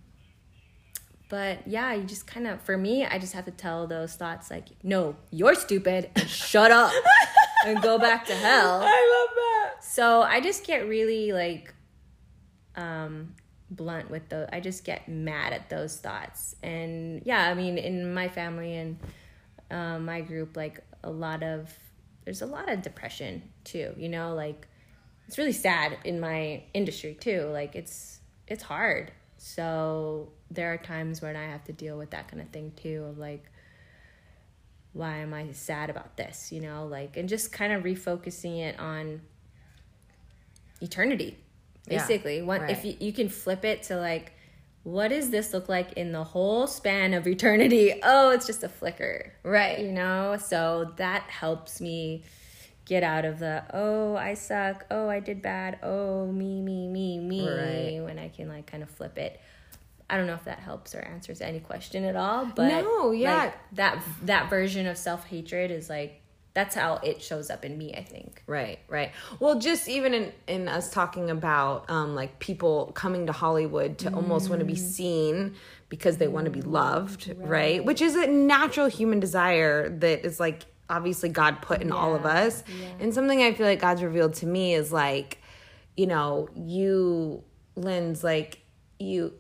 but 1.30 1.68
yeah, 1.68 1.94
you 1.94 2.04
just 2.06 2.26
kind 2.26 2.48
of, 2.48 2.60
for 2.62 2.76
me, 2.76 3.06
I 3.06 3.20
just 3.20 3.34
have 3.34 3.46
to 3.46 3.52
tell 3.52 3.86
those 3.86 4.16
thoughts 4.16 4.50
like, 4.50 4.66
no, 4.82 5.16
you're 5.30 5.54
stupid 5.54 6.10
and 6.16 6.28
shut 6.28 6.72
up 6.72 6.92
and 7.68 7.80
go 7.84 8.00
back 8.00 8.26
to 8.28 8.34
hell. 8.34 8.82
I 8.82 9.28
love 9.28 9.36
that. 9.76 9.84
So 9.84 10.22
I 10.24 10.42
just 10.42 10.66
get 10.66 10.88
really 10.88 11.32
like, 11.32 11.74
um, 12.76 13.36
blunt 13.70 14.10
with 14.10 14.28
those. 14.30 14.48
I 14.52 14.60
just 14.62 14.84
get 14.84 15.08
mad 15.08 15.54
at 15.54 15.70
those 15.70 15.98
thoughts. 15.98 16.56
And 16.64 17.22
yeah, 17.26 17.48
I 17.48 17.54
mean, 17.54 17.78
in 17.78 18.12
my 18.14 18.28
family 18.30 18.76
and 18.78 18.98
um, 19.70 20.06
my 20.06 20.22
group, 20.22 20.58
like 20.58 20.80
a 21.04 21.10
lot 21.10 21.44
of, 21.44 21.74
there's 22.26 22.42
a 22.42 22.46
lot 22.46 22.70
of 22.70 22.82
depression 22.82 23.42
too, 23.64 23.94
you 23.98 24.10
know, 24.10 24.36
like 24.36 24.68
it's 25.28 25.38
really 25.38 25.52
sad 25.52 25.98
in 26.04 26.20
my 26.20 26.64
industry 26.74 27.14
too. 27.20 27.50
Like 27.52 27.76
it's, 27.76 28.20
it's 28.48 28.64
hard. 28.64 29.12
So 29.38 30.30
there 30.52 30.74
are 30.74 30.78
times 30.78 31.22
when 31.22 31.36
I 31.36 31.46
have 31.46 31.64
to 31.66 31.74
deal 31.74 31.98
with 31.98 32.10
that 32.12 32.28
kind 32.28 32.42
of 32.42 32.50
thing 32.50 32.74
too 32.76 33.06
of 33.10 33.18
like, 33.18 33.46
why 34.94 35.18
am 35.18 35.34
I 35.34 35.52
sad 35.52 35.90
about 35.90 36.18
this? 36.18 36.52
You 36.52 36.62
know, 36.62 36.88
like, 36.88 37.16
and 37.16 37.30
just 37.30 37.52
kind 37.52 37.72
of 37.72 37.84
refocusing 37.84 38.60
it 38.60 38.80
on 38.80 39.22
eternity, 40.82 41.38
Yeah, 41.88 42.00
basically. 42.00 42.42
One, 42.42 42.70
if 42.70 42.84
you, 42.84 42.96
you 43.00 43.14
can 43.14 43.30
flip 43.30 43.64
it 43.64 43.84
to 43.84 43.98
like, 43.98 44.34
what 44.84 45.10
does 45.10 45.30
this 45.30 45.54
look 45.54 45.68
like 45.70 45.94
in 45.94 46.12
the 46.12 46.24
whole 46.24 46.66
span 46.68 47.14
of 47.14 47.28
eternity? 47.28 47.94
Oh, 48.04 48.32
it's 48.32 48.46
just 48.48 48.64
a 48.64 48.70
flicker, 48.70 49.34
Right. 49.44 49.80
You 49.80 49.92
know, 49.92 50.38
so 50.40 50.94
that 50.98 51.24
helps 51.24 51.80
me 51.82 52.24
get 52.86 53.04
out 53.04 53.24
of 53.24 53.38
the 53.40 53.64
oh 53.74 54.16
I 54.16 54.34
suck, 54.34 54.86
oh 54.90 55.08
I 55.10 55.20
did 55.20 55.42
bad, 55.44 55.78
oh 55.84 56.26
me 56.32 56.62
me 56.62 56.88
me 56.88 57.20
me 57.20 57.48
Right. 57.48 58.00
when 58.04 58.18
I 58.18 58.30
can 58.30 58.48
like 58.48 58.66
kind 58.66 58.82
of 58.84 58.90
flip 58.90 59.18
it. 59.18 59.40
I 60.10 60.18
don't 60.18 60.26
know 60.26 60.34
if 60.34 60.46
that 60.46 60.58
helps 60.60 60.96
or 60.96 61.00
answers 61.02 61.40
any 61.40 61.60
question 61.60 62.04
at 62.04 62.16
all, 62.16 62.46
but 62.48 62.68
No, 62.70 63.12
yeah. 63.12 63.36
like, 63.44 63.54
that 63.74 64.04
that 64.24 64.50
version 64.50 64.88
of 64.88 64.98
self 64.98 65.26
hatred 65.26 65.70
is 65.70 65.88
like 65.88 66.22
that's 66.54 66.76
how 66.76 66.96
it 67.04 67.22
shows 67.22 67.50
up 67.50 67.64
in 67.64 67.78
me. 67.78 67.94
I 67.94 68.04
think. 68.04 68.44
Right, 68.48 68.80
right. 68.88 69.12
Well, 69.40 69.60
just 69.60 69.88
even 69.88 70.14
in, 70.14 70.32
in 70.48 70.68
us 70.68 70.92
talking 70.92 71.30
about 71.30 71.90
um, 71.90 72.16
like 72.16 72.40
people 72.40 72.92
coming 72.94 73.28
to 73.28 73.32
Hollywood 73.32 73.98
to 74.00 74.14
almost 74.14 74.50
want 74.50 74.60
to 74.60 74.66
be 74.66 74.76
seen 74.76 75.56
because 75.90 76.18
they 76.18 76.28
want 76.28 76.46
to 76.46 76.52
be 76.52 76.62
loved, 76.62 77.34
right. 77.38 77.84
Which 77.84 78.02
is 78.02 78.16
a 78.16 78.28
natural 78.28 78.88
human 78.88 79.20
desire 79.20 79.90
that 79.90 80.26
is 80.26 80.40
like 80.40 80.66
obviously 80.90 81.30
God 81.30 81.62
put 81.62 81.82
in 81.82 81.92
all 81.92 82.16
of 82.16 82.24
Yeah, 82.24 82.30
us. 82.30 82.64
And 83.00 83.14
something 83.14 83.42
I 83.42 83.54
feel 83.54 83.68
like 83.68 83.80
God's 83.80 84.02
revealed 84.02 84.34
to 84.36 84.48
me 84.48 84.74
is 84.74 84.92
like, 84.92 85.38
you 85.96 86.08
know, 86.08 86.50
you, 86.56 87.44
Linds 87.78 88.24
like, 88.24 88.60
you, 88.98 89.34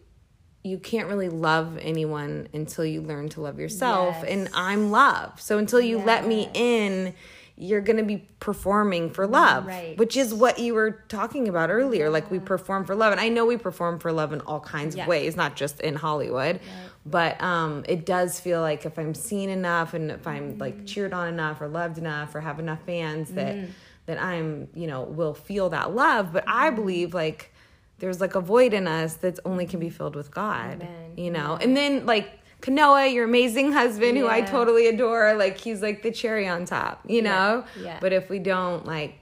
you 0.64 0.78
can't 0.78 1.08
really 1.08 1.30
love 1.30 1.78
anyone 1.82 2.48
until 2.54 2.84
you 2.86 3.02
learn 3.02 3.30
to 3.30 3.42
love 3.42 3.60
yourself 3.60 4.18
Yes. 4.22 4.26
and 4.32 4.50
i'm 4.54 4.92
love 4.92 5.40
so 5.42 5.58
until 5.58 5.80
you 5.80 5.98
let 6.00 6.28
me 6.28 6.50
in 6.54 7.14
you're 7.62 7.82
going 7.82 7.98
to 7.98 8.04
be 8.04 8.26
performing 8.40 9.10
for 9.10 9.28
love 9.28 9.66
Right. 9.66 9.98
which 9.98 10.16
is 10.18 10.34
what 10.34 10.60
you 10.60 10.74
were 10.74 10.92
talking 11.10 11.48
about 11.48 11.70
earlier 11.70 12.10
like 12.10 12.30
we 12.32 12.40
perform 12.40 12.86
for 12.86 12.96
love 12.96 13.12
and 13.12 13.22
i 13.22 13.30
know 13.30 13.46
we 13.46 13.58
perform 13.58 14.00
for 14.00 14.12
love 14.12 14.34
in 14.34 14.42
all 14.42 14.60
kinds 14.60 14.96
Yeah. 14.96 15.04
of 15.04 15.08
ways 15.10 15.36
not 15.36 15.56
just 15.56 15.80
in 15.82 15.96
hollywood 15.96 16.60
but 17.06 17.42
um 17.42 17.84
it 17.88 18.06
does 18.06 18.40
feel 18.40 18.60
like 18.62 18.86
if 18.86 18.98
i'm 19.00 19.14
seen 19.14 19.50
enough 19.50 19.94
and 19.94 20.12
if 20.12 20.28
i'm 20.28 20.54
Mm. 20.56 20.60
like 20.62 20.86
cheered 20.86 21.14
on 21.14 21.28
enough 21.30 21.62
or 21.62 21.68
loved 21.68 21.98
enough 21.98 22.34
or 22.36 22.42
have 22.42 22.60
enough 22.60 22.80
fans 22.86 23.32
that 23.32 23.56
Mm. 23.56 23.70
that 24.08 24.22
i'm 24.22 24.68
you 24.74 24.88
know 24.88 25.04
will 25.04 25.34
feel 25.34 25.70
that 25.70 25.94
love 25.96 26.32
but 26.34 26.44
i 26.48 26.68
Mm-hmm. 26.68 26.76
believe 26.76 27.14
like 27.14 27.54
there's 28.00 28.20
like 28.22 28.36
a 28.36 28.42
void 28.42 28.74
in 28.74 28.88
us 28.88 29.16
that's 29.16 29.40
only 29.46 29.66
can 29.66 29.80
be 29.80 29.90
filled 29.90 30.16
with 30.16 30.32
God, 30.32 30.82
Amen. 30.82 31.14
you 31.18 31.32
know? 31.32 31.58
And 31.62 31.76
then 31.78 32.06
like 32.06 32.30
Kanoa, 32.62 33.14
your 33.14 33.26
amazing 33.26 33.72
husband 33.72 34.18
who 34.18 34.28
I 34.28 34.42
totally 34.42 34.88
adore, 34.88 35.34
like 35.36 35.58
he's 35.58 35.82
like 35.82 36.02
the 36.04 36.12
cherry 36.12 36.48
on 36.48 36.66
top, 36.66 37.02
you 37.08 37.22
know? 37.22 37.64
yeah. 37.82 37.98
But 38.02 38.12
if 38.14 38.30
we 38.30 38.40
don't 38.40 38.86
like 38.86 39.16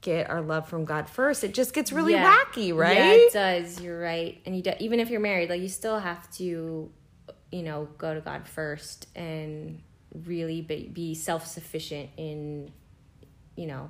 get 0.00 0.28
our 0.28 0.42
love 0.42 0.68
from 0.68 0.84
God 0.84 1.08
first, 1.08 1.44
it 1.44 1.54
just 1.54 1.72
gets 1.74 1.92
really 1.92 2.12
Yeah. 2.14 2.30
wacky, 2.44 2.74
right? 2.76 2.96
Yeah, 2.96 3.12
it 3.12 3.32
does. 3.32 3.80
You're 3.80 4.00
right. 4.00 4.40
And 4.44 4.56
you 4.56 4.62
do, 4.62 4.72
even 4.80 4.98
if 5.00 5.10
you're 5.10 5.20
married, 5.20 5.48
like 5.48 5.60
you 5.62 5.68
still 5.68 5.98
have 5.98 6.30
to, 6.32 6.90
you 7.52 7.62
know, 7.62 7.88
go 7.98 8.12
to 8.14 8.20
God 8.20 8.46
first 8.48 9.06
and 9.14 9.80
really 10.26 10.60
be, 10.60 10.88
be 10.92 11.14
self 11.14 11.46
sufficient 11.46 12.10
in, 12.16 12.72
you 13.56 13.66
know, 13.66 13.88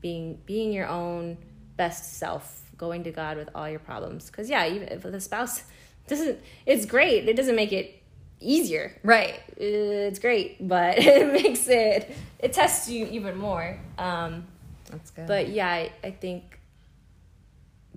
being 0.00 0.38
being 0.46 0.72
your 0.72 0.86
own 0.86 1.36
best 1.76 2.14
self, 2.18 2.67
going 2.78 3.04
to 3.04 3.10
God 3.10 3.36
with 3.36 3.50
all 3.54 3.68
your 3.68 3.80
problems. 3.80 4.26
Because 4.26 4.48
yeah, 4.48 4.66
even 4.66 4.88
if 4.88 5.02
the 5.02 5.20
spouse 5.20 5.64
doesn't, 6.06 6.38
it's 6.64 6.86
great. 6.86 7.28
It 7.28 7.36
doesn't 7.36 7.56
make 7.56 7.72
it 7.72 8.02
easier. 8.40 8.92
right. 9.02 9.40
It's 9.56 10.18
great, 10.18 10.66
but 10.66 10.98
it 10.98 11.32
makes 11.32 11.68
it 11.68 12.14
it 12.38 12.52
tests 12.52 12.88
you 12.88 13.06
even 13.06 13.36
more. 13.36 13.78
Um, 13.98 14.46
That's 14.90 15.10
good. 15.10 15.26
but 15.26 15.48
yeah, 15.48 15.68
I, 15.68 15.92
I 16.02 16.10
think 16.12 16.58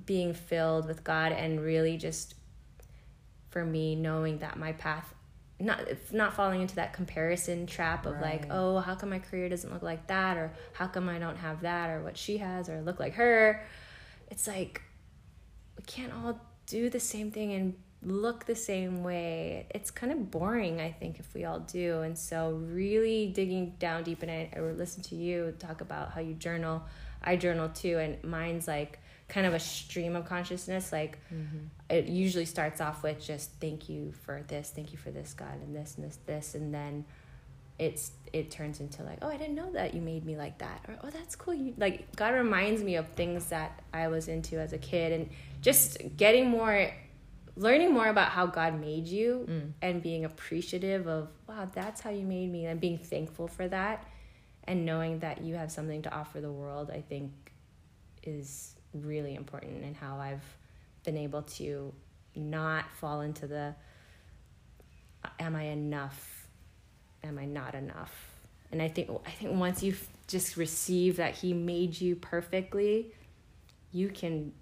being 0.06 0.34
filled 0.34 0.88
with 0.88 1.04
God 1.04 1.32
and 1.32 1.62
really 1.62 1.96
just 1.96 2.34
for 3.50 3.64
me 3.64 3.96
knowing 3.96 4.40
that 4.40 4.58
my 4.58 4.72
path 4.74 5.14
not 5.62 5.80
not 6.12 6.34
falling 6.34 6.62
into 6.62 6.76
that 6.76 6.94
comparison 6.94 7.68
trap 7.68 8.06
of 8.06 8.20
like, 8.20 8.48
oh, 8.50 8.80
how 8.80 8.96
come 8.96 9.10
my 9.10 9.20
career 9.20 9.48
doesn't 9.48 9.72
look 9.72 9.84
like 9.84 10.08
that 10.08 10.38
or 10.38 10.52
how 10.74 10.88
come 10.88 11.08
I 11.08 11.20
don't 11.20 11.38
have 11.38 11.62
that 11.62 11.90
or 11.90 12.02
what 12.02 12.18
she 12.18 12.38
has 12.38 12.68
or 12.68 12.82
look 12.82 13.00
like 13.00 13.14
her. 13.14 13.64
It's 14.32 14.48
like 14.48 14.82
we 15.78 15.84
can't 15.84 16.12
all 16.12 16.40
do 16.66 16.90
the 16.90 17.00
same 17.00 17.30
thing 17.32 17.54
and 17.54 17.76
look 18.04 18.46
the 18.46 18.56
same 18.56 19.04
way. 19.04 19.68
It's 19.70 19.92
kind 19.92 20.12
of 20.12 20.32
boring, 20.32 20.82
I 20.82 20.92
think, 20.92 21.20
if 21.20 21.34
we 21.34 21.46
all 21.46 21.60
do. 21.60 22.02
And 22.02 22.18
so, 22.18 22.52
really 22.52 23.28
digging 23.28 23.76
down 23.78 24.04
deep, 24.04 24.24
and 24.24 24.32
I, 24.32 24.50
I 24.56 24.60
listen 24.62 25.04
to 25.04 25.16
you 25.16 25.54
talk 25.60 25.82
about 25.82 26.12
how 26.12 26.22
you 26.22 26.34
journal. 26.34 26.84
I 27.22 27.36
journal 27.36 27.70
too, 27.70 28.00
and 28.00 28.24
mine's 28.24 28.68
like 28.68 29.00
kind 29.28 29.46
of 29.46 29.54
a 29.54 29.60
stream 29.60 30.16
of 30.16 30.26
consciousness. 30.26 30.92
Like, 30.92 31.20
mm-hmm. 31.32 31.66
it 31.90 32.08
usually 32.08 32.46
starts 32.46 32.82
off 32.82 33.04
with 33.04 33.24
just 33.24 33.52
thank 33.60 33.90
you 33.90 34.12
for 34.24 34.44
this, 34.48 34.72
thank 34.76 34.92
you 34.92 34.98
for 34.98 35.12
this, 35.12 35.34
God, 35.34 35.62
and 35.62 35.76
this, 35.76 35.96
and 35.98 36.06
this, 36.06 36.18
this, 36.26 36.56
and 36.56 36.74
then 36.74 37.06
it's 37.82 38.12
it 38.32 38.52
turns 38.52 38.80
into 38.80 39.04
like 39.04 39.18
oh 39.24 39.28
i 39.28 39.36
didn't 39.36 39.56
know 39.56 39.70
that 39.72 39.94
you 39.94 40.02
made 40.02 40.24
me 40.24 40.38
like 40.38 40.60
that. 40.60 40.86
Or 40.88 40.98
oh 41.04 41.10
that's 41.10 41.36
cool. 41.36 41.54
You 41.54 41.74
like 41.78 42.16
god 42.16 42.36
reminds 42.36 42.84
me 42.84 42.96
of 42.96 43.08
things 43.10 43.48
that 43.48 43.82
i 43.92 44.08
was 44.08 44.28
into 44.28 44.60
as 44.60 44.72
a 44.72 44.78
kid. 44.78 45.12
And 45.12 45.30
just 45.62 45.98
getting 46.16 46.50
more 46.50 46.94
learning 47.58 47.92
more 47.92 48.08
about 48.08 48.30
how 48.30 48.46
god 48.46 48.80
made 48.80 49.08
you 49.08 49.46
mm. 49.50 49.72
and 49.82 50.02
being 50.02 50.24
appreciative 50.24 51.08
of 51.08 51.28
wow 51.50 51.68
that's 51.74 52.00
how 52.00 52.12
you 52.12 52.24
made 52.24 52.52
me. 52.52 52.68
And 52.68 52.80
being 52.80 53.00
thankful 53.00 53.48
for 53.48 53.68
that 53.68 54.08
and 54.66 54.86
knowing 54.86 55.20
that 55.20 55.42
you 55.42 55.56
have 55.56 55.72
something 55.72 56.04
to 56.04 56.14
offer 56.14 56.40
the 56.40 56.52
world 56.52 56.92
i 56.92 57.02
think 57.02 57.32
is 58.22 58.76
really 58.94 59.34
important 59.34 59.84
and 59.84 59.96
how 59.96 60.18
i've 60.18 60.44
been 61.04 61.18
able 61.18 61.42
to 61.42 61.92
not 62.36 62.86
fall 63.00 63.22
into 63.22 63.48
the 63.48 63.74
am 65.40 65.56
i 65.56 65.64
enough 65.64 66.41
am 67.24 67.38
I 67.38 67.46
not 67.46 67.76
enough? 67.76 68.12
And 68.72 68.82
I 68.82 68.88
think 68.88 69.10
I 69.26 69.32
think 69.32 69.60
once 69.60 69.84
you 69.84 69.96
just 70.28 70.56
receive 70.58 71.18
that 71.18 71.36
he 71.36 71.54
made 71.54 72.00
you 72.00 72.16
perfectly, 72.16 73.14
you 73.92 74.10
can 74.10 74.54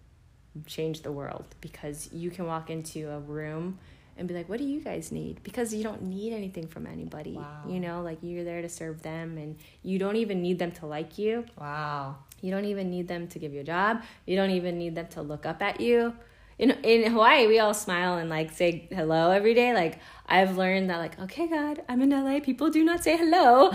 change 0.66 1.04
the 1.04 1.12
world 1.12 1.46
because 1.62 2.10
you 2.12 2.32
can 2.32 2.48
walk 2.48 2.70
into 2.70 3.10
a 3.12 3.20
room 3.20 3.78
and 4.18 4.28
be 4.28 4.34
like, 4.34 4.50
what 4.50 4.60
do 4.60 4.66
you 4.66 4.82
guys 4.82 5.12
need? 5.12 5.42
Because 5.44 5.74
you 5.74 5.84
don't 5.84 6.02
need 6.02 6.34
anything 6.34 6.68
from 6.68 6.86
anybody. 6.86 7.34
Wow. 7.34 7.64
You 7.68 7.80
know, 7.80 8.02
like 8.02 8.18
you're 8.22 8.44
there 8.44 8.62
to 8.62 8.68
serve 8.68 9.02
them 9.02 9.38
and 9.38 9.58
you 9.82 9.98
don't 9.98 10.18
even 10.18 10.42
need 10.42 10.60
them 10.60 10.72
to 10.74 10.86
like 10.86 11.18
you. 11.18 11.46
Wow. 11.58 12.18
You 12.42 12.52
don't 12.52 12.66
even 12.66 12.90
need 12.90 13.08
them 13.08 13.28
to 13.30 13.40
give 13.40 13.54
you 13.54 13.62
a 13.62 13.64
job. 13.64 14.04
You 14.26 14.36
don't 14.36 14.52
even 14.52 14.78
need 14.78 14.96
them 14.96 15.08
to 15.10 15.22
look 15.22 15.46
up 15.46 15.62
at 15.62 15.80
you. 15.80 16.14
In 16.60 16.72
in 16.84 17.12
Hawaii, 17.12 17.48
we 17.48 17.58
all 17.58 17.74
smile 17.74 18.18
and 18.18 18.30
like 18.30 18.52
say 18.52 18.88
hello 18.92 19.32
every 19.32 19.54
day. 19.54 19.74
Like 19.74 20.00
I've 20.28 20.58
learned 20.58 20.90
that 20.90 20.98
like, 20.98 21.18
okay, 21.20 21.48
God, 21.48 21.82
I'm 21.90 22.02
in 22.02 22.10
LA. 22.12 22.40
People 22.42 22.70
do 22.70 22.84
not 22.84 23.04
say 23.04 23.18
hello, 23.18 23.72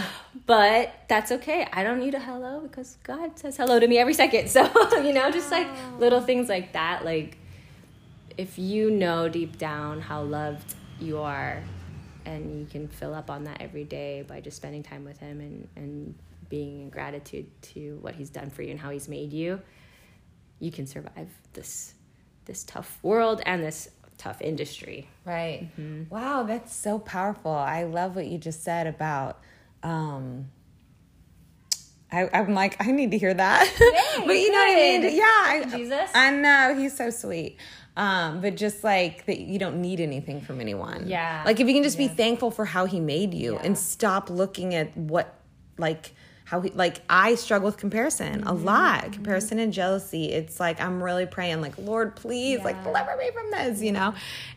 but 0.46 0.94
that's 1.08 1.32
okay. 1.32 1.66
I 1.72 1.82
don't 1.82 1.98
need 1.98 2.14
a 2.14 2.20
hello 2.20 2.60
because 2.60 2.98
God 3.02 3.38
says 3.38 3.56
hello 3.56 3.80
to 3.80 3.88
me 3.88 3.98
every 3.98 4.14
second. 4.14 4.48
So, 4.54 4.62
you 5.00 5.12
know, 5.12 5.30
just 5.32 5.50
like 5.50 5.66
little 5.98 6.20
things 6.20 6.48
like 6.48 6.74
that 6.74 7.04
like 7.04 7.38
if 8.36 8.58
you 8.58 8.90
know 8.90 9.28
deep 9.28 9.58
down 9.58 10.00
how 10.00 10.22
loved 10.22 10.74
you 11.00 11.18
are 11.18 11.62
and 12.24 12.60
you 12.60 12.66
can 12.66 12.88
fill 12.88 13.14
up 13.14 13.30
on 13.30 13.44
that 13.44 13.60
every 13.60 13.84
day 13.84 14.22
by 14.22 14.40
just 14.40 14.56
spending 14.56 14.82
time 14.82 15.04
with 15.04 15.18
him 15.18 15.40
and, 15.40 15.68
and 15.76 16.14
being 16.48 16.82
in 16.82 16.90
gratitude 16.90 17.46
to 17.62 17.98
what 18.00 18.14
he's 18.14 18.30
done 18.30 18.50
for 18.50 18.62
you 18.62 18.70
and 18.70 18.80
how 18.80 18.90
he's 18.90 19.08
made 19.08 19.32
you 19.32 19.60
you 20.58 20.70
can 20.70 20.86
survive 20.86 21.28
this 21.52 21.94
this 22.46 22.64
tough 22.64 22.98
world 23.02 23.40
and 23.46 23.62
this 23.62 23.88
tough 24.18 24.40
industry 24.40 25.08
Right. 25.24 25.68
Wow, 26.10 26.42
that's 26.42 26.74
so 26.74 26.98
powerful. 26.98 27.50
I 27.50 27.84
love 27.84 28.14
what 28.14 28.26
you 28.26 28.38
just 28.38 28.62
said 28.62 28.86
about 28.86 29.40
um 29.82 30.46
I, 32.12 32.28
I'm 32.32 32.54
like, 32.54 32.76
I 32.78 32.92
need 32.92 33.10
to 33.10 33.18
hear 33.18 33.34
that. 33.34 33.74
but 34.26 34.32
you 34.34 34.52
know 34.52 34.58
what 34.58 34.70
I 34.70 34.74
mean? 34.74 35.16
Yeah. 35.16 35.22
I, 35.24 35.64
Jesus. 35.76 36.10
I 36.14 36.30
know. 36.30 36.76
He's 36.78 36.96
so 36.96 37.10
sweet. 37.10 37.56
Um, 37.96 38.40
but 38.40 38.56
just 38.56 38.84
like 38.84 39.26
that 39.26 39.40
you 39.40 39.58
don't 39.58 39.80
need 39.80 39.98
anything 40.00 40.40
from 40.40 40.60
anyone. 40.60 41.08
Yeah. 41.08 41.42
Like 41.44 41.58
if 41.58 41.66
you 41.66 41.74
can 41.74 41.82
just 41.82 41.98
be 41.98 42.06
thankful 42.06 42.52
for 42.52 42.64
how 42.66 42.84
he 42.84 43.00
made 43.00 43.34
you 43.34 43.54
Yeah. 43.54 43.62
and 43.64 43.76
stop 43.76 44.30
looking 44.30 44.74
at 44.74 44.96
what 44.96 45.34
like 45.76 46.12
how 46.44 46.60
he 46.60 46.70
like 46.70 47.00
I 47.08 47.34
struggle 47.36 47.66
with 47.66 47.76
comparison 47.78 48.42
a 48.44 48.52
Mm-hmm. 48.52 48.64
lot. 48.64 49.12
Comparison 49.12 49.58
and 49.58 49.72
jealousy. 49.72 50.30
It's 50.30 50.60
like 50.60 50.80
I'm 50.80 51.02
really 51.02 51.26
praying, 51.26 51.60
like, 51.60 51.76
Lord, 51.78 52.14
please, 52.16 52.60
like 52.60 52.82
deliver 52.84 53.16
me 53.16 53.30
from 53.32 53.50
this, 53.50 53.80
you 53.82 53.92
know? 53.92 54.14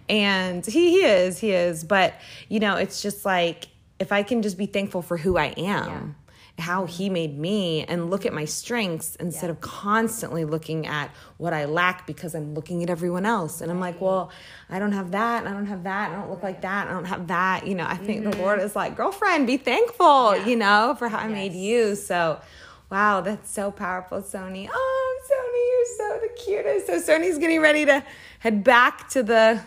And 0.10 0.66
he, 0.66 0.92
he 0.92 1.06
is, 1.06 1.40
he 1.40 1.52
is. 1.52 1.84
But, 1.84 2.14
you 2.50 2.60
know, 2.60 2.76
it's 2.76 3.02
just 3.02 3.26
like 3.26 3.68
if 4.00 4.12
I 4.12 4.24
can 4.24 4.42
just 4.42 4.58
be 4.58 4.66
thankful 4.68 5.02
for 5.02 5.18
who 5.18 5.38
I 5.38 5.48
am, 5.58 6.16
how 6.58 6.86
he 6.86 7.10
made 7.10 7.38
me, 7.38 7.84
and 7.84 8.10
look 8.10 8.26
at 8.26 8.34
my 8.34 8.46
strengths 8.46 9.16
instead 9.18 9.50
of 9.50 9.62
constantly 9.62 10.44
looking 10.44 10.88
at 10.88 11.12
what 11.38 11.54
I 11.54 11.66
lack 11.66 12.08
because 12.08 12.34
I'm 12.34 12.56
looking 12.56 12.82
at 12.82 12.90
everyone 12.90 13.26
else. 13.28 13.62
And 13.62 13.70
I'm 13.72 13.80
like, 13.80 14.02
well, 14.02 14.32
I 14.70 14.80
don't 14.80 14.92
have 14.92 15.12
that, 15.12 15.46
I 15.46 15.52
don't 15.52 15.68
have 15.68 15.84
that, 15.84 16.12
I 16.12 16.16
don't 16.16 16.32
look 16.32 16.42
like 16.42 16.62
that, 16.62 16.88
I 16.88 16.92
don't 16.92 17.06
have 17.06 17.28
that. 17.28 17.68
You 17.68 17.76
know, 17.76 17.86
I 17.86 17.96
think 17.96 18.24
the 18.24 18.36
Lord 18.38 18.58
mm-hmm. 18.58 18.66
is 18.66 18.76
like, 18.76 18.98
girlfriend, 18.98 19.46
be 19.46 19.58
thankful, 19.58 20.38
you 20.46 20.56
know, 20.56 20.96
for 20.98 21.10
how 21.10 21.20
I 21.20 21.28
made 21.28 21.54
you. 21.54 21.96
So, 21.96 22.42
wow, 22.90 23.22
that's 23.22 23.52
so 23.52 23.70
powerful, 23.70 24.22
Sony. 24.22 24.68
Oh, 24.72 25.20
Sony, 25.30 25.64
you're 25.70 25.98
so 25.98 26.28
the 26.28 26.42
cutest. 26.42 26.88
So 26.88 27.14
Sony's 27.14 27.38
getting 27.38 27.62
ready 27.62 27.86
to 27.86 28.04
head 28.40 28.64
back 28.64 29.10
to 29.10 29.22
the 29.22 29.62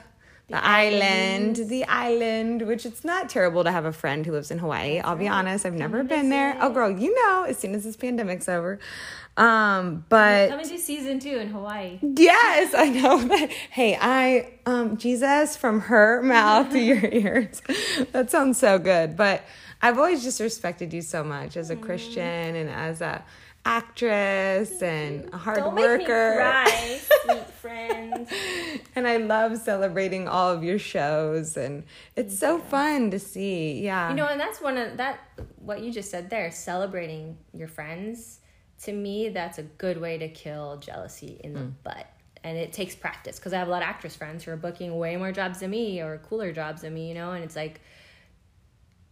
the 0.51 0.65
island, 0.65 1.57
the 1.57 1.85
island, 1.85 2.63
which 2.63 2.85
it's 2.85 3.05
not 3.05 3.29
terrible 3.29 3.65
to 3.65 3.71
have 3.71 3.85
a 3.85 3.93
friend 3.93 4.27
who 4.27 4.33
lives 4.33 4.51
in 4.51 4.59
Hawaii. 4.59 4.99
I'll 4.99 5.17
be 5.17 5.29
honest, 5.29 5.65
I've 5.65 5.75
never 5.75 6.03
been 6.03 6.29
there. 6.29 6.57
Oh, 6.61 6.71
girl, 6.71 6.91
you 6.91 7.15
know, 7.15 7.45
as 7.45 7.59
soon 7.59 7.75
as 7.75 7.85
this 7.85 7.97
pandemic's 7.97 8.49
over. 8.49 8.79
Um, 9.37 10.05
but 10.09 10.51
come 10.51 10.61
into 10.61 10.77
season 10.77 11.21
two 11.21 11.39
in 11.39 11.49
hawaii 11.49 11.99
Yes, 12.03 12.75
I 12.75 12.89
know. 12.91 13.49
Hey, 13.71 13.97
I 13.99 14.53
um 14.67 14.97
Jesus 14.97 15.57
from 15.57 15.83
her 15.83 16.21
mouth 16.37 16.71
to 16.73 16.81
your 16.81 17.05
ears. 17.05 17.63
That 18.13 18.31
sounds 18.31 18.59
so 18.59 18.79
good. 18.79 19.17
But 19.17 19.45
I've 19.81 19.99
always 19.99 20.23
just 20.23 20.41
respected 20.41 20.93
you 20.93 21.01
so 21.01 21.23
much 21.25 21.57
as 21.57 21.71
a 21.71 21.77
Christian 21.77 22.23
and 22.57 22.69
as 22.69 23.01
a 23.01 23.25
actress 23.71 24.83
and 24.83 25.33
a 25.33 25.37
hard 25.37 25.59
don't 25.59 25.77
worker. 25.77 25.97
make 25.97 26.01
me 26.01 26.05
cry 26.07 27.01
sweet 27.25 27.51
friend 27.51 28.27
And 28.97 29.07
I 29.07 29.19
love 29.19 29.59
celebrating 29.59 30.27
all 30.27 30.51
of 30.51 30.65
your 30.65 30.79
shows 30.79 31.57
and 31.57 31.85
it's 32.17 32.37
so 32.37 32.59
fun 32.59 33.13
to 33.13 33.21
see. 33.21 33.81
Yeah. 33.81 34.11
You 34.11 34.17
know, 34.17 34.27
and 34.27 34.41
that's 34.41 34.61
one 34.61 34.77
of 34.77 34.97
that 34.97 35.21
what 35.59 35.83
you 35.83 35.93
just 35.93 36.11
said 36.11 36.31
there, 36.31 36.51
celebrating 36.51 37.39
your 37.53 37.69
friends. 37.69 38.41
To 38.85 38.93
me, 38.93 39.29
that's 39.29 39.59
a 39.59 39.63
good 39.63 40.01
way 40.01 40.19
to 40.19 40.29
kill 40.29 40.79
jealousy 40.79 41.41
in 41.45 41.53
the 41.53 41.61
hmm. 41.61 41.71
butt. 41.85 42.07
And 42.43 42.57
it 42.57 42.73
takes 42.73 42.97
practice 42.97 43.39
because 43.39 43.53
I 43.53 43.59
have 43.59 43.69
a 43.69 43.71
lot 43.71 43.83
of 43.83 43.89
actress 43.89 44.17
friends 44.17 44.43
who 44.43 44.51
are 44.51 44.57
booking 44.57 44.97
way 44.97 45.17
more 45.17 45.31
jobs 45.31 45.61
than 45.61 45.71
me 45.71 46.01
or 46.01 46.19
cooler 46.19 46.53
jobs 46.53 46.83
than 46.83 46.95
me, 46.95 47.09
you 47.09 47.15
know, 47.15 47.33
and 47.33 47.45
it's 47.45 47.57
like 47.57 47.81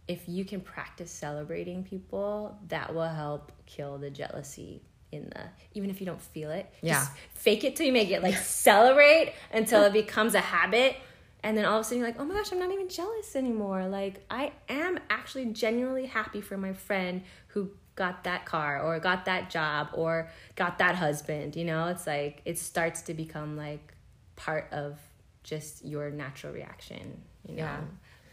if 0.09 0.27
you 0.27 0.43
can 0.43 0.59
practice 0.59 1.11
celebrating 1.11 1.83
people, 1.83 2.57
that 2.67 2.93
will 2.93 3.07
help 3.07 3.51
kill 3.67 3.99
the 3.99 4.09
jealousy 4.09 4.81
in 5.11 5.29
the 5.29 5.41
even 5.73 5.89
if 5.89 5.99
you 5.99 6.05
don't 6.05 6.21
feel 6.21 6.49
it. 6.49 6.71
Yeah. 6.81 6.95
Just 6.95 7.11
fake 7.35 7.63
it 7.63 7.75
till 7.75 7.85
you 7.85 7.93
make 7.93 8.09
it. 8.09 8.23
Like 8.23 8.35
celebrate 8.43 9.33
until 9.53 9.83
it 9.83 9.93
becomes 9.93 10.33
a 10.33 10.41
habit. 10.41 10.97
And 11.43 11.55
then 11.55 11.63
all 11.63 11.77
of 11.77 11.81
a 11.81 11.83
sudden 11.83 11.99
you're 11.99 12.07
like, 12.07 12.19
oh 12.19 12.25
my 12.25 12.33
gosh, 12.33 12.51
I'm 12.51 12.59
not 12.59 12.71
even 12.71 12.89
jealous 12.89 13.35
anymore. 13.35 13.87
Like 13.87 14.25
I 14.31 14.51
am 14.67 14.99
actually 15.11 15.45
genuinely 15.45 16.07
happy 16.07 16.41
for 16.41 16.57
my 16.57 16.73
friend 16.73 17.21
who 17.47 17.69
got 17.95 18.23
that 18.23 18.45
car 18.45 18.81
or 18.81 18.99
got 18.99 19.25
that 19.25 19.51
job 19.51 19.89
or 19.93 20.31
got 20.55 20.79
that 20.79 20.95
husband. 20.95 21.55
You 21.55 21.65
know, 21.65 21.85
it's 21.87 22.07
like 22.07 22.41
it 22.45 22.57
starts 22.57 23.03
to 23.03 23.13
become 23.13 23.55
like 23.55 23.93
part 24.35 24.67
of 24.71 24.99
just 25.43 25.85
your 25.85 26.09
natural 26.09 26.51
reaction. 26.51 27.21
You 27.47 27.57
know. 27.57 27.63
Yeah. 27.63 27.79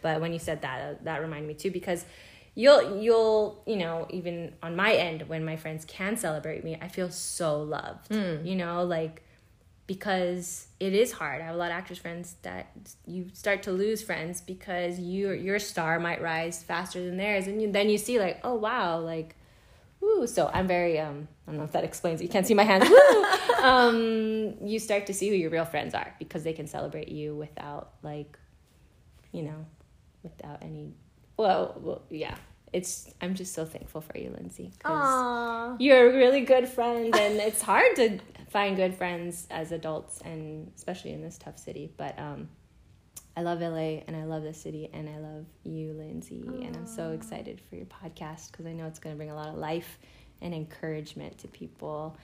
But 0.02 0.20
when 0.20 0.32
you 0.32 0.38
said 0.38 0.62
that, 0.62 0.80
uh, 0.80 0.94
that 1.04 1.20
reminded 1.20 1.48
me 1.48 1.54
too 1.54 1.70
because 1.70 2.04
you'll 2.54 3.02
you'll 3.02 3.62
you 3.66 3.76
know 3.76 4.06
even 4.10 4.54
on 4.62 4.74
my 4.76 4.94
end 4.94 5.28
when 5.28 5.44
my 5.44 5.56
friends 5.56 5.84
can 5.84 6.16
celebrate 6.16 6.64
me, 6.64 6.78
I 6.80 6.88
feel 6.88 7.10
so 7.10 7.62
loved. 7.62 8.12
You 8.44 8.56
know, 8.56 8.84
like 8.84 9.22
because 9.86 10.66
it 10.80 10.92
is 10.94 11.12
hard. 11.12 11.40
I 11.40 11.44
have 11.44 11.54
a 11.54 11.58
lot 11.58 11.70
of 11.70 11.76
actress 11.76 11.98
friends 11.98 12.34
that 12.42 12.70
you 13.06 13.26
start 13.32 13.62
to 13.64 13.72
lose 13.72 14.02
friends 14.02 14.40
because 14.40 14.98
your 14.98 15.34
your 15.34 15.58
star 15.58 16.00
might 16.00 16.20
rise 16.20 16.62
faster 16.62 17.04
than 17.04 17.16
theirs, 17.16 17.46
and 17.46 17.62
you, 17.62 17.70
then 17.70 17.88
you 17.88 17.98
see 17.98 18.18
like, 18.18 18.40
oh 18.42 18.54
wow, 18.54 18.98
like, 18.98 19.36
ooh. 20.02 20.26
So 20.26 20.50
I'm 20.52 20.66
very 20.66 20.98
um 20.98 21.28
I 21.46 21.50
don't 21.50 21.58
know 21.58 21.64
if 21.64 21.72
that 21.72 21.84
explains 21.84 22.20
it. 22.20 22.24
You 22.24 22.30
can't 22.30 22.46
see 22.46 22.54
my 22.54 22.64
hands. 22.64 22.88
Um, 23.66 24.54
you 24.64 24.78
start 24.78 25.06
to 25.06 25.14
see 25.14 25.28
who 25.28 25.34
your 25.34 25.50
real 25.50 25.64
friends 25.64 25.92
are 25.92 26.14
because 26.20 26.44
they 26.44 26.52
can 26.52 26.68
celebrate 26.68 27.08
you 27.08 27.34
without 27.34 27.94
like, 28.02 28.38
you 29.32 29.42
know, 29.42 29.66
without 30.36 30.62
any. 30.62 30.92
Well, 31.36 31.78
well 31.80 32.02
yeah. 32.10 32.36
It's. 32.72 33.12
I'm 33.20 33.34
just 33.34 33.54
so 33.54 33.64
thankful 33.64 34.00
for 34.00 34.18
you, 34.18 34.30
Lindsay. 34.30 34.72
Aww. 34.84 35.76
you're 35.78 36.10
a 36.10 36.14
really 36.14 36.42
good 36.42 36.68
friend 36.68 37.14
and 37.14 37.36
it's 37.36 37.62
hard 37.62 37.96
to 37.96 38.18
find 38.48 38.76
good 38.76 38.94
friends 38.94 39.46
as 39.50 39.72
adults 39.72 40.20
and 40.24 40.70
especially 40.76 41.12
in 41.12 41.22
this 41.22 41.36
tough 41.36 41.58
city 41.58 41.90
but 41.96 42.18
um 42.18 42.48
i 43.36 43.42
love 43.42 43.60
la 43.60 43.76
and 43.76 44.16
i 44.16 44.24
love 44.24 44.42
the 44.42 44.54
city 44.54 44.88
and 44.92 45.08
i 45.08 45.18
love 45.18 45.44
you 45.64 45.92
lindsay 45.92 46.42
and 46.46 46.76
i'm 46.76 46.86
so 46.86 47.10
excited 47.10 47.60
for 47.68 47.76
your 47.76 47.86
podcast 47.86 48.50
because 48.50 48.66
i 48.66 48.72
know 48.72 48.86
it's 48.86 48.98
going 48.98 49.14
to 49.14 49.16
bring 49.16 49.30
a 49.30 49.34
lot 49.34 49.48
of 49.48 49.56
life 49.56 49.98
and 50.40 50.54
encouragement 50.54 51.36
to 51.36 51.48
people 51.48 52.16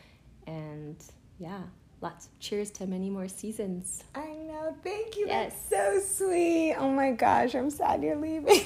and 0.47 1.05
yeah 1.39 1.61
lots 2.01 2.27
of 2.27 2.39
cheers 2.39 2.71
to 2.71 2.87
many 2.87 3.11
more 3.11 3.29
seasons 3.29 4.05
I 4.15 4.42
know. 4.63 4.77
Thank 4.83 5.17
you. 5.17 5.27
Yes. 5.27 5.55
That's 5.71 6.15
so 6.17 6.25
sweet. 6.27 6.75
Oh 6.75 6.91
my 6.91 7.13
gosh, 7.13 7.55
I'm 7.55 7.71
sad 7.71 8.03
you're 8.03 8.17
leaving. 8.17 8.65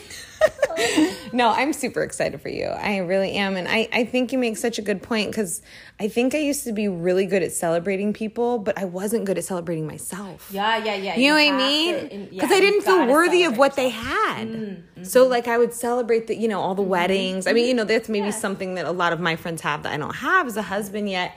no, 1.32 1.50
I'm 1.50 1.72
super 1.72 2.02
excited 2.02 2.40
for 2.40 2.48
you. 2.48 2.66
I 2.66 2.98
really 2.98 3.32
am. 3.32 3.56
And 3.56 3.68
I, 3.68 3.88
I 3.92 4.04
think 4.04 4.32
you 4.32 4.38
make 4.38 4.56
such 4.56 4.78
a 4.78 4.82
good 4.82 5.02
point 5.02 5.30
because 5.30 5.62
I 5.98 6.08
think 6.08 6.34
I 6.34 6.38
used 6.38 6.64
to 6.64 6.72
be 6.72 6.88
really 6.88 7.26
good 7.26 7.42
at 7.42 7.52
celebrating 7.52 8.12
people, 8.12 8.58
but 8.58 8.78
I 8.78 8.84
wasn't 8.84 9.24
good 9.24 9.38
at 9.38 9.44
celebrating 9.44 9.86
myself. 9.86 10.48
yeah 10.52 10.76
yeah 10.76 10.94
yeah 10.94 11.16
You 11.16 11.30
know 11.30 11.34
what 11.36 11.54
I 11.54 11.56
mean? 11.56 12.28
Because 12.30 12.50
I 12.50 12.60
didn't 12.60 12.82
feel 12.82 13.06
worthy 13.06 13.44
of 13.44 13.58
what 13.58 13.76
they 13.76 13.88
had. 13.88 14.82
So, 15.02 15.26
like, 15.26 15.48
I 15.48 15.58
would 15.58 15.72
celebrate 15.72 16.26
the, 16.26 16.36
you 16.36 16.48
know, 16.48 16.60
all 16.60 16.74
the 16.74 16.82
weddings. 16.82 17.46
I 17.46 17.52
mean, 17.52 17.66
you 17.66 17.74
know, 17.74 17.84
that's 17.84 18.08
maybe 18.08 18.30
something 18.32 18.74
that 18.74 18.86
a 18.86 18.92
lot 18.92 19.12
of 19.12 19.20
my 19.20 19.36
friends 19.36 19.62
have 19.62 19.82
that 19.84 19.92
I 19.92 19.96
don't 19.96 20.16
have 20.16 20.46
as 20.46 20.56
a 20.56 20.62
husband 20.62 21.08
yet. 21.08 21.36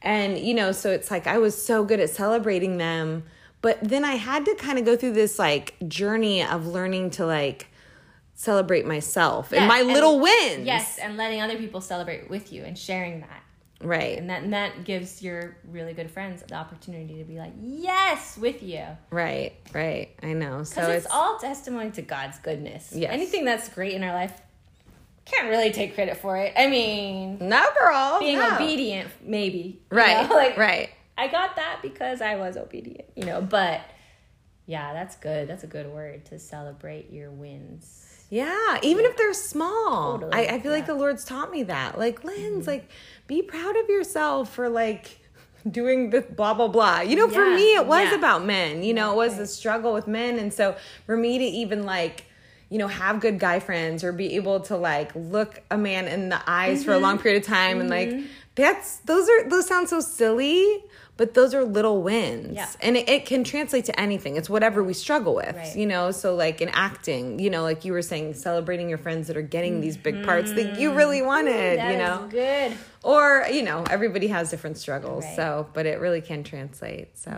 And, 0.00 0.38
you 0.38 0.54
know, 0.54 0.70
so 0.70 0.90
it's 0.90 1.10
like 1.10 1.26
I 1.26 1.38
was 1.38 1.60
so 1.60 1.84
good 1.84 1.98
at 1.98 2.10
celebrating 2.10 2.78
them. 2.78 3.24
But 3.60 3.78
then 3.82 4.04
I 4.04 4.14
had 4.14 4.44
to 4.44 4.54
kind 4.54 4.78
of 4.78 4.84
go 4.84 4.96
through 4.96 5.12
this, 5.12 5.38
like, 5.38 5.74
journey 5.88 6.42
of 6.44 6.66
learning 6.66 7.10
to, 7.12 7.26
like, 7.26 7.66
celebrate 8.34 8.86
myself 8.86 9.52
and 9.52 9.66
my 9.66 9.78
and- 9.80 9.88
little 9.88 10.20
wins. 10.20 10.64
yes 10.64 10.96
and 10.98 11.16
letting 11.16 11.40
other 11.40 11.56
people 11.56 11.80
celebrate 11.80 12.30
with 12.30 12.52
you 12.52 12.62
and 12.62 12.78
sharing 12.78 13.20
that 13.20 13.42
Right. 13.80 14.16
and 14.16 14.30
that 14.30 14.44
and 14.44 14.52
that 14.52 14.84
gives 14.84 15.20
your 15.22 15.56
really 15.68 15.92
good 15.92 16.08
friends 16.08 16.44
the 16.46 16.54
opportunity 16.54 17.18
to 17.18 17.24
be 17.24 17.36
like 17.36 17.52
yes 17.60 18.38
with 18.38 18.62
you 18.62 18.84
Right. 19.10 19.54
Right. 19.74 20.10
I 20.22 20.34
know. 20.34 20.62
So 20.62 20.82
it's, 20.82 21.04
it's, 21.06 21.12
all 21.12 21.38
testimony 21.38 21.90
to 21.92 22.02
god's 22.02 22.38
goodness 22.38 22.92
Yes. 22.94 23.10
anything 23.12 23.44
that's 23.44 23.68
great 23.68 23.94
in 23.94 24.04
our 24.04 24.12
life 24.14 24.40
can't 25.24 25.48
really 25.48 25.72
take 25.72 25.94
credit 25.96 26.16
for 26.16 26.36
it 26.36 26.52
i 26.56 26.68
mean 26.68 27.38
no, 27.40 27.66
girl. 27.78 28.18
being 28.20 28.38
no. 28.38 28.54
obedient 28.54 29.10
maybe 29.20 29.80
you 29.90 29.96
Right. 29.96 30.28
know? 30.28 30.34
like 30.42 30.56
right. 30.56 30.90
I 31.18 31.26
got 31.28 31.56
that 31.56 31.80
because 31.82 32.22
I 32.22 32.36
was 32.36 32.56
obedient, 32.56 33.08
you 33.16 33.24
know. 33.24 33.42
But 33.42 33.82
yeah, 34.66 34.92
that's 34.92 35.16
good. 35.16 35.48
That's 35.48 35.64
a 35.64 35.66
good 35.66 35.88
word 35.88 36.24
to 36.26 36.38
celebrate 36.38 37.12
your 37.12 37.30
wins. 37.30 38.04
Yeah, 38.30 38.78
even 38.82 39.04
if 39.04 39.16
they're 39.16 39.34
small. 39.34 40.18
Totally, 40.18 40.48
I, 40.48 40.54
I 40.54 40.60
feel 40.60 40.72
like 40.72 40.86
the 40.86 40.94
Lord's 40.94 41.24
taught 41.24 41.50
me 41.50 41.62
that. 41.64 41.98
Like, 41.98 42.22
Linds, 42.22 42.66
like, 42.66 42.90
be 43.26 43.42
proud 43.42 43.76
of 43.76 43.88
yourself 43.88 44.52
for 44.52 44.68
like 44.68 45.18
doing 45.68 46.10
the 46.10 46.20
blah 46.20 46.54
blah 46.54 46.68
blah. 46.68 47.00
You 47.00 47.16
know, 47.16 47.28
for 47.28 47.50
me 47.54 47.74
it 47.74 47.86
was 47.86 48.10
yeah. 48.10 48.14
about 48.14 48.44
men. 48.44 48.82
You 48.82 48.94
know, 48.94 49.12
it 49.12 49.16
was 49.16 49.36
the 49.36 49.46
struggle 49.46 49.92
with 49.92 50.06
men. 50.06 50.38
And 50.38 50.52
so 50.52 50.76
for 51.06 51.16
me 51.16 51.38
to 51.38 51.44
even 51.44 51.84
like 51.84 52.24
you 52.70 52.76
know, 52.76 52.86
have 52.86 53.20
good 53.20 53.38
guy 53.38 53.60
friends 53.60 54.04
or 54.04 54.12
be 54.12 54.36
able 54.36 54.60
to 54.60 54.76
like 54.76 55.10
look 55.14 55.62
a 55.70 55.78
man 55.78 56.06
in 56.06 56.28
the 56.28 56.38
eyes 56.46 56.84
for 56.84 56.90
a 56.90 56.94
Mm-hmm. 56.96 57.02
long 57.02 57.18
period 57.18 57.40
of 57.42 57.48
time 57.48 57.80
and 57.80 57.88
like 57.88 58.12
that's 58.56 58.98
those 58.98 59.26
are 59.26 59.48
those 59.48 59.66
sound 59.66 59.88
so 59.88 60.00
silly, 60.00 60.84
but 61.18 61.34
those 61.34 61.52
are 61.52 61.64
little 61.64 62.00
wins. 62.02 62.54
Yeah. 62.54 62.68
And 62.80 62.96
it, 62.96 63.06
it 63.08 63.26
can 63.26 63.44
translate 63.44 63.84
to 63.86 64.00
anything. 64.00 64.36
It's 64.36 64.48
whatever 64.48 64.82
we 64.82 64.94
struggle 64.94 65.34
with, 65.34 65.54
Right. 65.54 65.76
you 65.76 65.84
know. 65.86 66.10
So 66.12 66.34
like 66.34 66.62
in 66.62 66.70
acting, 66.70 67.38
you 67.38 67.50
know, 67.50 67.62
like 67.62 67.84
you 67.84 67.92
were 67.92 68.00
saying, 68.02 68.32
celebrating 68.34 68.88
your 68.88 68.98
friends 68.98 69.26
that 69.26 69.36
are 69.36 69.42
getting 69.42 69.80
these 69.82 69.96
big 69.98 70.24
parts 70.24 70.52
that 70.54 70.78
you 70.80 70.94
really 70.94 71.20
wanted, 71.20 71.48
Mm-hmm. 71.48 71.76
That 71.76 71.92
you 71.92 71.98
know. 71.98 72.28
good. 72.30 72.72
Or, 73.04 73.46
you 73.50 73.62
know, 73.62 73.84
everybody 73.90 74.26
has 74.28 74.50
different 74.50 74.76
struggles. 74.78 75.24
Right. 75.24 75.36
So, 75.36 75.68
but 75.72 75.86
it 75.86 76.00
really 76.00 76.20
can 76.20 76.42
translate. 76.42 77.16
So, 77.18 77.30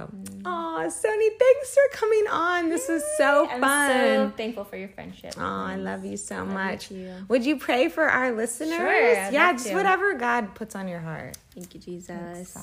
oh, 0.44 0.84
Sony, 0.86 1.28
thanks 1.38 1.74
for 1.74 1.96
coming 1.98 2.24
on. 2.30 2.68
This 2.70 2.88
was 2.88 3.02
so 3.18 3.48
I'm 3.48 3.60
fun. 3.60 3.90
so 3.90 4.32
thankful 4.36 4.64
for 4.64 4.76
your 4.76 4.88
friendship. 4.88 5.34
Oh, 5.36 5.42
I 5.42 5.76
love 5.76 6.04
you 6.04 6.16
so 6.16 6.44
much. 6.46 6.90
you. 6.90 7.12
Would 7.28 7.44
you 7.44 7.56
pray 7.58 7.88
for 7.88 8.04
our 8.08 8.32
listeners? 8.32 8.76
Sure, 8.76 9.02
yeah, 9.30 9.52
just 9.52 9.66
to. 9.68 9.74
whatever 9.74 10.14
God 10.14 10.54
puts 10.54 10.74
on 10.76 10.88
your 10.88 11.00
heart. 11.00 11.36
Thank 11.54 11.74
you, 11.74 11.80
Jesus. 11.80 12.56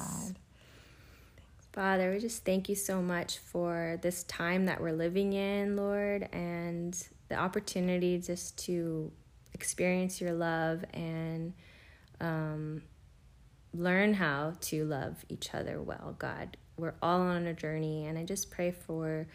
Father, 1.78 2.12
we 2.12 2.18
just 2.20 2.44
thank 2.44 2.70
you 2.70 2.74
so 2.74 3.04
much 3.04 3.38
for 3.38 4.00
this 4.02 4.24
time 4.24 4.66
that 4.66 4.82
we're 4.82 4.94
living 4.94 5.34
in, 5.34 5.76
Lord, 5.76 6.28
and 6.34 6.98
the 7.30 7.36
opportunity 7.36 8.18
just 8.18 8.58
to 8.66 9.12
experience 9.54 10.20
your 10.20 10.34
love 10.34 10.84
and 10.92 11.54
um, 12.20 12.82
learn 13.76 14.16
how 14.16 14.54
to 14.62 14.86
love 14.86 15.24
each 15.30 15.54
other 15.54 15.80
well, 15.80 16.16
God. 16.18 16.58
We're 16.80 16.96
all 17.00 17.22
on 17.22 17.46
a 17.46 17.54
journey, 17.54 18.08
and 18.08 18.18
I 18.18 18.24
just 18.24 18.50
pray 18.50 18.72
for 18.72 19.28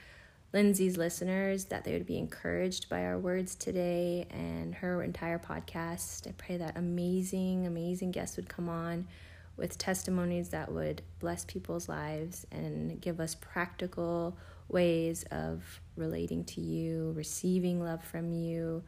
Lindsay's 0.52 0.96
listeners 0.96 1.66
that 1.66 1.84
they 1.84 1.92
would 1.92 2.06
be 2.06 2.18
encouraged 2.18 2.88
by 2.88 3.04
our 3.04 3.20
words 3.20 3.54
today 3.54 4.26
and 4.30 4.74
her 4.74 5.00
entire 5.04 5.38
podcast. 5.38 6.26
I 6.26 6.32
pray 6.32 6.56
that 6.56 6.76
amazing, 6.76 7.68
amazing 7.68 8.10
guests 8.10 8.36
would 8.36 8.48
come 8.48 8.68
on 8.68 9.06
with 9.56 9.78
testimonies 9.78 10.48
that 10.50 10.72
would 10.72 11.02
bless 11.18 11.44
people's 11.44 11.88
lives 11.88 12.46
and 12.50 13.00
give 13.00 13.20
us 13.20 13.34
practical 13.34 14.36
ways 14.68 15.24
of 15.30 15.80
relating 15.96 16.44
to 16.44 16.60
you, 16.60 17.12
receiving 17.16 17.82
love 17.82 18.02
from 18.02 18.32
you 18.32 18.82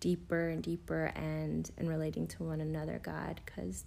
deeper 0.00 0.48
and 0.48 0.62
deeper 0.62 1.12
and 1.14 1.70
and 1.76 1.88
relating 1.88 2.26
to 2.26 2.42
one 2.42 2.60
another, 2.60 2.98
God, 3.02 3.40
cuz 3.46 3.84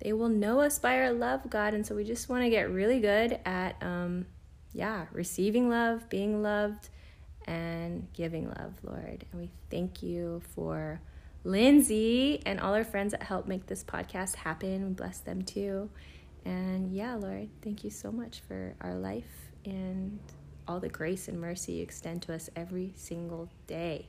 they 0.00 0.12
will 0.12 0.28
know 0.28 0.60
us 0.60 0.78
by 0.78 0.98
our 1.00 1.12
love, 1.12 1.48
God, 1.50 1.74
and 1.74 1.84
so 1.84 1.96
we 1.96 2.04
just 2.04 2.28
want 2.28 2.44
to 2.44 2.50
get 2.50 2.70
really 2.70 3.00
good 3.00 3.40
at 3.44 3.82
um 3.82 4.26
yeah, 4.72 5.06
receiving 5.12 5.68
love, 5.70 6.08
being 6.08 6.42
loved, 6.42 6.90
and 7.46 8.06
giving 8.12 8.48
love, 8.48 8.74
Lord. 8.82 9.24
And 9.32 9.40
we 9.40 9.50
thank 9.70 10.02
you 10.02 10.42
for 10.54 11.00
Lindsay 11.44 12.42
and 12.44 12.60
all 12.60 12.74
our 12.74 12.84
friends 12.84 13.12
that 13.12 13.22
help 13.22 13.46
make 13.46 13.66
this 13.66 13.84
podcast 13.84 14.34
happen. 14.36 14.86
We 14.86 14.92
bless 14.92 15.18
them 15.18 15.42
too. 15.42 15.90
And 16.44 16.92
yeah, 16.92 17.14
Lord, 17.14 17.48
thank 17.62 17.84
you 17.84 17.90
so 17.90 18.10
much 18.10 18.40
for 18.46 18.74
our 18.80 18.94
life 18.94 19.50
and 19.64 20.18
all 20.66 20.80
the 20.80 20.88
grace 20.88 21.28
and 21.28 21.40
mercy 21.40 21.72
you 21.72 21.82
extend 21.82 22.22
to 22.22 22.34
us 22.34 22.50
every 22.56 22.92
single 22.96 23.48
day. 23.66 24.08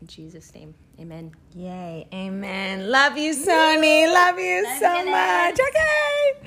In 0.00 0.06
Jesus' 0.06 0.54
name, 0.54 0.74
amen. 0.98 1.32
Yay. 1.54 2.06
Amen. 2.12 2.90
Love 2.90 3.18
you, 3.18 3.34
Sony. 3.34 4.12
Love 4.12 4.38
you 4.38 4.66
so 4.78 4.98
you, 5.00 5.10
much. 5.10 5.58
Okay. 5.60 6.40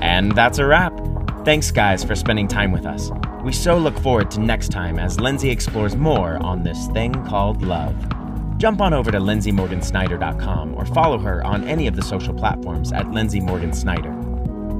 And 0.00 0.32
that's 0.32 0.58
a 0.58 0.66
wrap. 0.66 0.98
Thanks, 1.44 1.70
guys, 1.70 2.02
for 2.02 2.14
spending 2.14 2.48
time 2.48 2.72
with 2.72 2.86
us. 2.86 3.10
We 3.46 3.52
so 3.52 3.78
look 3.78 3.96
forward 4.00 4.28
to 4.32 4.40
next 4.40 4.72
time 4.72 4.98
as 4.98 5.20
Lindsay 5.20 5.50
explores 5.50 5.94
more 5.94 6.36
on 6.42 6.64
this 6.64 6.88
thing 6.88 7.12
called 7.26 7.62
love. 7.62 7.94
Jump 8.58 8.80
on 8.80 8.92
over 8.92 9.12
to 9.12 9.18
lindsaymorgansnyder.com 9.18 10.74
or 10.74 10.84
follow 10.86 11.16
her 11.18 11.44
on 11.44 11.62
any 11.62 11.86
of 11.86 11.94
the 11.94 12.02
social 12.02 12.34
platforms 12.34 12.90
at 12.90 13.08
Lindsay 13.12 13.38
Morgan 13.38 13.72
Snyder. 13.72 14.12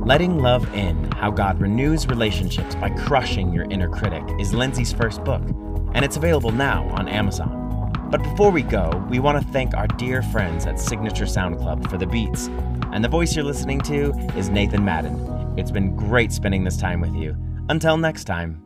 Letting 0.05 0.41
Love 0.41 0.67
In 0.75 1.12
How 1.12 1.31
God 1.31 1.61
Renews 1.61 2.09
Relationships 2.09 2.75
by 2.75 2.91
Crushing 2.91 3.53
Your 3.53 3.67
Inner 3.71 3.89
Critic 3.89 4.25
is 4.41 4.53
Lindsay's 4.53 4.93
first 4.93 5.23
book, 5.23 5.43
and 5.95 6.05
it's 6.05 6.17
available 6.17 6.51
now 6.51 6.89
on 6.89 7.07
Amazon. 7.07 7.93
But 8.11 8.25
before 8.25 8.51
we 8.51 8.62
go, 8.62 8.91
we 9.09 9.21
want 9.21 9.41
to 9.41 9.53
thank 9.53 9.77
our 9.77 9.87
dear 9.87 10.23
friends 10.23 10.67
at 10.67 10.81
Signature 10.81 11.27
Sound 11.27 11.59
Club 11.59 11.89
for 11.89 11.99
the 11.99 12.07
beats. 12.09 12.49
And 12.93 13.05
the 13.05 13.09
voice 13.09 13.37
you're 13.37 13.45
listening 13.45 13.81
to 13.83 14.11
is 14.37 14.49
Nathan 14.49 14.85
Madden. 14.85 15.55
It's 15.57 15.71
been 15.71 15.95
great 15.95 16.33
spending 16.33 16.64
this 16.64 16.77
time 16.77 17.01
with 17.01 17.14
you. 17.14 17.37
Until 17.69 17.97
next 17.97 18.25
time. 18.25 18.66